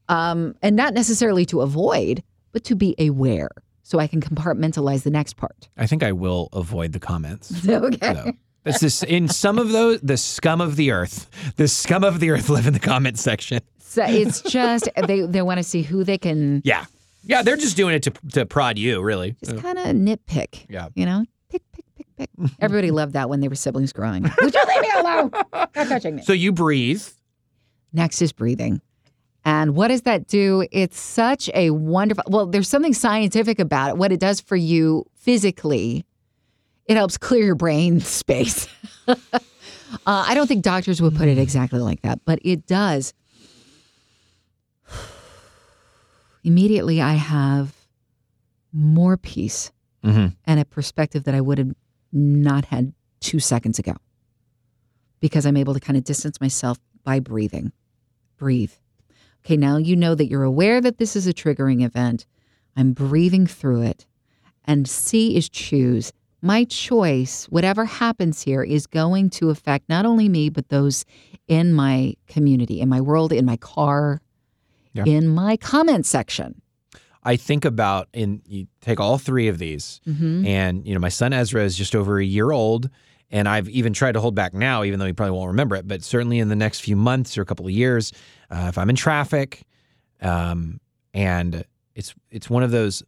Um, 0.07 0.55
and 0.61 0.75
not 0.75 0.93
necessarily 0.93 1.45
to 1.47 1.61
avoid, 1.61 2.21
but 2.51 2.63
to 2.65 2.75
be 2.75 2.95
aware 2.99 3.49
so 3.81 3.99
I 3.99 4.07
can 4.07 4.21
compartmentalize 4.21 5.03
the 5.03 5.09
next 5.09 5.37
part. 5.37 5.67
I 5.77 5.87
think 5.87 6.03
I 6.03 6.11
will 6.11 6.49
avoid 6.53 6.91
the 6.91 6.99
comments. 6.99 7.67
okay. 7.69 8.13
though. 8.13 8.31
It's 8.65 8.79
this 8.79 9.03
in 9.03 9.27
some 9.27 9.59
of 9.59 9.71
those 9.71 10.01
the 10.01 10.17
scum 10.17 10.59
of 10.61 10.75
the 10.75 10.91
earth. 10.91 11.29
The 11.57 11.67
scum 11.67 12.03
of 12.03 12.19
the 12.19 12.31
earth 12.31 12.49
live 12.55 12.67
in 12.67 12.73
the 12.73 12.79
comment 12.79 13.19
section. 13.19 13.61
So 13.79 14.03
it's 14.05 14.41
just, 14.41 14.89
they, 15.07 15.21
they 15.21 15.41
want 15.41 15.57
to 15.59 15.63
see 15.63 15.81
who 15.81 16.03
they 16.03 16.17
can 16.17 16.61
Yeah. 16.65 16.85
Yeah, 17.27 17.41
they're 17.41 17.57
just 17.57 17.75
doing 17.77 17.95
it 17.95 18.03
to 18.03 18.11
to 18.33 18.45
prod 18.45 18.77
you, 18.77 19.01
really. 19.01 19.35
just 19.43 19.57
kind 19.61 19.79
of 19.79 19.85
nitpick. 19.95 20.65
Yeah. 20.69 20.89
You 20.93 21.05
know, 21.07 21.25
pick, 21.49 21.63
pick, 21.71 21.85
pick, 21.95 22.05
pick. 22.17 22.29
Everybody 22.59 22.91
loved 22.91 23.13
that 23.13 23.29
when 23.29 23.39
they 23.39 23.47
were 23.47 23.55
siblings 23.55 23.91
growing. 23.93 24.23
Would 24.41 24.53
you 24.53 24.63
leave 24.67 24.81
me 24.81 24.89
alone? 24.97 25.31
Not 25.53 25.71
touching 25.73 26.17
me. 26.17 26.21
So 26.21 26.33
you 26.33 26.51
breathe. 26.51 27.03
Next 27.93 28.21
is 28.21 28.31
breathing. 28.31 28.79
And 29.43 29.75
what 29.75 29.87
does 29.87 30.01
that 30.03 30.27
do? 30.27 30.67
It's 30.71 30.99
such 30.99 31.49
a 31.53 31.69
wonderful, 31.71 32.23
well, 32.27 32.45
there's 32.47 32.67
something 32.67 32.93
scientific 32.93 33.57
about 33.59 33.89
it. 33.91 33.97
What 33.97 34.11
it 34.11 34.19
does 34.19 34.39
for 34.41 34.55
you 34.55 35.05
physically, 35.15 36.05
it 36.87 36.95
helps 36.95 37.17
clear 37.17 37.45
your 37.45 37.55
brain 37.55 37.99
space. 38.19 38.67
uh, 39.07 39.15
I 40.05 40.33
don't 40.33 40.47
think 40.47 40.63
doctors 40.63 41.01
would 41.01 41.15
put 41.15 41.27
it 41.27 41.37
exactly 41.37 41.79
like 41.79 42.01
that, 42.01 42.19
but 42.25 42.39
it 42.43 42.65
does. 42.67 43.13
Immediately, 46.43 47.01
I 47.01 47.13
have 47.13 47.73
more 48.71 49.17
peace 49.17 49.71
Mm-hmm. 50.03 50.27
and 50.45 50.59
a 50.59 50.65
perspective 50.65 51.23
that 51.23 51.33
I 51.33 51.41
would 51.41 51.57
have 51.57 51.71
not 52.13 52.65
had 52.65 52.93
two 53.21 53.39
seconds 53.39 53.79
ago 53.79 53.95
because 55.19 55.47
I'm 55.47 55.57
able 55.57 55.73
to 55.73 55.79
kind 55.79 55.97
of 55.97 56.03
distance 56.03 56.39
myself 56.39 56.77
by 57.03 57.19
breathing. 57.19 57.71
Breathe. 58.37 58.73
Okay, 59.43 59.57
now 59.57 59.77
you 59.77 59.95
know 59.95 60.13
that 60.13 60.27
you're 60.27 60.43
aware 60.43 60.79
that 60.79 60.99
this 60.99 61.15
is 61.15 61.25
a 61.25 61.33
triggering 61.33 61.83
event. 61.83 62.27
I'm 62.77 62.93
breathing 62.93 63.47
through 63.47 63.81
it. 63.81 64.05
And 64.65 64.87
C 64.87 65.35
is 65.35 65.49
choose. 65.49 66.13
My 66.45 66.63
choice, 66.65 67.45
whatever 67.45 67.85
happens 67.85 68.43
here, 68.43 68.61
is 68.61 68.85
going 68.85 69.31
to 69.31 69.49
affect 69.49 69.89
not 69.89 70.05
only 70.05 70.29
me, 70.29 70.49
but 70.49 70.69
those 70.69 71.03
in 71.47 71.73
my 71.73 72.13
community, 72.27 72.79
in 72.81 72.87
my 72.87 73.01
world, 73.01 73.33
in 73.33 73.45
my 73.45 73.57
car, 73.57 74.21
Yeah. 74.93 75.05
in 75.05 75.27
my 75.27 75.57
comment 75.57 76.05
section. 76.05 76.61
I 77.23 77.35
think 77.35 77.65
about 77.65 78.09
and 78.13 78.41
you 78.47 78.67
take 78.81 78.99
all 78.99 79.17
three 79.17 79.47
of 79.47 79.57
these, 79.57 79.99
hmm 80.05 80.45
and 80.45 80.85
you 80.87 80.93
know 80.93 80.99
my 80.99 81.09
son 81.09 81.33
Ezra 81.33 81.63
is 81.63 81.75
just 81.75 81.95
over 81.95 82.19
a 82.19 82.23
year 82.23 82.51
old, 82.51 82.91
and 83.31 83.49
I've 83.49 83.67
even 83.69 83.93
tried 83.93 84.11
to 84.11 84.21
hold 84.21 84.35
back 84.35 84.53
now, 84.53 84.83
even 84.83 84.99
though 84.99 85.07
he 85.07 85.13
probably 85.13 85.35
won't 85.35 85.47
remember 85.47 85.75
it. 85.75 85.87
But 85.87 86.03
certainly 86.03 86.37
in 86.37 86.49
the 86.49 86.55
next 86.55 86.81
few 86.81 86.95
months 86.95 87.39
or 87.39 87.41
a 87.41 87.45
couple 87.45 87.65
of 87.65 87.71
years, 87.71 88.13
uh, 88.51 88.67
if 88.69 88.77
I'm 88.77 88.91
in 88.91 88.95
traffic, 88.95 89.63
um, 90.21 90.79
and 91.15 91.65
it's 91.95 92.13
it's 92.29 92.51
one 92.51 92.61
of 92.61 92.69
those 92.69 93.01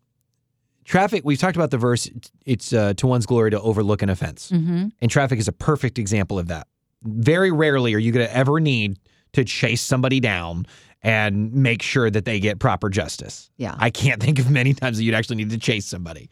traffic. 0.87 1.21
We've 1.23 1.37
talked 1.37 1.55
about 1.55 1.69
the 1.69 1.77
verse. 1.77 2.09
It's 2.45 2.73
uh, 2.73 2.95
to 2.95 3.05
one's 3.05 3.27
glory 3.27 3.51
to 3.51 3.61
overlook 3.61 4.01
an 4.01 4.09
offense. 4.09 4.49
hmm 4.49 4.87
And 4.99 5.11
traffic 5.11 5.37
is 5.37 5.47
a 5.47 5.51
perfect 5.51 5.99
example 5.99 6.39
of 6.39 6.47
that. 6.47 6.67
Very 7.03 7.51
rarely 7.51 7.93
are 7.93 7.99
you 7.99 8.11
going 8.11 8.25
to 8.25 8.35
ever 8.35 8.59
need 8.59 8.97
to 9.33 9.43
chase 9.43 9.81
somebody 9.81 10.19
down 10.19 10.65
and 11.03 11.53
make 11.53 11.83
sure 11.83 12.09
that 12.09 12.25
they 12.25 12.39
get 12.39 12.59
proper 12.59 12.89
justice. 12.89 13.51
Yeah. 13.57 13.75
I 13.77 13.91
can't 13.91 14.21
think 14.21 14.39
of 14.39 14.49
many 14.49 14.73
times 14.73 14.97
that 14.97 15.03
you'd 15.03 15.13
actually 15.13 15.35
need 15.35 15.51
to 15.51 15.59
chase 15.59 15.85
somebody. 15.85 16.29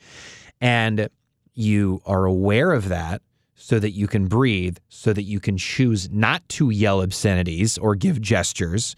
And 0.60 1.10
you 1.54 2.02
are 2.06 2.26
aware 2.26 2.72
of 2.72 2.90
that 2.90 3.22
so 3.56 3.80
that 3.80 3.92
you 3.92 4.08
can 4.08 4.28
breathe, 4.28 4.78
so 4.90 5.14
that 5.14 5.24
you 5.24 5.40
can 5.40 5.58
choose 5.58 6.10
not 6.10 6.48
to 6.50 6.72
yell 6.72 7.02
obscenities 7.02 7.78
or 7.78 7.96
give 7.96 8.20
gestures, 8.22 8.96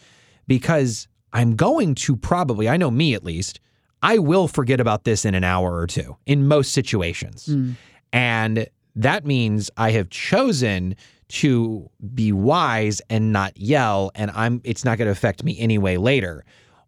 because 0.47 1.07
I'm 1.33 1.55
going 1.55 1.95
to 1.95 2.15
probably, 2.15 2.69
I 2.69 2.77
know 2.77 2.89
me 2.89 3.13
at 3.13 3.23
least, 3.23 3.59
I 4.03 4.19
will 4.19 4.47
forget 4.47 4.79
about 4.79 5.03
this 5.03 5.25
in 5.25 5.35
an 5.35 5.43
hour 5.43 5.75
or 5.75 5.87
two 5.87 6.17
in 6.25 6.47
most 6.47 6.71
situations. 6.73 7.47
Hmm. 7.47 7.71
And 8.13 8.67
that 8.95 9.25
means 9.25 9.69
I 9.77 9.91
have 9.91 10.09
chosen 10.09 10.95
to 11.29 11.89
be 12.13 12.31
wise 12.31 13.01
and 13.09 13.33
not 13.33 13.57
yell 13.57 14.11
and 14.15 14.31
I'm 14.31 14.61
it's 14.63 14.85
not 14.85 14.97
going 14.97 15.07
to 15.07 15.11
affect 15.11 15.43
me 15.43 15.59
anyway 15.59 15.97
later. 15.97 16.45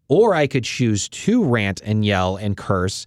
Or 0.08 0.34
I 0.34 0.48
could 0.48 0.64
choose 0.64 1.08
to 1.10 1.44
rant 1.44 1.82
and 1.84 2.04
yell 2.04 2.36
and 2.38 2.58
curse 2.58 3.06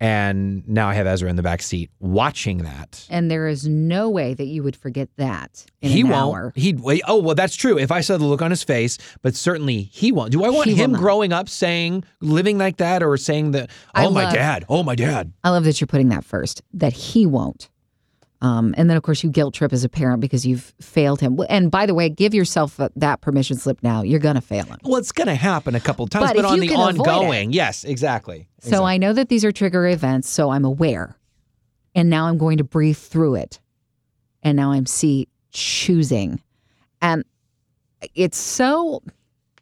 and 0.00 0.66
now 0.68 0.88
I 0.88 0.94
have 0.94 1.06
Ezra 1.06 1.28
in 1.28 1.36
the 1.36 1.42
back 1.42 1.60
seat 1.62 1.90
watching 1.98 2.58
that. 2.58 3.06
And 3.10 3.30
there 3.30 3.48
is 3.48 3.66
no 3.66 4.08
way 4.08 4.34
that 4.34 4.46
you 4.46 4.62
would 4.62 4.76
forget 4.76 5.08
that 5.16 5.66
in 5.82 5.90
he 5.90 6.00
an 6.02 6.08
won't. 6.10 6.14
hour. 6.36 6.52
He'd. 6.54 6.80
Oh, 7.06 7.18
well, 7.20 7.34
that's 7.34 7.56
true. 7.56 7.78
If 7.78 7.90
I 7.90 8.00
saw 8.00 8.16
the 8.16 8.24
look 8.24 8.42
on 8.42 8.50
his 8.50 8.62
face, 8.62 8.98
but 9.22 9.34
certainly 9.34 9.82
he 9.82 10.12
won't. 10.12 10.30
Do 10.32 10.44
I 10.44 10.50
want 10.50 10.68
He 10.68 10.74
him 10.74 10.92
growing 10.92 11.32
up 11.32 11.48
saying, 11.48 12.04
living 12.20 12.58
like 12.58 12.76
that, 12.78 13.02
or 13.02 13.16
saying 13.16 13.52
that, 13.52 13.70
I 13.94 14.04
oh, 14.06 14.10
my 14.10 14.24
love- 14.24 14.34
dad, 14.34 14.64
oh, 14.68 14.82
my 14.82 14.94
dad? 14.94 15.32
I 15.42 15.50
love 15.50 15.64
that 15.64 15.80
you're 15.80 15.86
putting 15.88 16.08
that 16.10 16.24
first, 16.24 16.62
that 16.74 16.92
he 16.92 17.26
won't. 17.26 17.68
Um, 18.40 18.72
and 18.78 18.88
then, 18.88 18.96
of 18.96 19.02
course, 19.02 19.24
you 19.24 19.30
guilt 19.30 19.54
trip 19.54 19.72
as 19.72 19.82
a 19.82 19.88
parent 19.88 20.20
because 20.20 20.46
you've 20.46 20.72
failed 20.80 21.20
him. 21.20 21.40
And 21.48 21.72
by 21.72 21.86
the 21.86 21.94
way, 21.94 22.08
give 22.08 22.34
yourself 22.34 22.78
that 22.94 23.20
permission 23.20 23.56
slip 23.56 23.82
now. 23.82 24.02
You're 24.02 24.20
going 24.20 24.36
to 24.36 24.40
fail 24.40 24.64
him. 24.64 24.78
Well, 24.84 24.96
it's 24.96 25.10
going 25.10 25.26
to 25.26 25.34
happen 25.34 25.74
a 25.74 25.80
couple 25.80 26.06
times, 26.06 26.28
But 26.28 26.36
but, 26.36 26.44
on 26.44 26.60
the 26.60 26.68
can 26.68 26.76
avoid 26.78 26.94
it- 26.94 27.00
ongoing, 27.00 27.52
yes, 27.52 27.82
exactly. 27.82 28.48
So 28.60 28.84
I 28.84 28.96
know 28.96 29.12
that 29.12 29.28
these 29.28 29.44
are 29.44 29.50
trigger 29.50 29.88
events, 29.88 30.28
so 30.30 30.50
I'm 30.50 30.64
aware. 30.64 31.16
And 31.96 32.08
now 32.08 32.26
I'm 32.26 32.38
going 32.38 32.58
to 32.58 32.64
breathe 32.64 32.96
through 32.96 33.36
it. 33.36 33.58
And 34.42 34.56
now 34.56 34.70
I'm 34.70 34.86
see 34.86 35.26
choosing. 35.50 36.40
And 37.02 37.24
it's 38.14 38.38
so 38.38 39.02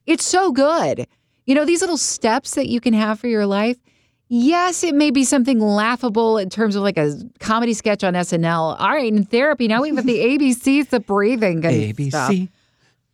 it's 0.04 0.26
so 0.26 0.52
good. 0.52 1.06
You 1.46 1.54
know, 1.54 1.64
these 1.64 1.80
little 1.80 1.96
steps 1.96 2.54
that 2.56 2.68
you 2.68 2.80
can 2.80 2.92
have 2.92 3.18
for 3.18 3.26
your 3.28 3.46
life. 3.46 3.78
Yes, 4.28 4.82
it 4.82 4.94
may 4.94 5.10
be 5.10 5.24
something 5.24 5.60
laughable 5.60 6.36
in 6.38 6.50
terms 6.50 6.74
of 6.74 6.82
like 6.82 6.98
a 6.98 7.14
comedy 7.38 7.72
sketch 7.74 8.02
on 8.02 8.14
SNL. 8.14 8.80
All 8.80 8.88
right, 8.88 9.12
in 9.12 9.24
therapy, 9.24 9.68
now 9.68 9.82
we've 9.82 9.94
got 9.94 10.04
the 10.04 10.18
ABCs, 10.18 10.88
the 10.88 10.98
breathing 11.00 11.64
and 11.64 11.94
stuff 12.10 12.30
ABC. 12.30 12.48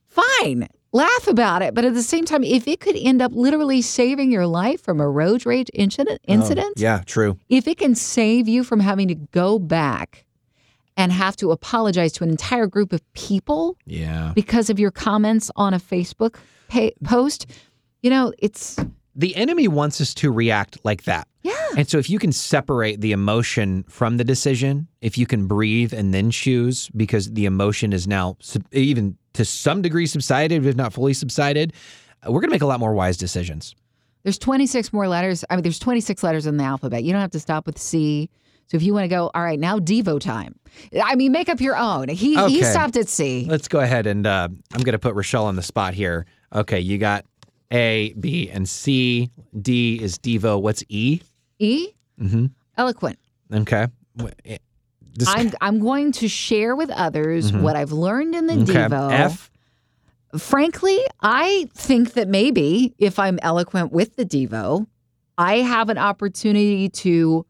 fine. 0.08 0.68
Laugh 0.94 1.26
about 1.26 1.62
it, 1.62 1.74
but 1.74 1.86
at 1.86 1.94
the 1.94 2.02
same 2.02 2.24
time, 2.26 2.44
if 2.44 2.68
it 2.68 2.80
could 2.80 2.96
end 2.96 3.22
up 3.22 3.32
literally 3.34 3.80
saving 3.80 4.30
your 4.30 4.46
life 4.46 4.82
from 4.82 5.00
a 5.00 5.08
road 5.08 5.46
rage 5.46 5.70
incident, 5.72 6.20
incident, 6.28 6.74
Yeah, 6.78 7.00
true. 7.06 7.38
if 7.48 7.66
it 7.66 7.78
can 7.78 7.94
save 7.94 8.46
you 8.46 8.62
from 8.62 8.80
having 8.80 9.08
to 9.08 9.14
go 9.14 9.58
back 9.58 10.26
and 10.94 11.10
have 11.10 11.34
to 11.36 11.50
apologize 11.50 12.12
to 12.12 12.24
an 12.24 12.30
entire 12.30 12.66
group 12.66 12.92
of 12.92 13.00
people 13.14 13.78
Yeah. 13.86 14.32
because 14.34 14.68
of 14.68 14.78
your 14.78 14.90
comments 14.90 15.50
on 15.56 15.72
a 15.72 15.78
Facebook 15.78 16.34
pa- 16.68 16.90
post, 17.04 17.46
you 18.02 18.10
know, 18.10 18.34
it's 18.38 18.76
The 19.14 19.36
enemy 19.36 19.68
wants 19.68 20.00
us 20.00 20.14
to 20.14 20.30
react 20.32 20.78
like 20.84 21.04
that. 21.04 21.28
yeah, 21.42 21.52
And 21.76 21.88
so 21.88 21.98
if 21.98 22.08
you 22.08 22.18
can 22.18 22.32
separate 22.32 23.00
the 23.00 23.12
emotion 23.12 23.84
from 23.88 24.16
the 24.16 24.24
decision, 24.24 24.88
if 25.00 25.18
you 25.18 25.26
can 25.26 25.46
breathe 25.46 25.92
and 25.92 26.14
then 26.14 26.30
choose 26.30 26.88
because 26.96 27.30
the 27.32 27.44
emotion 27.44 27.92
is 27.92 28.06
now 28.06 28.36
even 28.72 29.16
to 29.34 29.44
some 29.44 29.82
degree 29.82 30.06
subsided, 30.06 30.64
if 30.64 30.76
not 30.76 30.92
fully 30.92 31.12
subsided, 31.14 31.72
uh, 32.26 32.32
we're 32.32 32.40
going 32.40 32.48
to 32.50 32.54
make 32.54 32.62
a 32.62 32.66
lot 32.66 32.80
more 32.80 32.94
wise 32.94 33.16
decisions. 33.16 33.74
There's 34.22 34.38
26 34.38 34.92
more 34.92 35.08
letters. 35.08 35.44
I 35.50 35.56
mean, 35.56 35.62
there's 35.62 35.78
26 35.78 36.22
letters 36.22 36.46
in 36.46 36.56
the 36.56 36.64
alphabet. 36.64 37.02
You 37.02 37.12
don't 37.12 37.20
have 37.20 37.32
to 37.32 37.40
stop 37.40 37.66
with 37.66 37.78
C. 37.78 38.30
So 38.68 38.76
if 38.76 38.82
you 38.82 38.94
want 38.94 39.04
to 39.04 39.08
go, 39.08 39.30
all 39.34 39.42
right, 39.42 39.58
now 39.58 39.78
Devo 39.78 40.20
time. 40.20 40.54
I 41.02 41.16
mean, 41.16 41.32
make 41.32 41.48
up 41.48 41.60
your 41.60 41.76
own. 41.76 42.08
He 42.08 42.36
he 42.48 42.62
stopped 42.62 42.96
at 42.96 43.08
C. 43.08 43.46
Let's 43.48 43.68
go 43.68 43.80
ahead 43.80 44.06
and 44.06 44.26
uh, 44.26 44.48
I'm 44.72 44.80
going 44.82 44.92
to 44.92 44.98
put 44.98 45.14
Rochelle 45.14 45.46
on 45.46 45.56
the 45.56 45.62
spot 45.62 45.92
here. 45.92 46.24
Okay, 46.54 46.80
you 46.80 46.96
got 46.98 47.26
A, 47.72 48.12
B, 48.20 48.50
and 48.50 48.68
C. 48.68 49.30
D 49.60 49.98
is 50.02 50.18
Devo. 50.18 50.60
What's 50.60 50.84
E? 50.88 51.20
E, 51.58 51.88
Mm-hmm. 52.20 52.46
eloquent. 52.76 53.18
Okay. 53.52 53.86
Eh, 54.44 54.58
I'm 55.26 55.52
I'm 55.60 55.80
going 55.80 56.12
to 56.12 56.28
share 56.28 56.74
with 56.76 56.90
others 56.90 57.52
what 57.52 57.76
I've 57.76 57.92
learned 57.92 58.34
in 58.34 58.46
the 58.46 58.54
Mm-hmm. 58.54 58.70
okay. 58.70 58.94
Devo. 58.94 59.12
F. 59.12 59.50
Frankly, 60.38 60.98
I 61.20 61.68
think 61.74 62.14
that 62.14 62.26
maybe 62.28 62.94
if 62.98 63.18
I'm 63.18 63.38
eloquent 63.42 63.92
with 63.92 64.16
the 64.16 64.24
Devo, 64.24 64.86
I 65.36 65.56
have 65.58 65.90
an 65.90 65.98
opportunity 65.98 66.88
to 66.88 67.44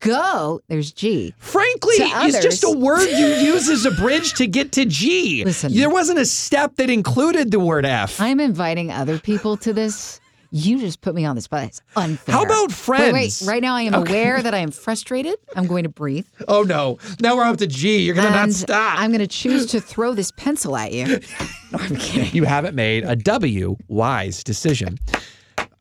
go. 0.00 0.60
There's 0.68 0.92
G. 0.92 1.34
Frankly, 1.38 1.94
it's 1.98 2.40
just 2.42 2.64
a 2.64 2.70
word 2.70 3.06
you 3.08 3.26
use 3.52 3.68
as 3.68 3.84
a 3.84 3.90
bridge 3.90 4.34
to 4.34 4.46
get 4.46 4.72
to 4.72 4.84
G. 4.84 5.44
Listen. 5.44 5.74
there 5.74 5.90
wasn't 5.90 6.18
a 6.18 6.26
step 6.26 6.76
that 6.76 6.90
included 6.90 7.50
the 7.50 7.60
word 7.60 7.84
F. 7.86 8.20
I'm 8.20 8.40
inviting 8.40 8.90
other 8.90 9.18
people 9.18 9.56
to 9.58 9.72
this. 9.72 10.20
You 10.52 10.78
just 10.78 11.00
put 11.00 11.14
me 11.14 11.24
on 11.24 11.34
the 11.34 11.42
spot. 11.42 11.64
It's 11.64 11.82
unfair. 11.96 12.32
How 12.34 12.44
about 12.44 12.68
Wait, 12.68 12.72
friends? 12.72 13.12
wait. 13.42 13.48
Right 13.48 13.60
now, 13.60 13.74
I 13.74 13.82
am 13.82 13.94
aware 13.94 14.40
that 14.40 14.54
I 14.54 14.58
am 14.58 14.70
frustrated. 14.70 15.34
I'm 15.56 15.66
going 15.66 15.82
to 15.82 15.88
breathe. 15.88 16.24
Oh 16.46 16.62
no! 16.62 16.98
Now 17.20 17.36
we're 17.36 17.42
up 17.42 17.56
to 17.58 17.66
G. 17.66 17.98
You're 17.98 18.14
gonna 18.14 18.30
not 18.30 18.52
stop. 18.52 18.98
I'm 18.98 19.10
going 19.10 19.20
to 19.20 19.26
choose 19.26 19.66
to 19.72 19.80
throw 19.80 20.14
this 20.14 20.30
pencil 20.32 20.76
at 20.76 20.92
you. 20.92 21.18
No, 21.72 21.78
I'm 21.80 21.96
kidding. 21.96 22.32
you 22.32 22.44
haven't 22.44 22.76
made 22.76 23.02
a 23.02 23.16
W 23.16 23.76
wise 23.88 24.44
decision. 24.44 24.98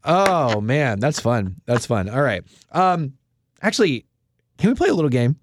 Oh 0.03 0.59
man, 0.59 0.99
that's 0.99 1.19
fun. 1.19 1.61
That's 1.67 1.85
fun. 1.85 2.09
All 2.09 2.23
right. 2.23 2.43
Um, 2.71 3.13
actually, 3.65 4.05
can 4.57 4.69
we 4.69 4.75
play 4.75 4.89
a 4.89 4.93
little 4.93 5.09
game? 5.09 5.37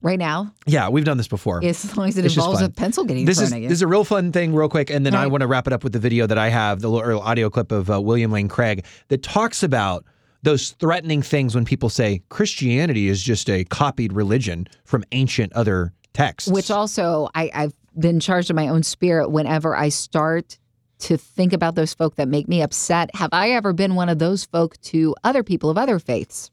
Right 0.00 0.18
now, 0.18 0.52
Yeah, 0.66 0.88
we've 0.88 1.04
done 1.04 1.16
this 1.16 1.28
before. 1.28 1.64
as 1.64 1.96
long 1.96 2.08
as 2.08 2.18
it 2.18 2.24
It's 2.24 2.34
involves 2.34 2.60
a 2.60 2.68
pencil 2.68 3.04
getting 3.04 3.24
this 3.24 3.38
thrown 3.38 3.62
is 3.62 3.68
this 3.68 3.78
is 3.78 3.82
a 3.82 3.86
real 3.86 4.02
fun 4.02 4.32
thing, 4.32 4.52
real 4.52 4.68
quick, 4.68 4.90
and 4.90 5.06
then 5.06 5.14
I 5.14 5.28
want 5.28 5.42
to 5.42 5.46
wrap 5.46 5.68
it 5.68 5.72
up 5.72 5.84
with 5.84 5.92
the 5.92 6.00
video 6.00 6.26
that 6.26 6.38
I 6.38 6.48
have, 6.48 6.80
the 6.80 6.88
little 6.88 7.20
audio 7.20 7.48
clip 7.48 7.70
of 7.70 7.88
uh, 7.88 8.00
William 8.00 8.32
Lane 8.32 8.48
Craig 8.48 8.84
that 9.08 9.22
talks 9.22 9.62
about 9.62 10.04
those 10.42 10.70
threatening 10.72 11.22
things 11.22 11.54
when 11.54 11.64
people 11.64 11.88
say 11.88 12.20
Christianity 12.30 13.06
is 13.08 13.22
just 13.22 13.48
a 13.48 13.62
copied 13.66 14.12
religion 14.12 14.66
from 14.84 15.04
ancient 15.12 15.52
other 15.52 15.92
texts. 16.14 16.50
Which 16.50 16.68
also, 16.68 17.28
I, 17.36 17.52
I've 17.54 17.74
been 17.96 18.18
charged 18.18 18.50
in 18.50 18.56
my 18.56 18.66
own 18.66 18.82
spirit 18.82 19.30
whenever 19.30 19.76
I 19.76 19.88
start 19.90 20.58
to 20.98 21.16
think 21.16 21.52
about 21.52 21.76
those 21.76 21.94
folk 21.94 22.16
that 22.16 22.26
make 22.26 22.48
me 22.48 22.60
upset. 22.60 23.14
Have 23.14 23.30
I 23.30 23.50
ever 23.52 23.72
been 23.72 23.94
one 23.94 24.08
of 24.08 24.18
those 24.18 24.46
folk 24.46 24.80
to 24.82 25.14
other 25.22 25.44
people 25.44 25.70
of 25.70 25.78
other 25.78 26.00
faiths? 26.00 26.50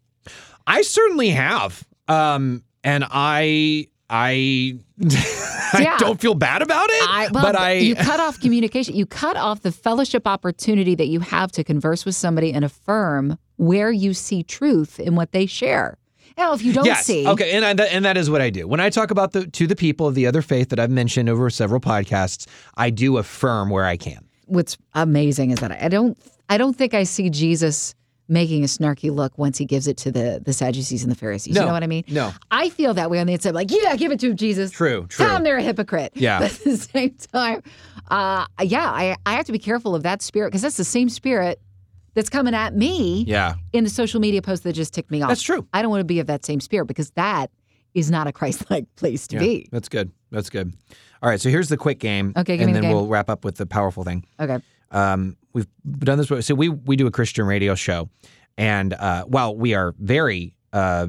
I 0.69 0.82
certainly 0.84 1.29
have, 1.32 1.84
um, 2.08 2.63
and 2.84 3.03
I 3.10 3.88
I 4.10 4.77
I 5.73 5.82
Yeah. 5.84 5.97
don't 5.97 6.19
feel 6.19 6.34
bad 6.36 6.62
about 6.62 6.89
it, 6.89 7.03
I, 7.10 7.29
well, 7.32 7.43
but 7.43 7.55
I 7.55 7.73
you 7.73 7.95
cut 7.95 8.19
off 8.19 8.39
communication. 8.39 8.95
You 8.95 9.05
cut 9.05 9.38
off 9.38 9.62
the 9.62 9.71
fellowship 9.71 10.27
opportunity 10.27 10.95
that 10.95 11.08
you 11.08 11.19
have 11.19 11.51
to 11.53 11.63
converse 11.63 12.05
with 12.05 12.15
somebody 12.15 12.51
and 12.53 12.63
affirm 12.65 13.38
where 13.58 13.91
you 13.91 14.13
see 14.13 14.43
truth 14.43 14.99
in 14.99 15.15
what 15.15 15.32
they 15.32 15.45
share. 15.45 15.97
Now, 16.38 16.53
if 16.53 16.63
you 16.63 16.71
don't 16.71 16.86
yes. 16.86 17.05
see, 17.05 17.27
Okay, 17.27 17.51
and 17.51 17.65
I, 17.65 17.86
and 17.86 18.05
that 18.05 18.15
is 18.15 18.29
what 18.29 18.41
I 18.41 18.49
do. 18.49 18.65
When 18.67 18.79
I 18.79 18.89
talk 18.89 19.12
about 19.12 19.34
the 19.34 19.45
to 19.47 19.67
the 19.67 19.75
people 19.75 20.08
of 20.08 20.15
the 20.15 20.25
other 20.25 20.41
faith 20.41 20.69
that 20.69 20.79
I've 20.79 20.89
mentioned 20.91 21.27
over 21.29 21.49
several 21.49 21.82
podcasts, 21.82 22.47
I 22.77 22.89
do 22.91 23.17
affirm 23.17 23.69
where 23.69 23.86
I 23.86 23.97
can. 23.97 24.19
what's 24.45 24.77
amazing 24.93 25.51
is 25.51 25.60
that 25.60 25.71
I 25.71 25.89
don't, 25.89 26.17
I 26.49 26.58
don't 26.58 26.75
think 26.75 26.93
I 26.93 27.03
see 27.03 27.29
Jesus 27.29 27.93
making 28.29 28.63
a 28.63 28.67
snarky 28.67 29.11
look 29.11 29.37
once 29.37 29.57
he 29.57 29.65
gives 29.65 29.87
it 29.87 29.97
to 29.97 30.11
the 30.11 30.41
the 30.45 30.53
Sadducees 30.53 31.03
and 31.03 31.11
the 31.11 31.15
Pharisees. 31.15 31.55
No, 31.55 31.61
You 31.61 31.67
know 31.67 31.73
what 31.73 31.83
I 31.83 31.87
mean? 31.87 32.03
no. 32.07 32.31
I 32.51 32.69
feel 32.69 32.93
that 32.93 33.09
way 33.09 33.19
on 33.19 33.27
the 33.27 33.33
inside. 33.33 33.55
Like, 33.55 33.71
yeah, 33.71 33.95
give 33.95 34.11
it 34.11 34.19
to 34.21 34.29
him, 34.31 34.37
Jesus. 34.37 34.71
True, 34.71 35.07
true. 35.07 35.25
Tell 35.25 35.33
them 35.35 35.43
they're 35.43 35.57
a 35.57 35.61
hypocrite. 35.63 36.11
Yeah. 36.15 36.39
But 36.41 36.51
at 36.53 36.63
the 36.63 36.77
same 36.77 37.15
time, 37.33 37.63
uh, 38.09 38.45
yeah, 38.61 38.89
I, 38.89 39.15
I 39.25 39.33
have 39.33 39.45
to 39.45 39.51
be 39.51 39.59
careful 39.59 39.95
of 39.95 40.03
that 40.03 40.21
spirit 40.21 40.49
because 40.49 40.62
that's 40.62 40.77
the 40.77 40.83
same 40.85 41.10
spirit 41.10 41.60
that's 42.13 42.29
coming 42.29 42.54
at 42.56 42.75
me 42.75 43.23
Yeah, 43.27 43.56
in 43.73 43.83
the 43.83 43.89
social 43.89 44.19
media 44.19 44.41
post 44.41 44.63
that 44.63 44.73
just 44.73 44.93
ticked 44.93 45.12
me 45.12 45.21
off. 45.21 45.29
that's 45.29 45.41
true. 45.41 45.67
I 45.73 45.81
don't 45.81 45.91
want 45.91 46.01
to 46.01 46.06
be 46.06 46.19
of 46.19 46.27
that 46.27 46.45
same 46.45 46.60
spirit 46.60 46.85
because 46.85 47.12
that 47.12 47.51
is 47.93 48.10
not 48.12 48.27
a 48.27 48.31
Christ-like 48.31 48.85
place 48.95 49.27
to 49.27 49.35
Yeah, 49.37 49.41
be. 49.41 49.69
that's 49.71 49.89
good. 49.89 50.12
That's 50.31 50.49
good. 50.49 50.73
All 51.21 51.29
right, 51.29 51.39
so 51.41 51.49
here's 51.49 51.69
the 51.69 51.77
quick 51.77 51.99
game. 51.99 52.33
Okay, 52.37 52.58
give 52.58 52.67
and 52.67 52.75
the 52.75 52.81
then 52.81 52.89
game. 52.89 52.95
we'll 52.95 53.08
wrap 53.08 53.29
up 53.29 53.43
with 53.43 53.58
the 53.58 53.65
powerful 53.65 54.04
thing. 54.04 54.25
Okay. 54.39 54.60
Um, 54.92 55.37
we've 55.54 55.67
done 56.00 56.17
this. 56.17 56.46
So 56.46 56.56
we 56.56 56.69
we 56.69 56.96
do 56.96 57.08
a 57.08 57.12
Christian 57.12 57.46
radio 57.46 57.75
show, 57.75 58.10
and 58.58 58.94
uh, 58.94 59.23
while 59.25 59.56
we 59.56 59.73
are 59.73 59.94
very 60.00 60.54
uh, 60.73 61.08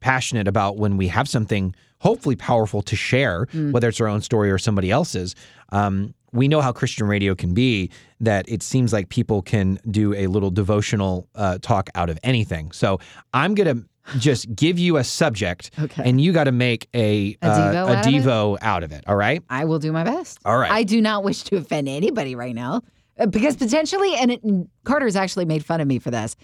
passionate 0.00 0.48
about 0.48 0.76
when 0.76 0.96
we 0.96 1.08
have 1.08 1.28
something 1.28 1.74
hopefully 2.00 2.36
powerful 2.36 2.82
to 2.82 2.94
share, 2.96 3.46
whether 3.70 3.88
it's 3.88 4.00
our 4.00 4.06
own 4.08 4.20
story 4.20 4.50
or 4.50 4.58
somebody 4.58 4.90
else's, 4.90 5.34
um, 5.72 6.14
we 6.32 6.46
know 6.46 6.60
how 6.60 6.70
Christian 6.72 7.06
radio 7.06 7.34
can 7.34 7.54
be. 7.54 7.90
That 8.20 8.44
it 8.48 8.62
seems 8.62 8.92
like 8.92 9.08
people 9.08 9.42
can 9.42 9.78
do 9.90 10.14
a 10.14 10.26
little 10.26 10.50
devotional 10.50 11.28
uh, 11.34 11.58
talk 11.58 11.90
out 11.94 12.10
of 12.10 12.18
anything. 12.22 12.72
So 12.72 12.98
I'm 13.34 13.54
gonna 13.54 13.82
just 14.18 14.54
give 14.54 14.78
you 14.78 14.98
a 14.98 15.04
subject, 15.04 15.70
Okay. 15.78 16.02
and 16.08 16.20
you 16.20 16.32
got 16.32 16.44
to 16.44 16.52
make 16.52 16.88
a 16.94 17.36
A 17.42 17.46
uh, 17.46 17.58
devo 17.58 17.88
a 17.88 17.96
out 17.96 18.06
of 18.06 18.12
devo 18.12 18.58
out 18.62 18.82
of 18.84 18.92
it. 18.92 19.04
All 19.08 19.16
right. 19.16 19.42
I 19.50 19.64
will 19.64 19.78
do 19.80 19.90
my 19.90 20.04
best. 20.04 20.38
All 20.44 20.56
right. 20.56 20.70
I 20.70 20.82
do 20.84 21.00
not 21.02 21.24
wish 21.24 21.42
to 21.44 21.56
offend 21.56 21.88
anybody 21.88 22.34
right 22.36 22.54
now. 22.54 22.82
Uh, 23.18 23.26
because 23.26 23.56
potentially, 23.56 24.14
and 24.14 24.32
it, 24.32 24.40
Carter's 24.84 25.16
actually 25.16 25.44
made 25.44 25.64
fun 25.64 25.80
of 25.80 25.88
me 25.88 25.98
for 25.98 26.10
this. 26.10 26.36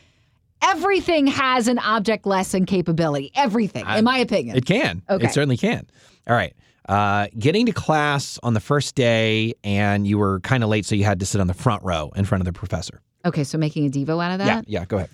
Everything 0.62 1.26
has 1.26 1.68
an 1.68 1.78
object 1.78 2.24
lesson 2.24 2.66
capability. 2.66 3.32
Everything, 3.34 3.84
in 3.86 4.04
my 4.04 4.18
opinion. 4.18 4.56
It 4.56 4.64
can. 4.64 5.02
Okay. 5.10 5.26
It 5.26 5.32
certainly 5.32 5.56
can. 5.56 5.86
All 6.28 6.36
right. 6.36 6.54
Uh, 6.88 7.26
getting 7.38 7.66
to 7.66 7.72
class 7.72 8.38
on 8.42 8.54
the 8.54 8.60
first 8.60 8.94
day, 8.94 9.54
and 9.64 10.06
you 10.06 10.18
were 10.18 10.40
kind 10.40 10.62
of 10.62 10.68
late, 10.68 10.84
so 10.86 10.94
you 10.94 11.04
had 11.04 11.20
to 11.20 11.26
sit 11.26 11.40
on 11.40 11.46
the 11.46 11.54
front 11.54 11.82
row 11.82 12.10
in 12.16 12.24
front 12.24 12.40
of 12.40 12.46
the 12.46 12.52
professor. 12.52 13.00
okay, 13.24 13.44
so 13.44 13.56
making 13.58 13.86
a 13.86 13.90
Devo 13.90 14.22
out 14.22 14.32
of 14.32 14.38
that? 14.38 14.68
Yeah, 14.68 14.80
yeah, 14.80 14.84
go 14.84 14.96
ahead. 14.98 15.10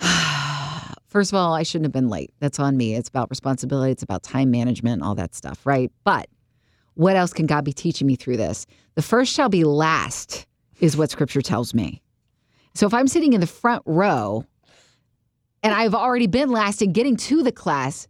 First 1.08 1.32
of 1.32 1.36
all, 1.36 1.54
I 1.54 1.62
shouldn't 1.62 1.86
have 1.86 1.92
been 1.92 2.08
late. 2.08 2.30
That's 2.40 2.58
on 2.58 2.76
me. 2.76 2.94
It's 2.94 3.08
about 3.08 3.30
responsibility, 3.30 3.92
it's 3.92 4.02
about 4.02 4.22
time 4.22 4.50
management, 4.50 5.02
all 5.02 5.14
that 5.14 5.34
stuff, 5.34 5.64
right? 5.66 5.90
But 6.04 6.28
what 6.96 7.16
else 7.16 7.32
can 7.32 7.46
God 7.46 7.64
be 7.64 7.72
teaching 7.72 8.06
me 8.06 8.16
through 8.16 8.36
this? 8.36 8.66
The 8.96 9.02
first 9.02 9.32
shall 9.32 9.48
be 9.48 9.64
last, 9.64 10.46
is 10.80 10.96
what 10.96 11.10
scripture 11.10 11.40
tells 11.40 11.72
me. 11.72 12.02
So 12.74 12.86
if 12.86 12.92
I'm 12.92 13.08
sitting 13.08 13.32
in 13.32 13.40
the 13.40 13.46
front 13.46 13.82
row 13.86 14.44
and 15.62 15.72
I've 15.72 15.94
already 15.94 16.26
been 16.26 16.50
last 16.50 16.82
in 16.82 16.92
getting 16.92 17.16
to 17.16 17.42
the 17.42 17.52
class, 17.52 18.06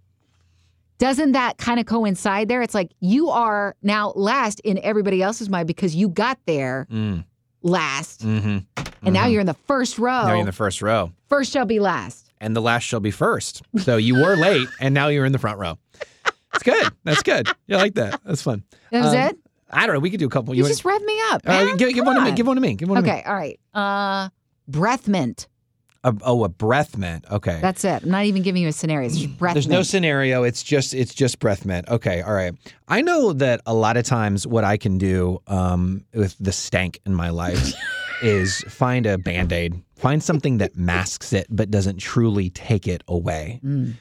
doesn't 0.99 1.33
that 1.33 1.59
kind 1.59 1.79
of 1.79 1.87
coincide 1.87 2.49
there? 2.49 2.63
It's 2.63 2.75
like 2.75 2.91
you 3.01 3.29
are 3.29 3.77
now 3.83 4.13
last 4.17 4.61
in 4.61 4.79
everybody 4.83 5.23
else's 5.23 5.49
mind 5.49 5.67
because 5.69 5.95
you 5.95 6.09
got 6.09 6.39
there 6.47 6.87
Mm, 6.91 7.25
last 7.63 8.23
mm-hmm. 8.25 8.59
and 9.03 9.13
now 9.15 9.27
you're 9.27 9.41
in 9.41 9.47
the 9.47 9.55
first 9.55 9.99
row. 9.99 10.23
Now 10.23 10.29
you're 10.31 10.37
in 10.39 10.47
the 10.47 10.53
first 10.53 10.81
row, 10.83 11.13
first 11.29 11.53
shall 11.53 11.67
be 11.67 11.81
last. 11.81 12.33
and 12.41 12.57
the 12.57 12.63
last 12.63 12.83
shall 12.85 13.01
be 13.01 13.11
first. 13.11 13.63
So 13.79 13.97
you 13.99 14.15
were 14.15 14.37
late, 14.37 14.69
and 14.81 14.95
now 14.95 15.09
you're 15.09 15.25
in 15.27 15.33
the 15.33 15.39
front 15.39 15.59
row. 15.59 15.79
It's 16.57 16.63
good. 16.63 16.93
That's 17.05 17.23
good. 17.23 17.49
You 17.67 17.77
like 17.77 17.95
that? 17.95 18.21
That's 18.25 18.43
fun. 18.43 18.65
That 18.91 19.05
was 19.05 19.15
Um, 19.15 19.21
it? 19.21 19.39
I 19.71 19.87
don't 19.87 19.95
know. 19.95 20.01
We 20.01 20.11
could 20.11 20.21
do 20.21 20.27
a 20.27 20.31
couple. 20.31 20.55
You 20.55 20.63
wanna- 20.63 20.75
just 20.75 20.85
revved 20.85 21.05
me 21.05 21.21
up. 21.31 21.43
give, 21.79 21.95
give 21.95 22.05
one 22.07 22.17
to 22.17 22.23
me. 22.23 22.33
Give 22.33 22.47
one 22.47 22.57
to 22.57 22.61
me. 22.63 22.75
Give 22.75 22.89
one 22.89 23.03
to 23.03 23.03
me. 23.03 23.11
Okay, 23.11 23.23
all 23.27 23.35
right. 23.35 23.59
Uh, 23.75 24.29
breath 24.69 25.09
mint. 25.09 25.49
A, 26.05 26.15
oh, 26.23 26.45
a 26.45 26.49
breath 26.49 26.97
mint. 26.97 27.25
Okay. 27.33 27.59
That's 27.61 27.85
it. 27.85 28.05
I'm 28.05 28.11
not 28.11 28.27
even 28.27 28.43
giving 28.43 28.63
you 28.63 28.69
a 28.69 28.73
scenario. 28.73 29.09
It's 29.09 29.17
just 29.19 29.37
breath 29.39 29.55
mint. 29.57 29.65
There's 29.67 29.69
no 29.79 29.83
scenario. 29.83 30.45
It's 30.45 30.63
just 30.63 30.95
it's 30.95 31.13
just 31.13 31.41
breath 31.41 31.65
mint. 31.65 31.89
Okay, 31.89 32.23
all 32.23 32.33
right. 32.33 32.55
I 32.87 33.01
know 33.01 33.33
that 33.33 33.61
a 33.67 33.75
lot 33.75 33.97
of 33.97 34.05
times 34.05 34.47
what 34.47 34.63
I 34.63 34.77
can 34.77 34.99
do 34.99 35.41
um, 35.49 36.05
with 36.15 36.37
the 36.39 36.53
stank 36.53 37.01
in 37.07 37.13
my 37.13 37.31
life 37.31 37.73
is 38.23 38.61
find 38.69 39.05
a 39.05 39.19
band 39.19 39.53
aid, 39.53 39.83
find 39.97 40.23
something 40.23 40.59
that 40.59 40.77
masks 40.77 41.33
it 41.33 41.49
but 41.51 41.73
doesn't 41.73 41.99
truly 41.99 42.51
take 42.51 42.87
it 42.87 43.03
away. 43.09 43.61
Mm. 43.65 43.95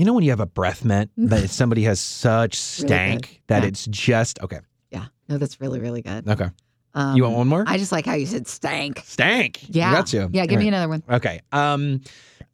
You 0.00 0.06
know 0.06 0.14
when 0.14 0.24
you 0.24 0.30
have 0.30 0.40
a 0.40 0.46
breath 0.46 0.82
mint, 0.82 1.10
that 1.18 1.50
somebody 1.50 1.82
has 1.82 2.00
such 2.00 2.54
stank 2.56 3.42
that 3.48 3.62
Yeah. 3.64 3.68
it's 3.68 3.84
just 3.86 4.40
okay. 4.40 4.60
yeah. 4.90 5.04
No, 5.28 5.36
that's 5.36 5.60
really, 5.60 5.78
really 5.78 6.00
good. 6.00 6.26
Okay, 6.26 6.48
Um, 6.94 7.16
you 7.16 7.22
want 7.24 7.36
one 7.36 7.48
more? 7.48 7.64
I 7.66 7.76
just 7.76 7.92
like 7.92 8.06
how 8.06 8.14
you 8.14 8.24
said 8.24 8.48
stank. 8.48 9.02
stank. 9.04 9.60
Yeah. 9.68 9.92
got 9.92 10.10
you. 10.14 10.30
Yeah, 10.32 10.46
give 10.46 10.56
All 10.56 10.62
me 10.62 10.68
another 10.68 10.88
one. 10.88 11.02
Okay. 11.08 11.40
Um, 11.52 12.00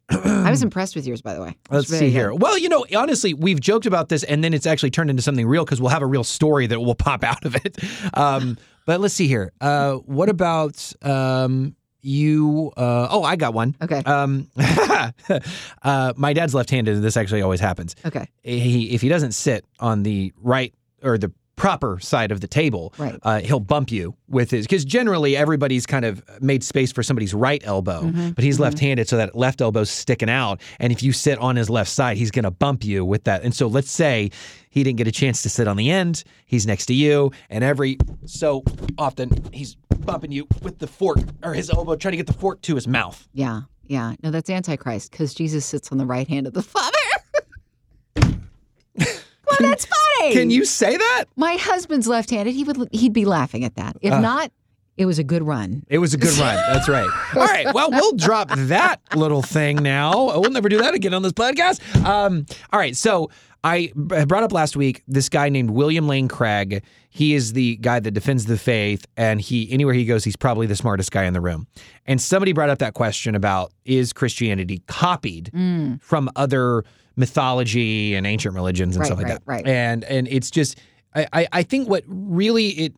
I 0.09 0.49
was 0.51 0.61
impressed 0.61 0.93
with 0.97 1.07
yours, 1.07 1.21
by 1.21 1.35
the 1.35 1.41
way. 1.41 1.55
Let's 1.71 1.87
very 1.89 1.99
see 1.99 2.05
good. 2.07 2.11
here. 2.11 2.33
Well, 2.33 2.57
you 2.57 2.67
know, 2.67 2.85
honestly, 2.93 3.33
we've 3.33 3.61
joked 3.61 3.85
about 3.85 4.09
this, 4.09 4.23
and 4.23 4.43
then 4.43 4.53
it's 4.53 4.65
actually 4.65 4.91
turned 4.91 5.09
into 5.09 5.21
something 5.21 5.47
real 5.47 5.63
because 5.63 5.79
we'll 5.79 5.89
have 5.91 6.01
a 6.01 6.05
real 6.05 6.25
story 6.25 6.67
that 6.67 6.81
will 6.81 6.95
pop 7.07 7.23
out 7.23 7.45
of 7.45 7.55
it. 7.55 7.77
Um, 8.13 8.57
but 8.85 8.99
let's 8.99 9.13
see 9.13 9.27
here. 9.29 9.53
Uh, 9.61 9.93
what 9.93 10.27
about 10.27 10.91
um, 11.01 11.76
you? 12.01 12.71
Uh, 12.77 13.07
oh, 13.09 13.23
I 13.23 13.35
got 13.35 13.53
one. 13.53 13.75
Okay. 13.81 14.01
Um, 14.05 14.49
uh, 15.83 16.13
my 16.15 16.33
dad's 16.33 16.53
left-handed, 16.53 16.95
and 16.95 17.03
this 17.03 17.17
actually 17.17 17.41
always 17.41 17.59
happens. 17.59 17.95
Okay. 18.05 18.27
He, 18.43 18.91
if 18.91 19.01
he 19.01 19.09
doesn't 19.09 19.33
sit 19.33 19.65
on 19.79 20.03
the 20.03 20.33
right 20.41 20.73
or 21.03 21.17
the 21.17 21.31
proper 21.57 21.99
side 21.99 22.31
of 22.31 22.39
the 22.39 22.47
table, 22.47 22.93
Right. 22.97 23.19
uh, 23.23 23.39
he'll 23.41 23.59
bump 23.59 23.91
you 23.91 24.15
with 24.29 24.51
his. 24.51 24.65
Because 24.65 24.85
generally, 24.85 25.35
everybody's 25.35 25.85
kind 25.85 26.05
of 26.05 26.23
made 26.41 26.63
space 26.63 26.93
for 26.93 27.03
somebody's 27.03 27.33
right 27.33 27.61
elbow, 27.65 28.03
Mm-hmm. 28.03 28.29
but 28.31 28.43
he's 28.45 28.59
left-handed, 28.59 29.09
so 29.09 29.17
that 29.17 29.35
left 29.35 29.59
elbow's 29.59 29.89
sticking 29.89 30.29
out. 30.29 30.61
And 30.79 30.93
if 30.93 31.03
you 31.03 31.11
sit 31.11 31.37
on 31.39 31.55
his 31.57 31.69
left 31.69 31.89
side, 31.89 32.15
he's 32.15 32.31
going 32.31 32.43
to 32.45 32.51
bump 32.51 32.85
you 32.85 33.03
with 33.03 33.25
that. 33.25 33.43
And 33.43 33.53
so, 33.53 33.67
let's 33.67 33.91
say 33.91 34.31
he 34.69 34.83
didn't 34.83 34.97
get 34.97 35.07
a 35.07 35.11
chance 35.11 35.41
to 35.41 35.49
sit 35.49 35.67
on 35.67 35.75
the 35.75 35.89
end. 35.91 36.23
He's 36.45 36.65
next 36.65 36.85
to 36.85 36.93
you, 36.93 37.31
and 37.49 37.63
every 37.63 37.97
so 38.25 38.63
often 38.97 39.31
he's 39.51 39.75
bumping 39.99 40.31
you 40.31 40.47
with 40.61 40.79
the 40.79 40.87
fork 40.87 41.17
or 41.43 41.53
his 41.53 41.69
elbow, 41.69 41.95
trying 41.97 42.11
to 42.13 42.17
get 42.17 42.27
the 42.27 42.33
fork 42.33 42.61
to 42.61 42.75
his 42.75 42.87
mouth. 42.87 43.27
Yeah. 43.33 43.61
Yeah. 43.89 44.13
No, 44.21 44.31
that's 44.31 44.49
Antichrist 44.49 45.11
because 45.11 45.33
Jesus 45.33 45.65
sits 45.65 45.91
on 45.91 45.97
the 45.97 46.05
right 46.05 46.27
hand 46.27 46.45
of 46.45 46.53
the 46.53 46.61
Father. 46.75 46.96
Well, 49.59 49.69
that's 49.69 49.85
funny. 49.85 50.33
Can 50.33 50.49
you 50.49 50.65
say 50.65 50.95
that? 50.97 51.25
My 51.35 51.55
husband's 51.55 52.07
left-handed. 52.07 52.53
He 52.53 52.63
would. 52.63 52.87
He'd 52.91 53.13
be 53.13 53.25
laughing 53.25 53.63
at 53.63 53.75
that. 53.75 53.95
If 54.01 54.13
Uh. 54.13 54.19
not, 54.19 54.51
it 54.97 55.05
was 55.05 55.19
a 55.19 55.23
good 55.23 55.43
run. 55.43 55.83
It 55.89 55.99
was 55.99 56.13
a 56.13 56.17
good 56.17 56.35
run. 56.37 56.55
That's 56.73 56.89
right. 56.89 57.07
All 57.35 57.45
right. 57.45 57.71
Well, 57.73 57.91
we'll 57.91 58.15
drop 58.15 58.49
that 58.55 58.99
little 59.15 59.41
thing 59.43 59.77
now. 59.77 60.39
We'll 60.39 60.49
never 60.51 60.69
do 60.69 60.79
that 60.79 60.93
again 60.95 61.13
on 61.13 61.21
this 61.21 61.33
podcast. 61.33 61.79
Um, 62.03 62.45
all 62.73 62.79
right. 62.79 62.95
So 62.95 63.29
I 63.63 63.91
b- 63.95 64.25
brought 64.25 64.41
up 64.43 64.51
last 64.53 64.75
week 64.75 65.03
this 65.07 65.29
guy 65.29 65.49
named 65.49 65.69
William 65.71 66.07
Lane 66.07 66.27
Craig. 66.27 66.83
He 67.09 67.33
is 67.35 67.53
the 67.53 67.75
guy 67.77 67.99
that 67.99 68.11
defends 68.11 68.45
the 68.45 68.57
faith, 68.57 69.05
and 69.17 69.39
he 69.41 69.71
anywhere 69.71 69.93
he 69.93 70.05
goes, 70.05 70.23
he's 70.23 70.35
probably 70.35 70.65
the 70.67 70.75
smartest 70.75 71.11
guy 71.11 71.25
in 71.25 71.33
the 71.33 71.41
room. 71.41 71.67
And 72.05 72.19
somebody 72.21 72.53
brought 72.53 72.69
up 72.69 72.79
that 72.79 72.93
question 72.95 73.33
about 73.35 73.71
is 73.85 74.13
Christianity 74.13 74.81
copied 74.87 75.51
from 76.01 76.29
other 76.35 76.83
mythology 77.17 78.15
and 78.15 78.25
ancient 78.25 78.55
religions 78.55 78.95
and 78.95 79.01
Right, 79.01 79.05
stuff 79.07 79.17
like 79.17 79.27
right, 79.27 79.33
that? 79.33 79.43
right. 79.45 79.67
And 79.67 80.03
and 80.05 80.27
it's 80.29 80.49
just. 80.49 80.79
I, 81.15 81.47
I- 81.51 81.63
think 81.63 81.89
what 81.89 82.03
really 82.05 82.67
it, 82.67 82.93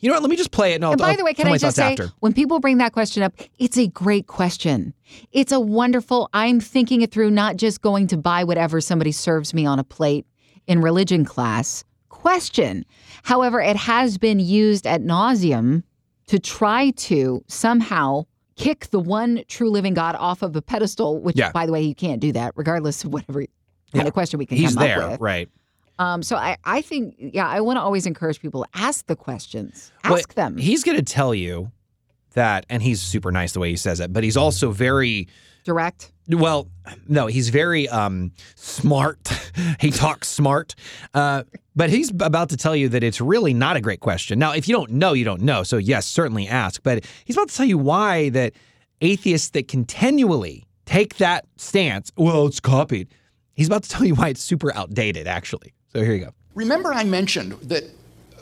you 0.00 0.08
know 0.10 0.14
what? 0.16 0.22
Let 0.22 0.28
me 0.30 0.36
just 0.36 0.50
play 0.50 0.72
it. 0.72 0.74
And, 0.74 0.84
I'll, 0.84 0.90
And 0.92 1.00
by 1.00 1.12
I'll 1.12 1.16
the 1.16 1.24
way, 1.24 1.32
can 1.32 1.46
I 1.46 1.56
just 1.56 1.76
say, 1.76 1.92
after. 1.92 2.10
when 2.20 2.34
people 2.34 2.60
bring 2.60 2.76
that 2.78 2.92
question 2.92 3.22
up, 3.22 3.32
it's 3.58 3.78
a 3.78 3.86
great 3.86 4.26
question. 4.26 4.92
It's 5.30 5.52
a 5.52 5.60
wonderful, 5.60 6.28
I'm 6.34 6.60
thinking 6.60 7.00
it 7.00 7.10
through, 7.12 7.30
not 7.30 7.56
just 7.56 7.80
going 7.80 8.08
to 8.08 8.18
buy 8.18 8.44
whatever 8.44 8.82
somebody 8.82 9.10
serves 9.10 9.54
me 9.54 9.64
on 9.64 9.78
a 9.78 9.84
plate 9.84 10.26
in 10.66 10.82
religion 10.82 11.24
class 11.24 11.82
question. 12.10 12.84
However, 13.22 13.58
it 13.58 13.76
has 13.76 14.18
been 14.18 14.38
used 14.38 14.86
at 14.86 15.00
nauseum 15.00 15.82
to 16.26 16.38
try 16.38 16.90
to 16.90 17.42
somehow 17.48 18.24
kick 18.56 18.90
the 18.90 19.00
one 19.00 19.44
true 19.48 19.70
living 19.70 19.94
God 19.94 20.14
off 20.16 20.42
of 20.42 20.54
a 20.56 20.60
pedestal, 20.60 21.22
which, 21.22 21.38
Yeah. 21.38 21.52
by 21.52 21.64
the 21.64 21.72
way, 21.72 21.80
you 21.80 21.94
can't 21.94 22.20
do 22.20 22.32
that, 22.32 22.52
regardless 22.54 23.02
of 23.02 23.14
whatever 23.14 23.46
kind 23.92 24.04
Yeah. 24.04 24.08
of 24.08 24.14
question 24.14 24.38
we 24.38 24.46
can 24.46 24.56
He's 24.58 24.74
come 24.74 24.82
there, 24.84 25.02
up 25.02 25.10
with. 25.12 25.20
right? 25.20 25.48
Um, 25.98 26.22
so 26.22 26.36
I, 26.36 26.56
I 26.64 26.82
think, 26.82 27.14
yeah, 27.18 27.46
I 27.46 27.60
want 27.60 27.76
to 27.76 27.80
always 27.82 28.06
encourage 28.06 28.40
people 28.40 28.64
to 28.64 28.68
ask 28.74 29.06
the 29.06 29.14
questions, 29.16 29.92
ask 30.04 30.10
Well, 30.10 30.22
them. 30.34 30.56
He's 30.56 30.82
going 30.82 30.96
to 30.96 31.02
tell 31.04 31.34
you 31.34 31.70
that, 32.34 32.64
and 32.70 32.82
he's 32.82 33.00
super 33.00 33.30
nice 33.30 33.52
the 33.52 33.60
way 33.60 33.70
he 33.70 33.76
says 33.76 34.00
it, 34.00 34.12
but 34.12 34.24
he's 34.24 34.36
also 34.36 34.70
very 34.72 35.28
Direct. 35.64 36.10
well. 36.28 36.66
No, 37.06 37.26
he's 37.26 37.50
very 37.50 37.88
um, 37.90 38.32
smart. 38.56 39.28
he 39.80 39.90
talks 39.90 40.28
smart, 40.28 40.74
uh, 41.14 41.44
but 41.76 41.90
he's 41.90 42.10
about 42.10 42.48
to 42.48 42.56
tell 42.56 42.74
you 42.74 42.88
that 42.88 43.04
it's 43.04 43.20
really 43.20 43.52
not 43.54 43.76
a 43.76 43.80
great 43.80 44.00
question. 44.00 44.38
Now, 44.38 44.52
if 44.54 44.66
you 44.66 44.74
don't 44.74 44.92
know, 44.92 45.12
you 45.12 45.24
don't 45.24 45.42
know. 45.42 45.62
So 45.62 45.76
yes, 45.76 46.06
certainly 46.06 46.48
ask. 46.48 46.82
But 46.82 47.04
he's 47.26 47.36
about 47.36 47.50
to 47.50 47.54
tell 47.56 47.66
you 47.66 47.78
why 47.78 48.30
that 48.30 48.54
atheists 49.02 49.50
that 49.50 49.68
continually 49.68 50.66
take 50.86 51.16
that 51.18 51.44
stance, 51.58 52.10
well, 52.16 52.46
it's 52.46 52.60
copied. 52.60 53.08
He's 53.54 53.66
about 53.66 53.82
to 53.84 53.88
tell 53.88 54.04
you 54.04 54.14
why 54.14 54.28
it's 54.28 54.42
super 54.42 54.74
outdated, 54.74 55.26
actually. 55.26 55.74
So 55.92 56.02
here 56.02 56.14
you 56.14 56.24
go. 56.24 56.34
Remember, 56.54 56.92
I 56.92 57.04
mentioned 57.04 57.52
that 57.62 57.84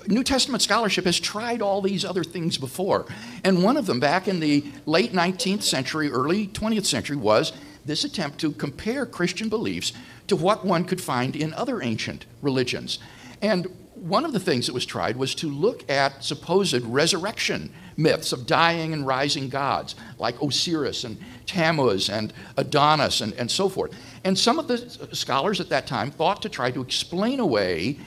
New 0.06 0.24
Testament 0.24 0.62
scholarship 0.62 1.04
has 1.04 1.18
tried 1.20 1.62
all 1.62 1.82
these 1.82 2.04
other 2.04 2.24
things 2.24 2.58
before. 2.58 3.06
And 3.44 3.62
one 3.62 3.76
of 3.76 3.86
them, 3.86 4.00
back 4.00 4.28
in 4.28 4.40
the 4.40 4.64
late 4.86 5.12
19th 5.12 5.62
century, 5.62 6.11
early 6.11 6.48
20th 6.48 6.86
century, 6.86 7.16
was 7.16 7.52
this 7.84 8.04
attempt 8.04 8.38
to 8.40 8.52
compare 8.52 9.06
Christian 9.06 9.48
beliefs 9.48 9.92
to 10.28 10.36
what 10.36 10.64
one 10.64 10.84
could 10.84 11.00
find 11.00 11.34
in 11.34 11.52
other 11.54 11.82
ancient 11.82 12.26
religions. 12.40 12.98
And 13.42 13.66
one 13.94 14.24
of 14.24 14.32
the 14.32 14.40
things 14.40 14.66
that 14.66 14.72
was 14.72 14.86
tried 14.86 15.16
was 15.16 15.34
to 15.36 15.48
look 15.48 15.88
at 15.90 16.24
supposed 16.24 16.82
resurrection 16.82 17.72
myths 17.96 18.32
of 18.32 18.46
dying 18.46 18.92
and 18.92 19.06
rising 19.06 19.48
gods, 19.48 19.94
like 20.18 20.40
Osiris 20.40 21.04
and 21.04 21.18
Tammuz 21.51 22.09
and 22.09 22.32
Adonis 22.57 23.20
and, 23.20 23.32
and 23.34 23.51
so 23.51 23.68
forth. 23.68 23.92
And 24.24 24.38
some 24.38 24.59
of 24.59 24.68
the 24.68 24.74
uh, 24.74 25.14
scholars 25.14 25.61
at 25.61 25.68
that 25.70 25.86
time 25.86 26.11
thought 26.11 26.42
to 26.42 26.48
try 26.48 26.70
to 26.70 26.80
explain 26.80 27.40
away 27.40 27.98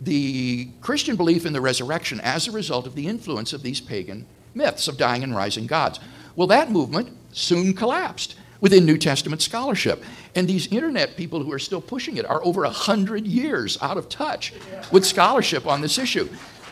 the 0.00 0.68
Christian 0.80 1.14
belief 1.16 1.46
in 1.46 1.52
the 1.52 1.60
resurrection 1.60 2.20
as 2.20 2.48
a 2.48 2.52
result 2.52 2.86
of 2.86 2.94
the 2.94 3.06
influence 3.06 3.52
of 3.52 3.62
these 3.62 3.80
pagan 3.80 4.26
myths 4.54 4.88
of 4.88 4.96
dying 4.96 5.22
and 5.22 5.36
rising 5.36 5.66
gods. 5.66 6.00
Well, 6.34 6.48
that 6.48 6.70
movement 6.70 7.16
soon 7.32 7.74
collapsed 7.74 8.34
within 8.60 8.84
New 8.84 8.98
Testament 8.98 9.40
scholarship. 9.40 10.02
And 10.34 10.48
these 10.48 10.66
internet 10.66 11.16
people 11.16 11.42
who 11.42 11.52
are 11.52 11.58
still 11.58 11.80
pushing 11.80 12.16
it 12.16 12.28
are 12.28 12.44
over 12.44 12.64
a 12.64 12.70
hundred 12.70 13.26
years 13.26 13.78
out 13.80 13.96
of 13.96 14.08
touch 14.08 14.52
with 14.90 15.06
scholarship 15.06 15.66
on 15.66 15.80
this 15.80 15.98
issue. 15.98 16.28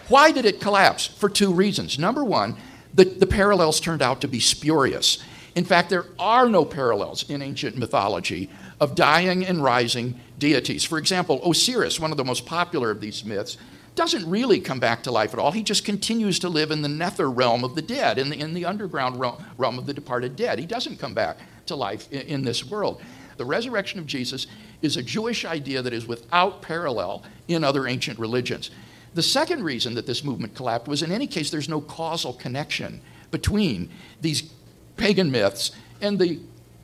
Why 0.08 0.32
did 0.32 0.44
it 0.44 0.60
collapse? 0.60 1.06
For 1.06 1.28
two 1.28 1.52
reasons. 1.52 1.98
Number 1.98 2.24
one, 2.24 2.56
the, 2.94 3.04
the 3.04 3.26
parallels 3.26 3.80
turned 3.80 4.02
out 4.02 4.20
to 4.22 4.28
be 4.28 4.40
spurious. 4.40 5.18
In 5.54 5.64
fact, 5.64 5.90
there 5.90 6.06
are 6.18 6.48
no 6.48 6.64
parallels 6.64 7.28
in 7.28 7.42
ancient 7.42 7.76
mythology 7.76 8.50
of 8.80 8.94
dying 8.94 9.44
and 9.44 9.62
rising 9.62 10.20
deities. 10.38 10.84
For 10.84 10.98
example, 10.98 11.40
Osiris, 11.48 11.98
one 11.98 12.10
of 12.10 12.16
the 12.16 12.24
most 12.24 12.46
popular 12.46 12.90
of 12.90 13.00
these 13.00 13.24
myths, 13.24 13.56
doesn't 13.94 14.30
really 14.30 14.60
come 14.60 14.78
back 14.78 15.02
to 15.02 15.10
life 15.10 15.32
at 15.32 15.40
all. 15.40 15.50
He 15.50 15.64
just 15.64 15.84
continues 15.84 16.38
to 16.38 16.48
live 16.48 16.70
in 16.70 16.82
the 16.82 16.88
nether 16.88 17.28
realm 17.28 17.64
of 17.64 17.74
the 17.74 17.82
dead, 17.82 18.16
in 18.16 18.30
the, 18.30 18.38
in 18.38 18.54
the 18.54 18.64
underground 18.64 19.18
realm, 19.18 19.44
realm 19.56 19.76
of 19.76 19.86
the 19.86 19.92
departed 19.92 20.36
dead. 20.36 20.60
He 20.60 20.66
doesn't 20.66 21.00
come 21.00 21.14
back 21.14 21.38
to 21.66 21.74
life 21.74 22.10
in, 22.12 22.20
in 22.20 22.44
this 22.44 22.64
world. 22.64 23.02
The 23.38 23.44
resurrection 23.44 23.98
of 23.98 24.06
Jesus 24.06 24.46
is 24.82 24.96
a 24.96 25.02
Jewish 25.02 25.44
idea 25.44 25.82
that 25.82 25.92
is 25.92 26.06
without 26.06 26.62
parallel 26.62 27.24
in 27.48 27.64
other 27.64 27.88
ancient 27.88 28.20
religions. 28.20 28.70
The 29.14 29.22
second 29.22 29.64
reason 29.64 29.94
that 29.94 30.06
this 30.06 30.22
movement 30.22 30.54
collapsed 30.54 30.86
was, 30.86 31.02
in 31.02 31.10
any 31.10 31.26
case, 31.26 31.50
there's 31.50 31.68
no 31.68 31.80
causal 31.80 32.34
connection 32.34 33.00
between 33.32 33.90
these 34.20 34.42
pagan 34.98 35.30
myths 35.30 35.72
and 36.00 36.18
the 36.18 36.40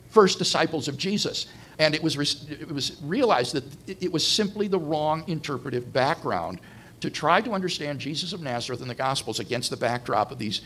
first 0.09 0.39
disciples 0.39 0.87
of 0.87 0.97
Jesus. 0.97 1.47
And 1.77 1.93
it 1.93 2.01
was, 2.01 2.15
it 2.49 2.71
was 2.71 2.99
realized 3.03 3.53
that 3.53 3.63
it 4.01 4.11
was 4.11 4.25
simply 4.25 4.67
the 4.67 4.79
wrong 4.79 5.23
interpretive 5.27 5.91
background 5.91 6.59
to 7.01 7.09
try 7.09 7.41
to 7.41 7.51
understand 7.51 7.99
Jesus 7.99 8.33
of 8.33 8.41
Nazareth 8.41 8.81
and 8.81 8.89
the 8.89 8.95
Gospels 8.95 9.39
against 9.39 9.69
the 9.69 9.77
backdrop 9.77 10.31
of 10.31 10.39
these 10.39 10.61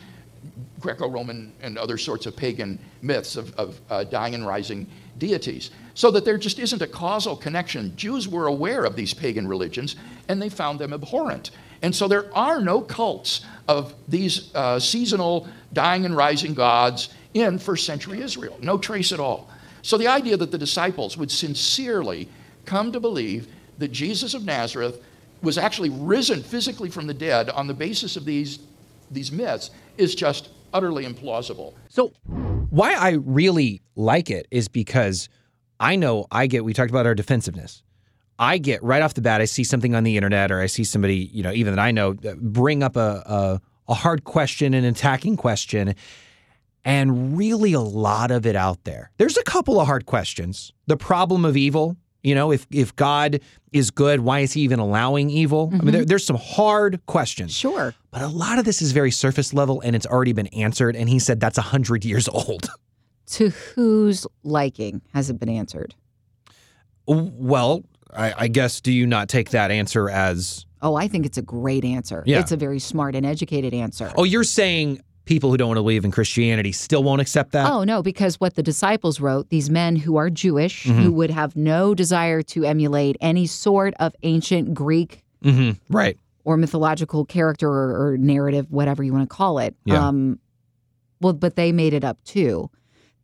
Greco 0.80 1.10
Roman 1.10 1.52
and 1.62 1.78
other 1.78 1.98
sorts 1.98 2.26
of 2.26 2.36
pagan 2.36 2.80
myths 3.02 3.36
of, 3.36 3.54
of 3.56 3.80
uh, 3.90 4.04
dying 4.06 4.36
and 4.36 4.46
rising 4.46 4.88
deities. 5.18 5.72
So 5.96 6.12
that 6.12 6.24
there 6.24 6.38
just 6.38 6.60
isn't 6.60 6.82
a 6.82 6.88
causal 6.88 7.36
connection. 7.36 7.96
Jews 7.98 8.28
were 8.28 8.48
aware 8.48 8.86
of 8.86 8.96
these 8.96 9.14
pagan 9.14 9.48
religions 9.48 9.96
and 10.30 10.42
they 10.42 10.50
found 10.50 10.80
them 10.80 10.94
abhorrent. 10.94 11.52
And 11.82 11.94
so 11.96 12.08
there 12.08 12.34
are 12.36 12.62
no 12.62 12.82
cults 12.82 13.42
of 13.68 13.94
these 14.08 14.54
uh, 14.56 14.80
seasonal 14.80 15.48
dying 15.74 16.06
and 16.06 16.16
rising 16.16 16.54
gods 16.54 17.10
in 17.34 17.60
first 17.60 17.86
century 17.86 18.22
Israel. 18.22 18.58
No 18.62 18.78
trace 18.78 19.12
at 19.12 19.20
all. 19.20 19.50
So 19.82 19.98
the 19.98 20.08
idea 20.08 20.38
that 20.38 20.52
the 20.52 20.58
disciples 20.58 21.18
would 21.18 21.32
sincerely 21.32 22.30
come 22.66 22.92
to 22.92 23.00
believe 23.00 23.48
that 23.78 23.92
Jesus 23.92 24.34
of 24.34 24.46
Nazareth 24.46 25.02
was 25.42 25.58
actually 25.58 25.90
risen 25.90 26.44
physically 26.44 26.90
from 26.90 27.08
the 27.08 27.14
dead 27.14 27.50
on 27.50 27.68
the 27.68 27.74
basis 27.74 28.18
of 28.18 28.26
these, 28.26 28.60
these 29.10 29.32
myths 29.32 29.72
is 29.98 30.16
just 30.16 30.50
utterly 30.74 31.06
implausible. 31.06 31.74
So, 31.88 32.12
why 32.70 32.94
I 32.94 33.12
really 33.12 33.82
like 33.96 34.30
it 34.30 34.48
is 34.52 34.68
because 34.68 35.30
I 35.80 35.96
know 35.96 36.28
I 36.32 36.48
get, 36.48 36.66
we 36.66 36.74
talked 36.74 36.92
about 36.92 37.06
our 37.06 37.16
defensiveness. 37.16 37.82
I 38.38 38.58
get 38.58 38.84
right 38.84 39.02
off 39.02 39.16
the 39.16 39.22
bat, 39.22 39.42
I 39.42 39.46
see 39.46 39.64
something 39.64 39.96
on 39.96 40.04
the 40.04 40.16
internet 40.16 40.52
or 40.52 40.62
I 40.62 40.68
see 40.68 40.84
somebody, 40.84 41.30
you 41.34 41.42
know, 41.42 41.52
even 41.52 41.76
that 41.76 41.82
I 41.82 41.92
know, 41.92 42.16
uh, 42.26 42.36
bring 42.36 42.84
up 42.84 42.96
a, 42.96 43.24
a, 43.26 43.62
a 43.90 43.94
hard 43.94 44.24
question, 44.24 44.74
an 44.74 44.86
attacking 44.86 45.36
question, 45.36 45.96
and 46.86 47.38
really 47.38 47.74
a 47.74 47.80
lot 47.80 48.32
of 48.32 48.46
it 48.46 48.56
out 48.56 48.84
there. 48.84 49.12
There's 49.18 49.38
a 49.38 49.44
couple 49.44 49.80
of 49.80 49.88
hard 49.88 50.06
questions. 50.06 50.74
The 50.88 50.98
problem 50.98 51.46
of 51.46 51.58
evil, 51.58 51.98
you 52.24 52.36
know, 52.36 52.52
if 52.52 52.68
if 52.72 52.96
God 52.96 53.40
is 53.72 53.92
good, 53.92 54.22
why 54.22 54.40
is 54.40 54.54
he 54.54 54.62
even 54.62 54.80
allowing 54.80 55.30
evil? 55.30 55.68
Mm-hmm. 55.68 55.82
I 55.82 55.84
mean, 55.84 55.94
there, 55.94 56.06
there's 56.06 56.26
some 56.26 56.38
hard 56.38 57.06
questions. 57.06 57.54
Sure. 57.54 57.94
But 58.12 58.22
a 58.22 58.28
lot 58.28 58.60
of 58.60 58.66
this 58.66 58.82
is 58.82 58.92
very 58.92 59.12
surface 59.12 59.54
level 59.54 59.82
and 59.82 59.96
it's 59.96 60.06
already 60.06 60.34
been 60.34 60.48
answered. 60.48 60.96
And 60.96 61.08
he 61.08 61.20
said 61.20 61.40
that's 61.40 61.58
100 61.58 62.04
years 62.04 62.28
old. 62.34 62.70
To 63.34 63.50
whose 63.50 64.26
liking 64.44 65.02
has 65.14 65.30
it 65.30 65.40
been 65.40 65.50
answered? 65.50 65.94
Well, 67.06 67.84
I, 68.14 68.34
I 68.38 68.48
guess, 68.48 68.82
do 68.82 68.92
you 68.92 69.06
not 69.06 69.30
take 69.30 69.52
that 69.52 69.72
answer 69.72 70.10
as. 70.10 70.66
Oh, 70.82 70.96
I 70.96 71.08
think 71.08 71.26
it's 71.26 71.38
a 71.38 71.42
great 71.42 71.86
answer. 71.86 72.24
Yeah. 72.26 72.40
It's 72.40 72.52
a 72.52 72.58
very 72.58 72.80
smart 72.80 73.16
and 73.16 73.26
educated 73.26 73.74
answer. 73.74 74.12
Oh, 74.16 74.24
you're 74.24 74.44
saying 74.44 75.02
people 75.30 75.50
who 75.52 75.56
don't 75.58 75.70
want 75.70 75.78
to 75.78 75.82
believe 75.84 76.04
in 76.04 76.12
Christianity 76.12 76.72
still 76.74 77.04
won't 77.04 77.22
accept 77.22 77.54
that? 77.54 77.72
Oh, 77.72 77.84
no, 77.86 78.04
because 78.04 78.40
what 78.42 78.56
the 78.56 78.64
disciples 78.64 79.22
wrote, 79.22 79.48
these 79.50 79.70
men 79.70 79.96
who 79.96 80.18
are 80.18 80.30
Jewish, 80.30 80.84
Mm-hmm. 80.86 81.02
who 81.04 81.12
would 81.14 81.30
have 81.30 81.56
no 81.56 81.94
desire 81.96 82.42
to 82.44 82.66
emulate 82.66 83.16
any 83.22 83.46
sort 83.48 83.94
of 84.00 84.14
ancient 84.24 84.74
Greek 84.74 85.24
hmm 85.42 85.72
Right. 85.90 86.18
or 86.44 86.58
mythological 86.58 87.24
character 87.26 87.70
or, 87.70 88.08
or 88.14 88.18
narrative, 88.18 88.66
whatever 88.70 89.04
you 89.04 89.14
want 89.14 89.30
to 89.30 89.34
call 89.36 89.60
it. 89.60 89.76
Yeah. 89.86 90.06
Um, 90.06 90.40
well, 91.22 91.34
but 91.34 91.56
they 91.56 91.72
made 91.72 91.94
it 91.94 92.04
up 92.04 92.22
too. 92.24 92.70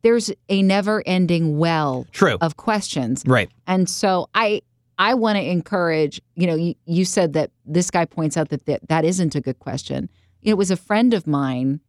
There's 0.02 0.30
a 0.48 0.62
never 0.62 1.02
ending 1.06 1.58
well 1.58 2.06
True. 2.12 2.38
of 2.40 2.56
questions. 2.56 3.22
right. 3.26 3.50
And 3.66 3.90
so 3.90 4.28
I 4.34 4.62
I 4.98 5.12
want 5.14 5.36
to 5.36 5.44
encourage, 5.44 6.22
you 6.36 6.46
know, 6.46 6.54
you, 6.54 6.74
you 6.86 7.04
said 7.04 7.32
that 7.34 7.50
this 7.66 7.90
guy 7.90 8.04
points 8.06 8.36
out 8.38 8.48
that, 8.50 8.64
that 8.66 8.88
that 8.88 9.04
isn't 9.04 9.34
a 9.34 9.40
good 9.42 9.58
question. 9.58 10.08
It 10.42 10.54
was 10.56 10.70
a 10.70 10.76
friend 10.76 11.12
of 11.12 11.26
mine 11.26 11.80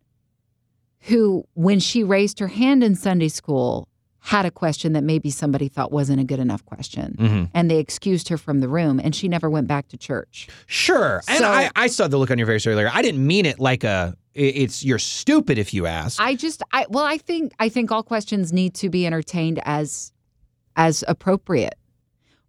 who, 1.02 1.46
when 1.54 1.80
she 1.80 2.04
raised 2.04 2.40
her 2.40 2.48
hand 2.48 2.84
in 2.84 2.96
Sunday 2.96 3.28
school, 3.30 3.88
had 4.20 4.46
a 4.46 4.52
question 4.52 4.92
that 4.94 5.04
maybe 5.04 5.30
somebody 5.30 5.70
thought 5.70 5.90
wasn't 5.92 6.20
a 6.20 6.24
good 6.24 6.40
enough 6.40 6.66
question. 6.66 7.16
hmm 7.18 7.44
And 7.54 7.72
they 7.72 7.78
excused 7.78 8.28
her 8.28 8.38
from 8.38 8.60
the 8.60 8.68
room 8.68 9.00
and 9.02 9.16
she 9.16 9.30
never 9.30 9.50
went 9.50 9.68
back 9.68 9.88
to 9.90 9.98
church. 9.98 10.50
Sure. 10.66 11.22
And 11.30 11.46
I, 11.46 11.72
I 11.78 11.88
saw 11.88 12.10
the 12.10 12.18
look 12.18 12.30
on 12.30 12.38
your 12.38 12.48
face 12.48 12.68
earlier. 12.68 12.90
I 12.94 13.02
didn't 13.02 13.26
mean 13.26 13.46
it 13.46 13.58
like 13.60 13.86
a 13.86 14.18
it's 14.34 14.84
you're 14.84 15.00
stupid 15.00 15.58
if 15.58 15.74
you 15.74 15.86
ask. 15.86 16.20
I 16.20 16.36
just 16.36 16.62
I 16.74 16.86
well 16.90 17.06
I 17.06 17.18
think 17.18 17.54
I 17.60 17.70
think 17.70 17.90
all 17.90 18.04
questions 18.04 18.52
need 18.52 18.74
to 18.76 18.90
be 18.90 19.06
entertained 19.08 19.62
as 19.64 20.12
as 20.76 21.06
appropriate. 21.08 21.76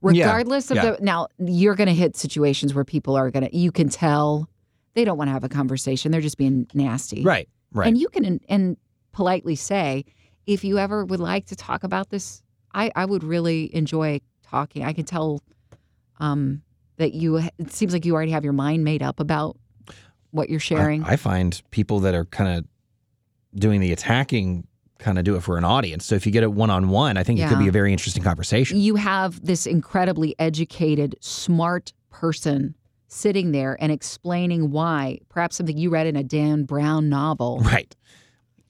Yeah, 0.02 0.24
Regardless 0.24 0.70
of 0.72 0.76
yeah. 0.78 0.90
the 0.92 0.98
now 1.00 1.28
you're 1.38 1.74
going 1.76 1.88
to 1.88 1.94
hit 1.94 2.16
situations 2.16 2.74
where 2.74 2.84
people 2.84 3.14
are 3.16 3.30
going 3.30 3.48
to 3.48 3.56
you 3.56 3.70
can 3.70 3.88
tell 3.88 4.48
they 4.94 5.04
don't 5.04 5.16
want 5.16 5.28
to 5.28 5.32
have 5.32 5.44
a 5.44 5.48
conversation. 5.48 6.10
They're 6.10 6.20
just 6.20 6.38
being 6.38 6.66
nasty. 6.74 7.22
right. 7.22 7.48
Right. 7.72 7.88
And 7.88 7.98
you 7.98 8.08
can 8.08 8.40
and 8.48 8.76
politely 9.12 9.56
say 9.56 10.04
if 10.46 10.64
you 10.64 10.78
ever 10.78 11.04
would 11.04 11.20
like 11.20 11.46
to 11.46 11.56
talk 11.56 11.84
about 11.84 12.10
this 12.10 12.42
I 12.74 12.90
I 12.94 13.04
would 13.04 13.24
really 13.24 13.74
enjoy 13.74 14.20
talking. 14.42 14.84
I 14.84 14.92
can 14.92 15.04
tell 15.04 15.42
um 16.20 16.62
that 16.96 17.14
you 17.14 17.36
it 17.36 17.72
seems 17.72 17.92
like 17.92 18.04
you 18.04 18.14
already 18.14 18.32
have 18.32 18.44
your 18.44 18.52
mind 18.52 18.84
made 18.84 19.02
up 19.02 19.20
about 19.20 19.56
what 20.30 20.50
you're 20.50 20.60
sharing. 20.60 21.04
I, 21.04 21.12
I 21.12 21.16
find 21.16 21.60
people 21.70 22.00
that 22.00 22.14
are 22.14 22.26
kind 22.26 22.58
of 22.58 22.64
doing 23.58 23.80
the 23.80 23.92
attacking 23.92 24.66
kind 24.98 25.16
of 25.16 25.24
do 25.24 25.36
it 25.36 25.42
for 25.42 25.56
an 25.56 25.64
audience. 25.64 26.04
So 26.04 26.16
if 26.16 26.26
you 26.26 26.32
get 26.32 26.42
it 26.42 26.52
one 26.52 26.70
on 26.70 26.88
one, 26.88 27.16
I 27.16 27.22
think 27.22 27.38
it 27.38 27.48
could 27.48 27.58
be 27.58 27.68
a 27.68 27.72
very 27.72 27.92
interesting 27.92 28.22
conversation. 28.22 28.78
you 28.78 28.96
have 28.96 29.44
this 29.44 29.64
incredibly 29.64 30.34
educated, 30.40 31.14
smart 31.20 31.92
person 32.10 32.74
sitting 33.08 33.52
there 33.52 33.76
and 33.80 33.90
explaining 33.90 34.70
why 34.70 35.18
perhaps 35.28 35.56
something 35.56 35.76
you 35.78 35.90
read 35.90 36.06
in 36.06 36.14
a 36.16 36.22
Dan 36.22 36.64
Brown 36.64 37.08
novel 37.08 37.58
Right. 37.64 37.94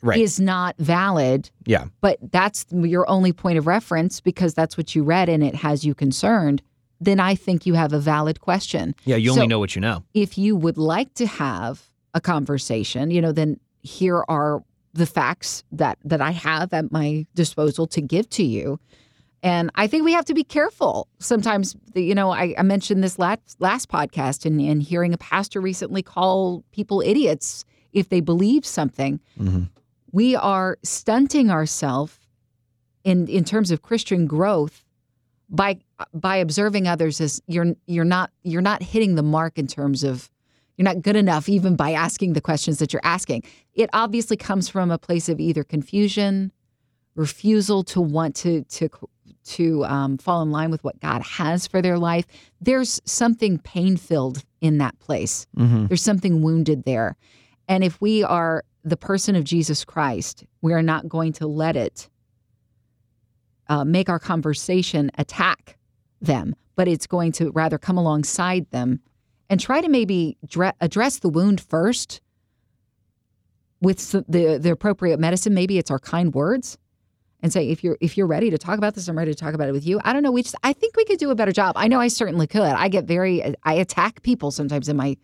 Right. 0.01 0.21
is 0.21 0.39
not 0.39 0.77
valid, 0.79 1.51
Yeah. 1.67 1.87
but 2.01 2.19
that's 2.31 2.65
your 2.73 3.09
only 3.11 3.33
point 3.33 3.59
of 3.59 3.67
reference 3.67 4.21
because 4.21 4.55
that's 4.55 4.77
what 4.77 4.95
you 4.95 5.03
read 5.03 5.29
and 5.29 5.43
it 5.43 5.57
has 5.57 5.85
you 5.85 5.93
concerned, 5.95 6.63
then 7.01 7.19
I 7.19 7.35
think 7.35 7.67
you 7.67 7.75
have 7.75 7.93
a 7.93 7.99
valid 7.99 8.41
question. 8.41 8.95
Yeah. 9.05 9.17
You 9.17 9.31
only 9.33 9.43
So- 9.43 9.47
know 9.47 9.59
what 9.59 9.75
you 9.75 9.81
know. 9.81 10.05
If 10.15 10.39
you 10.39 10.55
would 10.55 10.79
like 10.79 11.15
to 11.15 11.27
have 11.27 11.91
a 12.15 12.21
conversation, 12.21 13.11
you 13.11 13.21
know, 13.21 13.33
then 13.33 13.59
here 13.83 14.25
are 14.29 14.63
the 14.95 15.07
facts 15.07 15.65
that 15.73 15.99
that 16.05 16.21
I 16.21 16.31
have 16.31 16.73
at 16.73 16.91
my 16.93 17.27
disposal 17.35 17.87
to 17.89 18.01
give 18.01 18.29
to 18.31 18.43
you. 18.45 18.79
And 19.43 19.71
I 19.77 19.87
think 19.87 20.05
we 20.05 20.13
have 20.13 20.25
to 20.27 20.35
be 20.35 20.43
careful. 20.43 21.09
Sometimes, 21.21 21.77
you 21.95 22.15
know, 22.15 22.31
I, 22.31 22.55
I 22.59 22.63
mentioned 22.63 23.05
this 23.05 23.19
last 23.19 23.41
last 23.61 23.89
podcast 23.89 24.45
and, 24.45 24.61
and 24.61 24.83
hearing 24.83 25.15
a 25.15 25.19
pastor 25.19 25.61
recently 25.61 26.03
call 26.03 26.65
people 26.73 27.01
idiots 27.01 27.65
if 27.93 28.09
they 28.09 28.21
believe 28.21 28.67
something. 28.67 29.21
hmm 29.37 29.65
We 30.13 30.35
are 30.37 30.79
stunting 30.83 31.51
ourselves 31.51 32.19
in 33.05 33.29
in 33.29 33.45
terms 33.45 33.71
of 33.71 33.83
Christian 33.83 34.27
growth 34.27 34.85
by 35.49 35.79
by 36.13 36.37
observing 36.37 36.89
others 36.89 37.21
as 37.21 37.41
you're 37.47 37.75
you're 37.87 38.05
not 38.05 38.31
you're 38.43 38.63
not 38.63 38.83
hitting 38.83 39.15
the 39.15 39.23
mark 39.23 39.59
in 39.59 39.67
terms 39.67 40.05
of 40.05 40.29
you're 40.77 40.85
not 40.85 41.03
good 41.03 41.17
enough 41.17 41.49
even 41.49 41.77
by 41.77 41.93
asking 41.93 42.35
the 42.35 42.41
questions 42.41 42.79
that 42.79 42.93
you're 42.93 43.03
asking. 43.05 43.43
It 43.75 43.91
obviously 43.93 44.37
comes 44.37 44.69
from 44.69 44.91
a 44.91 44.99
place 44.99 45.29
of 45.29 45.41
either 45.41 45.65
confusion, 45.65 46.53
refusal 47.15 47.83
to 47.85 48.01
want 48.01 48.37
to 48.37 48.65
to 48.65 48.89
to 49.49 49.85
um, 49.85 50.19
fall 50.19 50.43
in 50.43 50.51
line 50.51 50.71
with 50.71 50.83
what 50.85 51.01
God 51.01 51.23
has 51.23 51.67
for 51.67 51.81
their 51.83 51.99
life. 51.99 52.27
There's 52.61 53.01
something 53.05 53.59
pain 53.59 53.97
filled 53.97 54.45
in 54.61 54.79
that 54.79 54.99
place. 54.99 55.47
hmm 55.57 55.87
There's 55.87 56.03
something 56.03 56.43
wounded 56.43 56.85
there, 56.85 57.17
and 57.69 57.85
if 57.85 58.01
we 58.01 58.23
are 58.25 58.65
the 58.85 58.97
person 58.97 59.37
of 59.37 59.45
Jesus 59.45 59.85
Christ, 59.85 60.45
we 60.63 60.73
are 60.73 60.83
not 60.83 61.09
going 61.09 61.33
to 61.35 61.47
let 61.47 61.77
it 61.77 62.09
uh, 63.69 63.85
make 63.85 64.09
our 64.09 64.19
conversation 64.19 65.11
attack 65.19 65.77
them, 66.21 66.55
but 66.75 66.89
it's 66.89 67.07
going 67.07 67.33
to 67.33 67.51
rather 67.51 67.79
come 67.79 67.99
alongside 67.99 68.71
them 68.71 69.01
and 69.51 69.61
try 69.61 69.81
to 69.81 69.89
maybe 69.89 70.37
dre- 70.47 70.73
address 70.81 71.19
the 71.19 71.29
wound 71.29 71.61
first 71.61 72.21
with 73.81 74.11
the 74.13 74.59
the 74.61 74.71
appropriate 74.71 75.21
medicine. 75.21 75.55
Maybe 75.55 75.79
it's 75.79 75.91
our 75.91 75.99
kind 75.99 76.35
words, 76.35 76.79
and 77.43 77.53
say 77.53 77.69
if 77.69 77.85
you're 77.85 77.97
if 78.01 78.17
you're 78.17 78.27
ready 78.27 78.51
to 78.51 78.59
talk 78.59 78.79
about 78.79 78.95
this, 78.95 79.07
I'm 79.09 79.17
ready 79.17 79.33
to 79.33 79.39
talk 79.39 79.55
about 79.55 79.69
it 79.69 79.73
with 79.73 79.87
you. 79.87 80.01
I 80.05 80.13
don't 80.13 80.23
know. 80.23 80.33
We 80.33 80.43
just 80.43 80.57
I 80.63 80.73
think 80.73 80.97
we 80.97 81.05
could 81.05 81.19
do 81.19 81.31
a 81.31 81.35
better 81.35 81.53
job. 81.53 81.75
I 81.77 81.89
know 81.89 82.01
I 82.01 82.09
certainly 82.09 82.47
could. 82.47 82.63
I 82.63 82.89
get 82.89 83.05
very 83.05 83.55
I 83.65 83.75
attack 83.75 84.23
people 84.23 84.51
sometimes 84.51 84.89
in 84.89 84.97
my. 84.97 85.17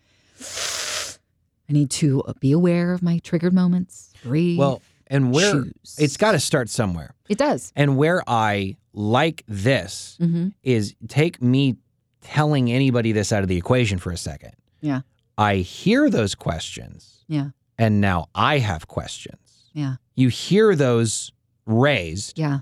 I 1.67 1.73
need 1.73 1.89
to 1.91 2.23
be 2.39 2.51
aware 2.51 2.93
of 2.93 3.01
my 3.01 3.19
triggered 3.19 3.53
moments. 3.53 4.13
Breathe. 4.23 4.59
Well, 4.59 4.81
and 5.07 5.33
where 5.33 5.51
choose. 5.63 5.95
it's 5.99 6.17
got 6.17 6.33
to 6.33 6.39
start 6.39 6.69
somewhere. 6.69 7.15
it 7.29 7.37
does. 7.37 7.71
And 7.75 7.97
where 7.97 8.23
I 8.27 8.77
like 8.93 9.43
this 9.47 10.15
hmm 10.19 10.49
is 10.63 10.95
take 11.07 11.41
me 11.41 11.75
telling 12.21 12.71
anybody 12.71 13.11
this 13.11 13.31
out 13.31 13.43
of 13.43 13.49
the 13.49 13.57
equation 13.57 13.97
for 13.99 14.11
a 14.11 14.17
second. 14.17 14.53
Yeah. 14.81 15.01
I 15.37 15.57
hear 15.57 16.09
those 16.09 16.33
questions 16.33 17.23
Yeah. 17.27 17.49
and 17.77 17.99
now 17.99 18.27
I 18.33 18.59
have 18.59 18.87
questions. 18.87 19.69
Yeah. 19.73 19.95
You 20.15 20.29
hear 20.29 20.75
those 20.75 21.31
raised 21.65 22.37
Yeah. 22.37 22.59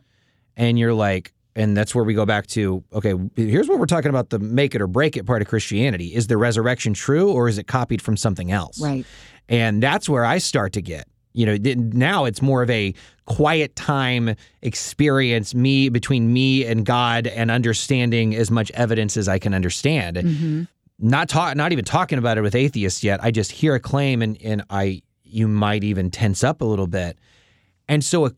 and 0.57 0.77
you're 0.79 0.93
like, 0.93 1.33
and 1.55 1.77
that's 1.77 1.93
where 1.93 2.03
we 2.03 2.13
go 2.13 2.25
back 2.25 2.47
to 2.47 2.83
okay, 2.93 3.13
here's 3.35 3.67
what 3.67 3.77
we're 3.79 3.85
talking 3.85 4.09
about 4.09 4.29
the 4.31 4.39
make 4.39 4.73
it 4.75 4.81
or 4.81 4.87
break 4.87 5.15
it 5.17 5.25
part 5.25 5.41
of 5.41 5.47
Christianity. 5.47 6.13
Is 6.15 6.27
the 6.27 6.37
resurrection 6.37 6.93
true 6.93 7.31
or 7.31 7.47
is 7.47 7.57
it 7.57 7.67
copied 7.67 8.01
from 8.01 8.17
something 8.17 8.51
else? 8.51 8.81
Right. 8.81 9.05
And 9.49 9.83
that's 9.83 10.07
where 10.09 10.25
I 10.25 10.37
start 10.39 10.73
to 10.73 10.81
get. 10.81 11.07
You 11.35 11.45
know, 11.47 11.73
now 11.75 12.25
it's 12.25 12.41
more 12.43 12.61
of 12.63 12.69
a 12.69 12.93
quiet 13.25 13.75
time 13.75 14.35
experience 14.61 15.55
me 15.55 15.89
between 15.89 16.31
me 16.31 16.65
and 16.65 16.85
God 16.85 17.25
and 17.27 17.49
understanding 17.49 18.35
as 18.35 18.51
much 18.51 18.69
evidence 18.71 19.17
as 19.17 19.27
I 19.27 19.39
can 19.39 19.53
understand. 19.53 20.17
hmm 20.17 20.63
Not 20.99 21.29
talk 21.29 21.55
not 21.55 21.71
even 21.71 21.85
talking 21.85 22.17
about 22.19 22.37
it 22.37 22.41
with 22.41 22.55
atheists 22.55 23.03
yet. 23.03 23.23
I 23.23 23.31
just 23.31 23.51
hear 23.51 23.75
a 23.75 23.79
claim 23.79 24.21
and 24.21 24.37
and 24.43 24.63
I 24.69 25.01
you 25.23 25.47
might 25.47 25.83
even 25.83 26.11
tense 26.11 26.43
up 26.43 26.61
a 26.61 26.65
little 26.65 26.87
bit. 26.87 27.17
And 27.87 28.03
so 28.03 28.25
a, 28.27 28.31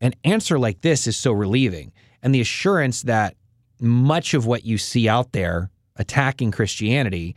an 0.00 0.14
answer 0.24 0.58
like 0.58 0.80
this 0.80 1.06
is 1.06 1.16
so 1.16 1.32
relieving 1.32 1.92
and 2.22 2.34
the 2.34 2.40
assurance 2.40 3.02
that 3.02 3.36
much 3.80 4.34
of 4.34 4.46
what 4.46 4.64
you 4.64 4.78
see 4.78 5.08
out 5.08 5.32
there 5.32 5.70
attacking 5.96 6.50
Christianity 6.50 7.34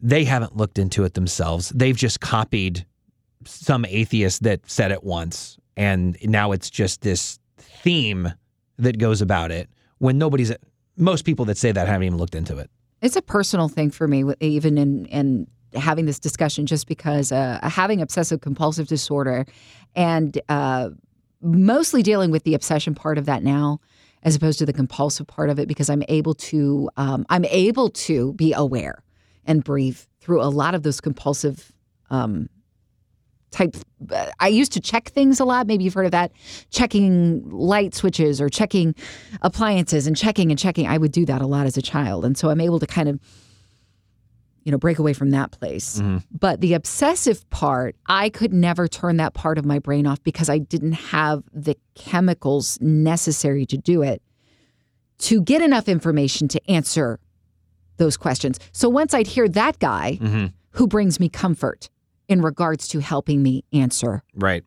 they 0.00 0.22
haven't 0.22 0.56
looked 0.56 0.78
into 0.78 1.02
it 1.02 1.14
themselves. 1.14 1.70
They've 1.70 1.96
just 1.96 2.20
copied 2.20 2.86
some 3.44 3.84
atheist 3.84 4.44
that 4.44 4.60
said 4.70 4.92
it 4.92 5.02
once 5.02 5.58
and 5.76 6.16
now 6.22 6.52
it's 6.52 6.70
just 6.70 7.02
this 7.02 7.38
theme 7.58 8.32
that 8.78 8.98
goes 8.98 9.20
about 9.20 9.50
it 9.50 9.68
when 9.98 10.18
nobody's 10.18 10.52
most 10.96 11.24
people 11.24 11.44
that 11.46 11.56
say 11.56 11.72
that 11.72 11.86
haven't 11.86 12.04
even 12.04 12.18
looked 12.18 12.34
into 12.34 12.58
it. 12.58 12.70
It's 13.00 13.16
a 13.16 13.22
personal 13.22 13.68
thing 13.68 13.90
for 13.90 14.08
me, 14.08 14.24
even 14.40 14.76
in 14.76 15.06
in 15.06 15.46
having 15.74 16.06
this 16.06 16.18
discussion, 16.18 16.66
just 16.66 16.86
because 16.86 17.30
uh, 17.30 17.60
having 17.62 18.00
obsessive 18.02 18.40
compulsive 18.40 18.88
disorder, 18.88 19.46
and 19.94 20.40
uh, 20.48 20.90
mostly 21.40 22.02
dealing 22.02 22.30
with 22.30 22.44
the 22.44 22.54
obsession 22.54 22.94
part 22.94 23.18
of 23.18 23.26
that 23.26 23.42
now, 23.42 23.80
as 24.22 24.34
opposed 24.34 24.58
to 24.58 24.66
the 24.66 24.72
compulsive 24.72 25.26
part 25.26 25.50
of 25.50 25.58
it, 25.58 25.68
because 25.68 25.88
I'm 25.88 26.02
able 26.08 26.34
to 26.34 26.90
um, 26.96 27.24
I'm 27.28 27.44
able 27.44 27.90
to 27.90 28.32
be 28.34 28.52
aware 28.52 29.04
and 29.44 29.62
breathe 29.62 29.98
through 30.20 30.42
a 30.42 30.50
lot 30.50 30.74
of 30.74 30.82
those 30.82 31.00
compulsive 31.00 31.72
um, 32.10 32.48
type. 33.50 33.76
I 34.40 34.48
used 34.48 34.72
to 34.72 34.80
check 34.80 35.08
things 35.08 35.40
a 35.40 35.44
lot. 35.44 35.66
Maybe 35.66 35.84
you've 35.84 35.94
heard 35.94 36.06
of 36.06 36.12
that, 36.12 36.32
checking 36.70 37.48
light 37.48 37.94
switches 37.94 38.40
or 38.40 38.48
checking 38.48 38.94
appliances 39.40 40.06
and 40.06 40.16
checking 40.16 40.50
and 40.50 40.58
checking. 40.58 40.86
I 40.86 40.98
would 40.98 41.12
do 41.12 41.24
that 41.26 41.40
a 41.40 41.46
lot 41.46 41.66
as 41.66 41.76
a 41.76 41.82
child, 41.82 42.24
and 42.24 42.36
so 42.36 42.50
I'm 42.50 42.60
able 42.60 42.78
to 42.80 42.86
kind 42.86 43.08
of, 43.08 43.20
you 44.68 44.72
know, 44.72 44.76
break 44.76 44.98
away 44.98 45.14
from 45.14 45.30
that 45.30 45.50
place. 45.50 45.98
But 46.30 46.60
the 46.60 46.74
obsessive 46.74 47.48
part, 47.48 47.96
I 48.06 48.28
could 48.28 48.52
never 48.52 48.86
turn 48.86 49.16
that 49.16 49.32
part 49.32 49.56
of 49.56 49.64
my 49.64 49.78
brain 49.78 50.06
off 50.06 50.22
because 50.22 50.50
I 50.50 50.58
didn't 50.58 50.92
have 50.92 51.42
the 51.54 51.74
chemicals 51.94 52.78
necessary 52.82 53.64
to 53.64 53.78
do 53.78 54.02
it 54.02 54.20
to 55.20 55.40
get 55.40 55.62
enough 55.62 55.88
information 55.88 56.48
to 56.48 56.60
answer 56.70 57.18
those 57.96 58.18
questions. 58.18 58.60
So 58.72 58.90
once 58.90 59.14
I'd 59.14 59.26
hear 59.26 59.48
that 59.48 59.78
guy 59.78 60.18
Mm-hmm. 60.20 60.46
who 60.72 60.86
brings 60.86 61.18
me 61.18 61.30
comfort 61.30 61.88
in 62.28 62.42
regards 62.42 62.88
to 62.88 62.98
helping 63.00 63.42
me 63.42 63.64
answer. 63.72 64.22
Right. 64.34 64.64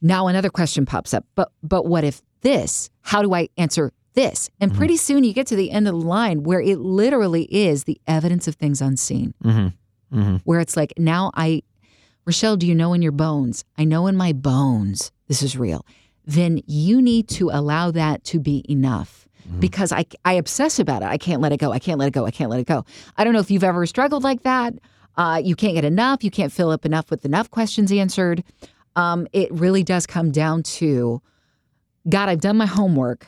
Now 0.00 0.28
another 0.28 0.48
question 0.50 0.86
pops 0.86 1.12
up. 1.12 1.24
But 1.34 1.50
but 1.64 1.86
what 1.86 2.04
if 2.04 2.22
this? 2.42 2.88
How 3.00 3.20
do 3.20 3.34
I 3.34 3.48
answer 3.56 3.90
this? 4.14 4.50
And 4.60 4.74
pretty 4.74 4.96
soon 4.96 5.24
you 5.24 5.32
get 5.32 5.46
to 5.48 5.56
the 5.56 5.70
end 5.70 5.88
of 5.88 5.94
the 5.94 6.06
line 6.06 6.42
where 6.42 6.60
it 6.60 6.78
literally 6.78 7.44
is 7.44 7.84
the 7.84 8.00
evidence 8.06 8.48
of 8.48 8.54
things 8.56 8.80
unseen. 8.80 9.34
Mm-hmm. 9.44 10.18
Mm-hmm. 10.18 10.36
Where 10.44 10.60
it's 10.60 10.76
like 10.76 10.94
now 10.96 11.30
I 11.34 11.62
Rochelle, 12.24 12.56
do 12.56 12.66
you 12.66 12.74
know 12.74 12.92
in 12.92 13.02
your 13.02 13.12
bones? 13.12 13.64
I 13.78 13.84
know 13.84 14.06
in 14.06 14.16
my 14.16 14.32
bones 14.32 15.12
this 15.28 15.42
is 15.42 15.56
real. 15.56 15.86
Then 16.26 16.60
you 16.66 17.00
need 17.00 17.28
to 17.30 17.50
allow 17.50 17.90
that 17.90 18.24
to 18.24 18.38
be 18.38 18.64
enough. 18.68 19.26
Because 19.60 19.92
I, 19.92 20.04
I 20.26 20.34
obsess 20.34 20.78
about 20.78 21.00
it. 21.00 21.06
I 21.06 21.16
can't 21.16 21.40
let 21.40 21.52
it 21.52 21.56
go. 21.56 21.72
I 21.72 21.78
can't 21.78 21.98
let 21.98 22.08
it 22.08 22.10
go. 22.10 22.26
I 22.26 22.30
can't 22.30 22.50
let 22.50 22.60
it 22.60 22.66
go. 22.66 22.84
I 23.16 23.24
don't 23.24 23.32
know 23.32 23.38
if 23.38 23.50
you've 23.50 23.64
ever 23.64 23.86
struggled 23.86 24.22
like 24.22 24.42
that. 24.42 24.74
Uh, 25.16 25.40
you 25.42 25.56
can't 25.56 25.72
get 25.72 25.86
enough. 25.86 26.22
You 26.22 26.30
can't 26.30 26.52
fill 26.52 26.70
up 26.70 26.84
enough 26.84 27.10
with 27.10 27.24
enough 27.24 27.50
questions 27.50 27.90
answered. 27.90 28.44
Um, 28.94 29.26
it 29.32 29.50
really 29.50 29.82
does 29.82 30.06
come 30.06 30.32
down 30.32 30.64
to 30.64 31.22
God, 32.08 32.28
I've 32.28 32.40
done 32.40 32.56
my 32.56 32.66
homework 32.66 33.26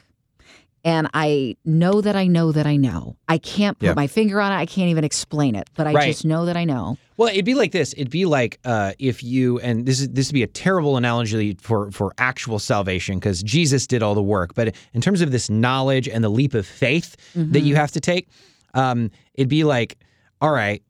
and 0.84 1.08
I 1.14 1.56
know 1.64 2.00
that 2.00 2.16
I 2.16 2.26
know 2.26 2.52
that 2.52 2.66
I 2.66 2.76
know. 2.76 3.16
I 3.28 3.38
can't 3.38 3.78
put 3.78 3.86
Yeah. 3.86 3.94
my 3.94 4.06
finger 4.06 4.40
on 4.40 4.50
it. 4.52 4.56
I 4.56 4.66
can't 4.66 4.88
even 4.90 5.04
explain 5.04 5.54
it, 5.54 5.68
but 5.76 5.86
I 5.86 5.92
Right. 5.92 6.06
just 6.06 6.24
know 6.24 6.46
that 6.46 6.56
I 6.56 6.64
know. 6.64 6.96
Well, 7.16 7.28
it'd 7.28 7.44
be 7.44 7.54
like 7.54 7.72
this. 7.72 7.92
It'd 7.94 8.10
be 8.10 8.24
like 8.24 8.58
uh, 8.64 8.92
if 8.98 9.22
you 9.22 9.58
and 9.60 9.84
this 9.84 10.00
is 10.00 10.08
this 10.08 10.28
would 10.28 10.34
be 10.34 10.42
a 10.42 10.46
terrible 10.46 10.96
analogy 10.96 11.56
for 11.60 11.90
for 11.90 12.12
actual 12.18 12.58
salvation 12.58 13.18
because 13.18 13.42
Jesus 13.42 13.86
did 13.86 14.02
all 14.02 14.14
the 14.14 14.22
work. 14.22 14.54
But 14.54 14.74
in 14.94 15.00
terms 15.02 15.20
of 15.20 15.30
this 15.30 15.50
knowledge 15.50 16.08
and 16.08 16.24
the 16.24 16.30
leap 16.30 16.54
of 16.54 16.66
faith 16.66 17.16
that 17.34 17.60
you 17.60 17.76
have 17.76 17.90
to 17.92 18.00
take, 18.00 18.28
um, 18.74 19.10
it'd 19.34 19.48
be 19.50 19.64
like, 19.64 19.98
all 20.40 20.50
right, 20.52 20.82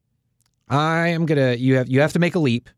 I 0.69 1.09
am 1.09 1.27
gonna. 1.27 1.55
You 1.55 1.75
have 1.77 1.89
you 1.89 2.01
have 2.01 2.13
to 2.13 2.21
make 2.21 2.37
a 2.37 2.39
leap, 2.39 2.71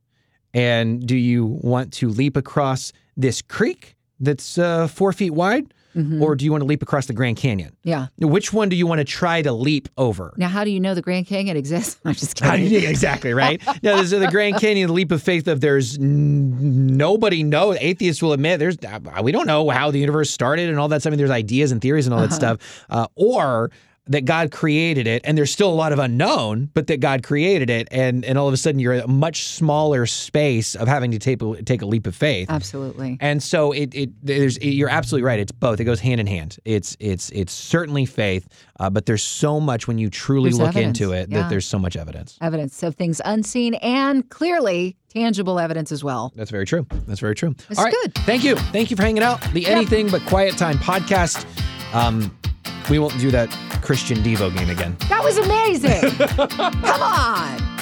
and 0.55 1.07
do 1.07 1.17
you 1.17 1.45
want 1.63 1.93
to 1.95 2.09
leap 2.09 2.37
across 2.39 2.93
this 3.19 3.43
creek 3.43 3.97
that's 4.19 4.57
uh, 4.57 4.87
four 4.89 5.13
feet 5.13 5.31
wide, 5.35 5.75
or 6.21 6.35
do 6.35 6.45
you 6.45 6.51
want 6.51 6.63
to 6.63 6.67
leap 6.67 6.83
across 6.83 7.07
the 7.07 7.13
Grand 7.13 7.37
Canyon? 7.37 7.77
Yeah. 7.83 8.07
Which 8.19 8.53
one 8.53 8.69
do 8.69 8.77
you 8.77 8.87
want 8.87 9.01
to 9.01 9.05
try 9.05 9.43
to 9.43 9.53
leap 9.53 9.89
over? 9.99 10.33
Now, 10.37 10.49
how 10.49 10.65
do 10.65 10.71
you 10.71 10.81
know 10.81 10.95
the 10.95 11.03
Grand 11.03 11.27
Canyon 11.27 11.57
exists? 11.57 11.99
I'm 12.05 12.15
just 12.15 12.37
kidding. 12.37 12.73
exactly 12.89 13.35
right. 13.35 13.61
Now, 13.83 13.97
there's 13.97 14.11
the 14.11 14.29
Grand 14.31 14.57
Canyon 14.59 14.87
the 14.89 14.93
leap 14.93 15.11
of 15.11 15.23
faith 15.23 15.49
of 15.49 15.61
there's 15.61 15.99
n- 15.99 16.97
nobody 16.97 17.43
know. 17.43 17.75
Atheists 17.75 18.23
will 18.23 18.33
admit 18.33 18.59
there's 18.59 18.77
uh, 18.79 19.01
we 19.23 19.33
don't 19.33 19.47
know 19.47 19.69
how 19.71 19.91
the 19.91 19.99
universe 19.99 20.31
started 20.31 20.69
and 20.69 20.79
all 20.79 20.89
that 20.89 21.01
stuff. 21.01 21.11
I 21.11 21.13
mean, 21.13 21.19
there's 21.19 21.31
ideas 21.31 21.73
and 21.73 21.81
theories 21.81 22.07
and 22.07 22.15
all 22.15 22.21
that 22.21 22.33
stuff, 22.33 22.85
uh, 22.91 23.07
or 23.17 23.71
that 24.07 24.25
God 24.25 24.51
created 24.51 25.07
it, 25.07 25.23
and 25.25 25.39
there's 25.39 25.53
still 25.53 25.71
a 25.71 25.75
lot 25.75 25.93
of 25.93 25.99
unknown, 25.99 26.71
but 26.75 26.89
that 26.89 27.01
God 27.01 27.23
created 27.23 27.71
it, 27.71 27.89
and 27.91 28.25
and 28.25 28.37
all 28.37 28.49
of 28.49 28.55
a 28.55 28.57
sudden 28.57 28.81
you're 28.81 28.95
a 28.95 29.07
much 29.07 29.45
smaller 29.45 30.07
space 30.07 30.75
of 30.75 30.89
having 30.89 31.13
to 31.13 31.19
take 31.19 31.41
a, 31.43 31.63
take 31.63 31.83
a 31.83 31.87
leap 31.87 32.07
of 32.07 32.15
faith. 32.15 32.51
Absolutely. 32.51 33.17
And 33.21 33.43
so 33.43 33.73
it, 33.73 33.95
it 33.95 34.11
there's 34.23 34.57
it, 34.59 34.71
you're 34.71 34.89
absolutely 34.89 35.25
right. 35.25 35.39
It's 35.39 35.53
both. 35.53 35.79
It 35.79 35.85
goes 35.85 36.01
hand 36.01 36.21
in 36.21 36.27
hand. 36.27 36.59
It's 36.65 36.97
it's 36.99 37.31
it's 37.31 37.53
certainly 37.53 38.05
faith, 38.05 38.49
uh, 38.81 38.91
but 38.91 39.07
there's 39.07 39.23
so 39.23 39.61
much 39.61 39.87
when 39.87 39.99
you 39.99 40.11
truly 40.11 40.51
There's 40.51 40.59
look 40.59 40.69
evidence, 40.71 41.01
into 41.01 41.13
it 41.13 41.29
yeah. 41.31 41.43
that 41.43 41.51
there's 41.51 41.67
so 41.67 41.79
much 41.79 41.97
evidence. 41.97 42.39
Evidence 42.41 42.83
of 42.83 42.97
things 42.97 43.21
unseen 43.25 43.75
and 43.75 44.29
clearly 44.31 44.97
tangible 45.11 45.61
evidence 45.61 45.93
as 45.93 46.03
well. 46.03 46.33
That's 46.35 46.51
very 46.51 46.67
true. 46.67 46.87
That's 47.07 47.21
very 47.21 47.35
true. 47.35 47.55
This 47.69 47.79
All 47.79 47.85
right. 47.85 47.95
good. 48.03 48.15
Thank 48.27 48.43
you. 48.43 48.57
Thank 48.57 48.91
you 48.91 48.97
for 48.97 49.03
hanging 49.03 49.23
out. 49.23 49.41
The 49.53 49.67
Anything 49.67 50.11
But 50.11 50.23
Quiet 50.27 50.57
Time 50.57 50.79
podcast. 50.79 51.47
Um, 51.93 52.37
we 52.91 52.99
won't 52.99 53.19
do 53.19 53.31
that 53.31 53.51
Christian 53.83 54.19
Devo 54.19 54.55
game 54.57 54.71
again. 54.71 54.97
That 55.09 55.23
was 55.23 55.39
amazing. 55.39 56.01
Come 56.83 57.03
on. 57.03 57.73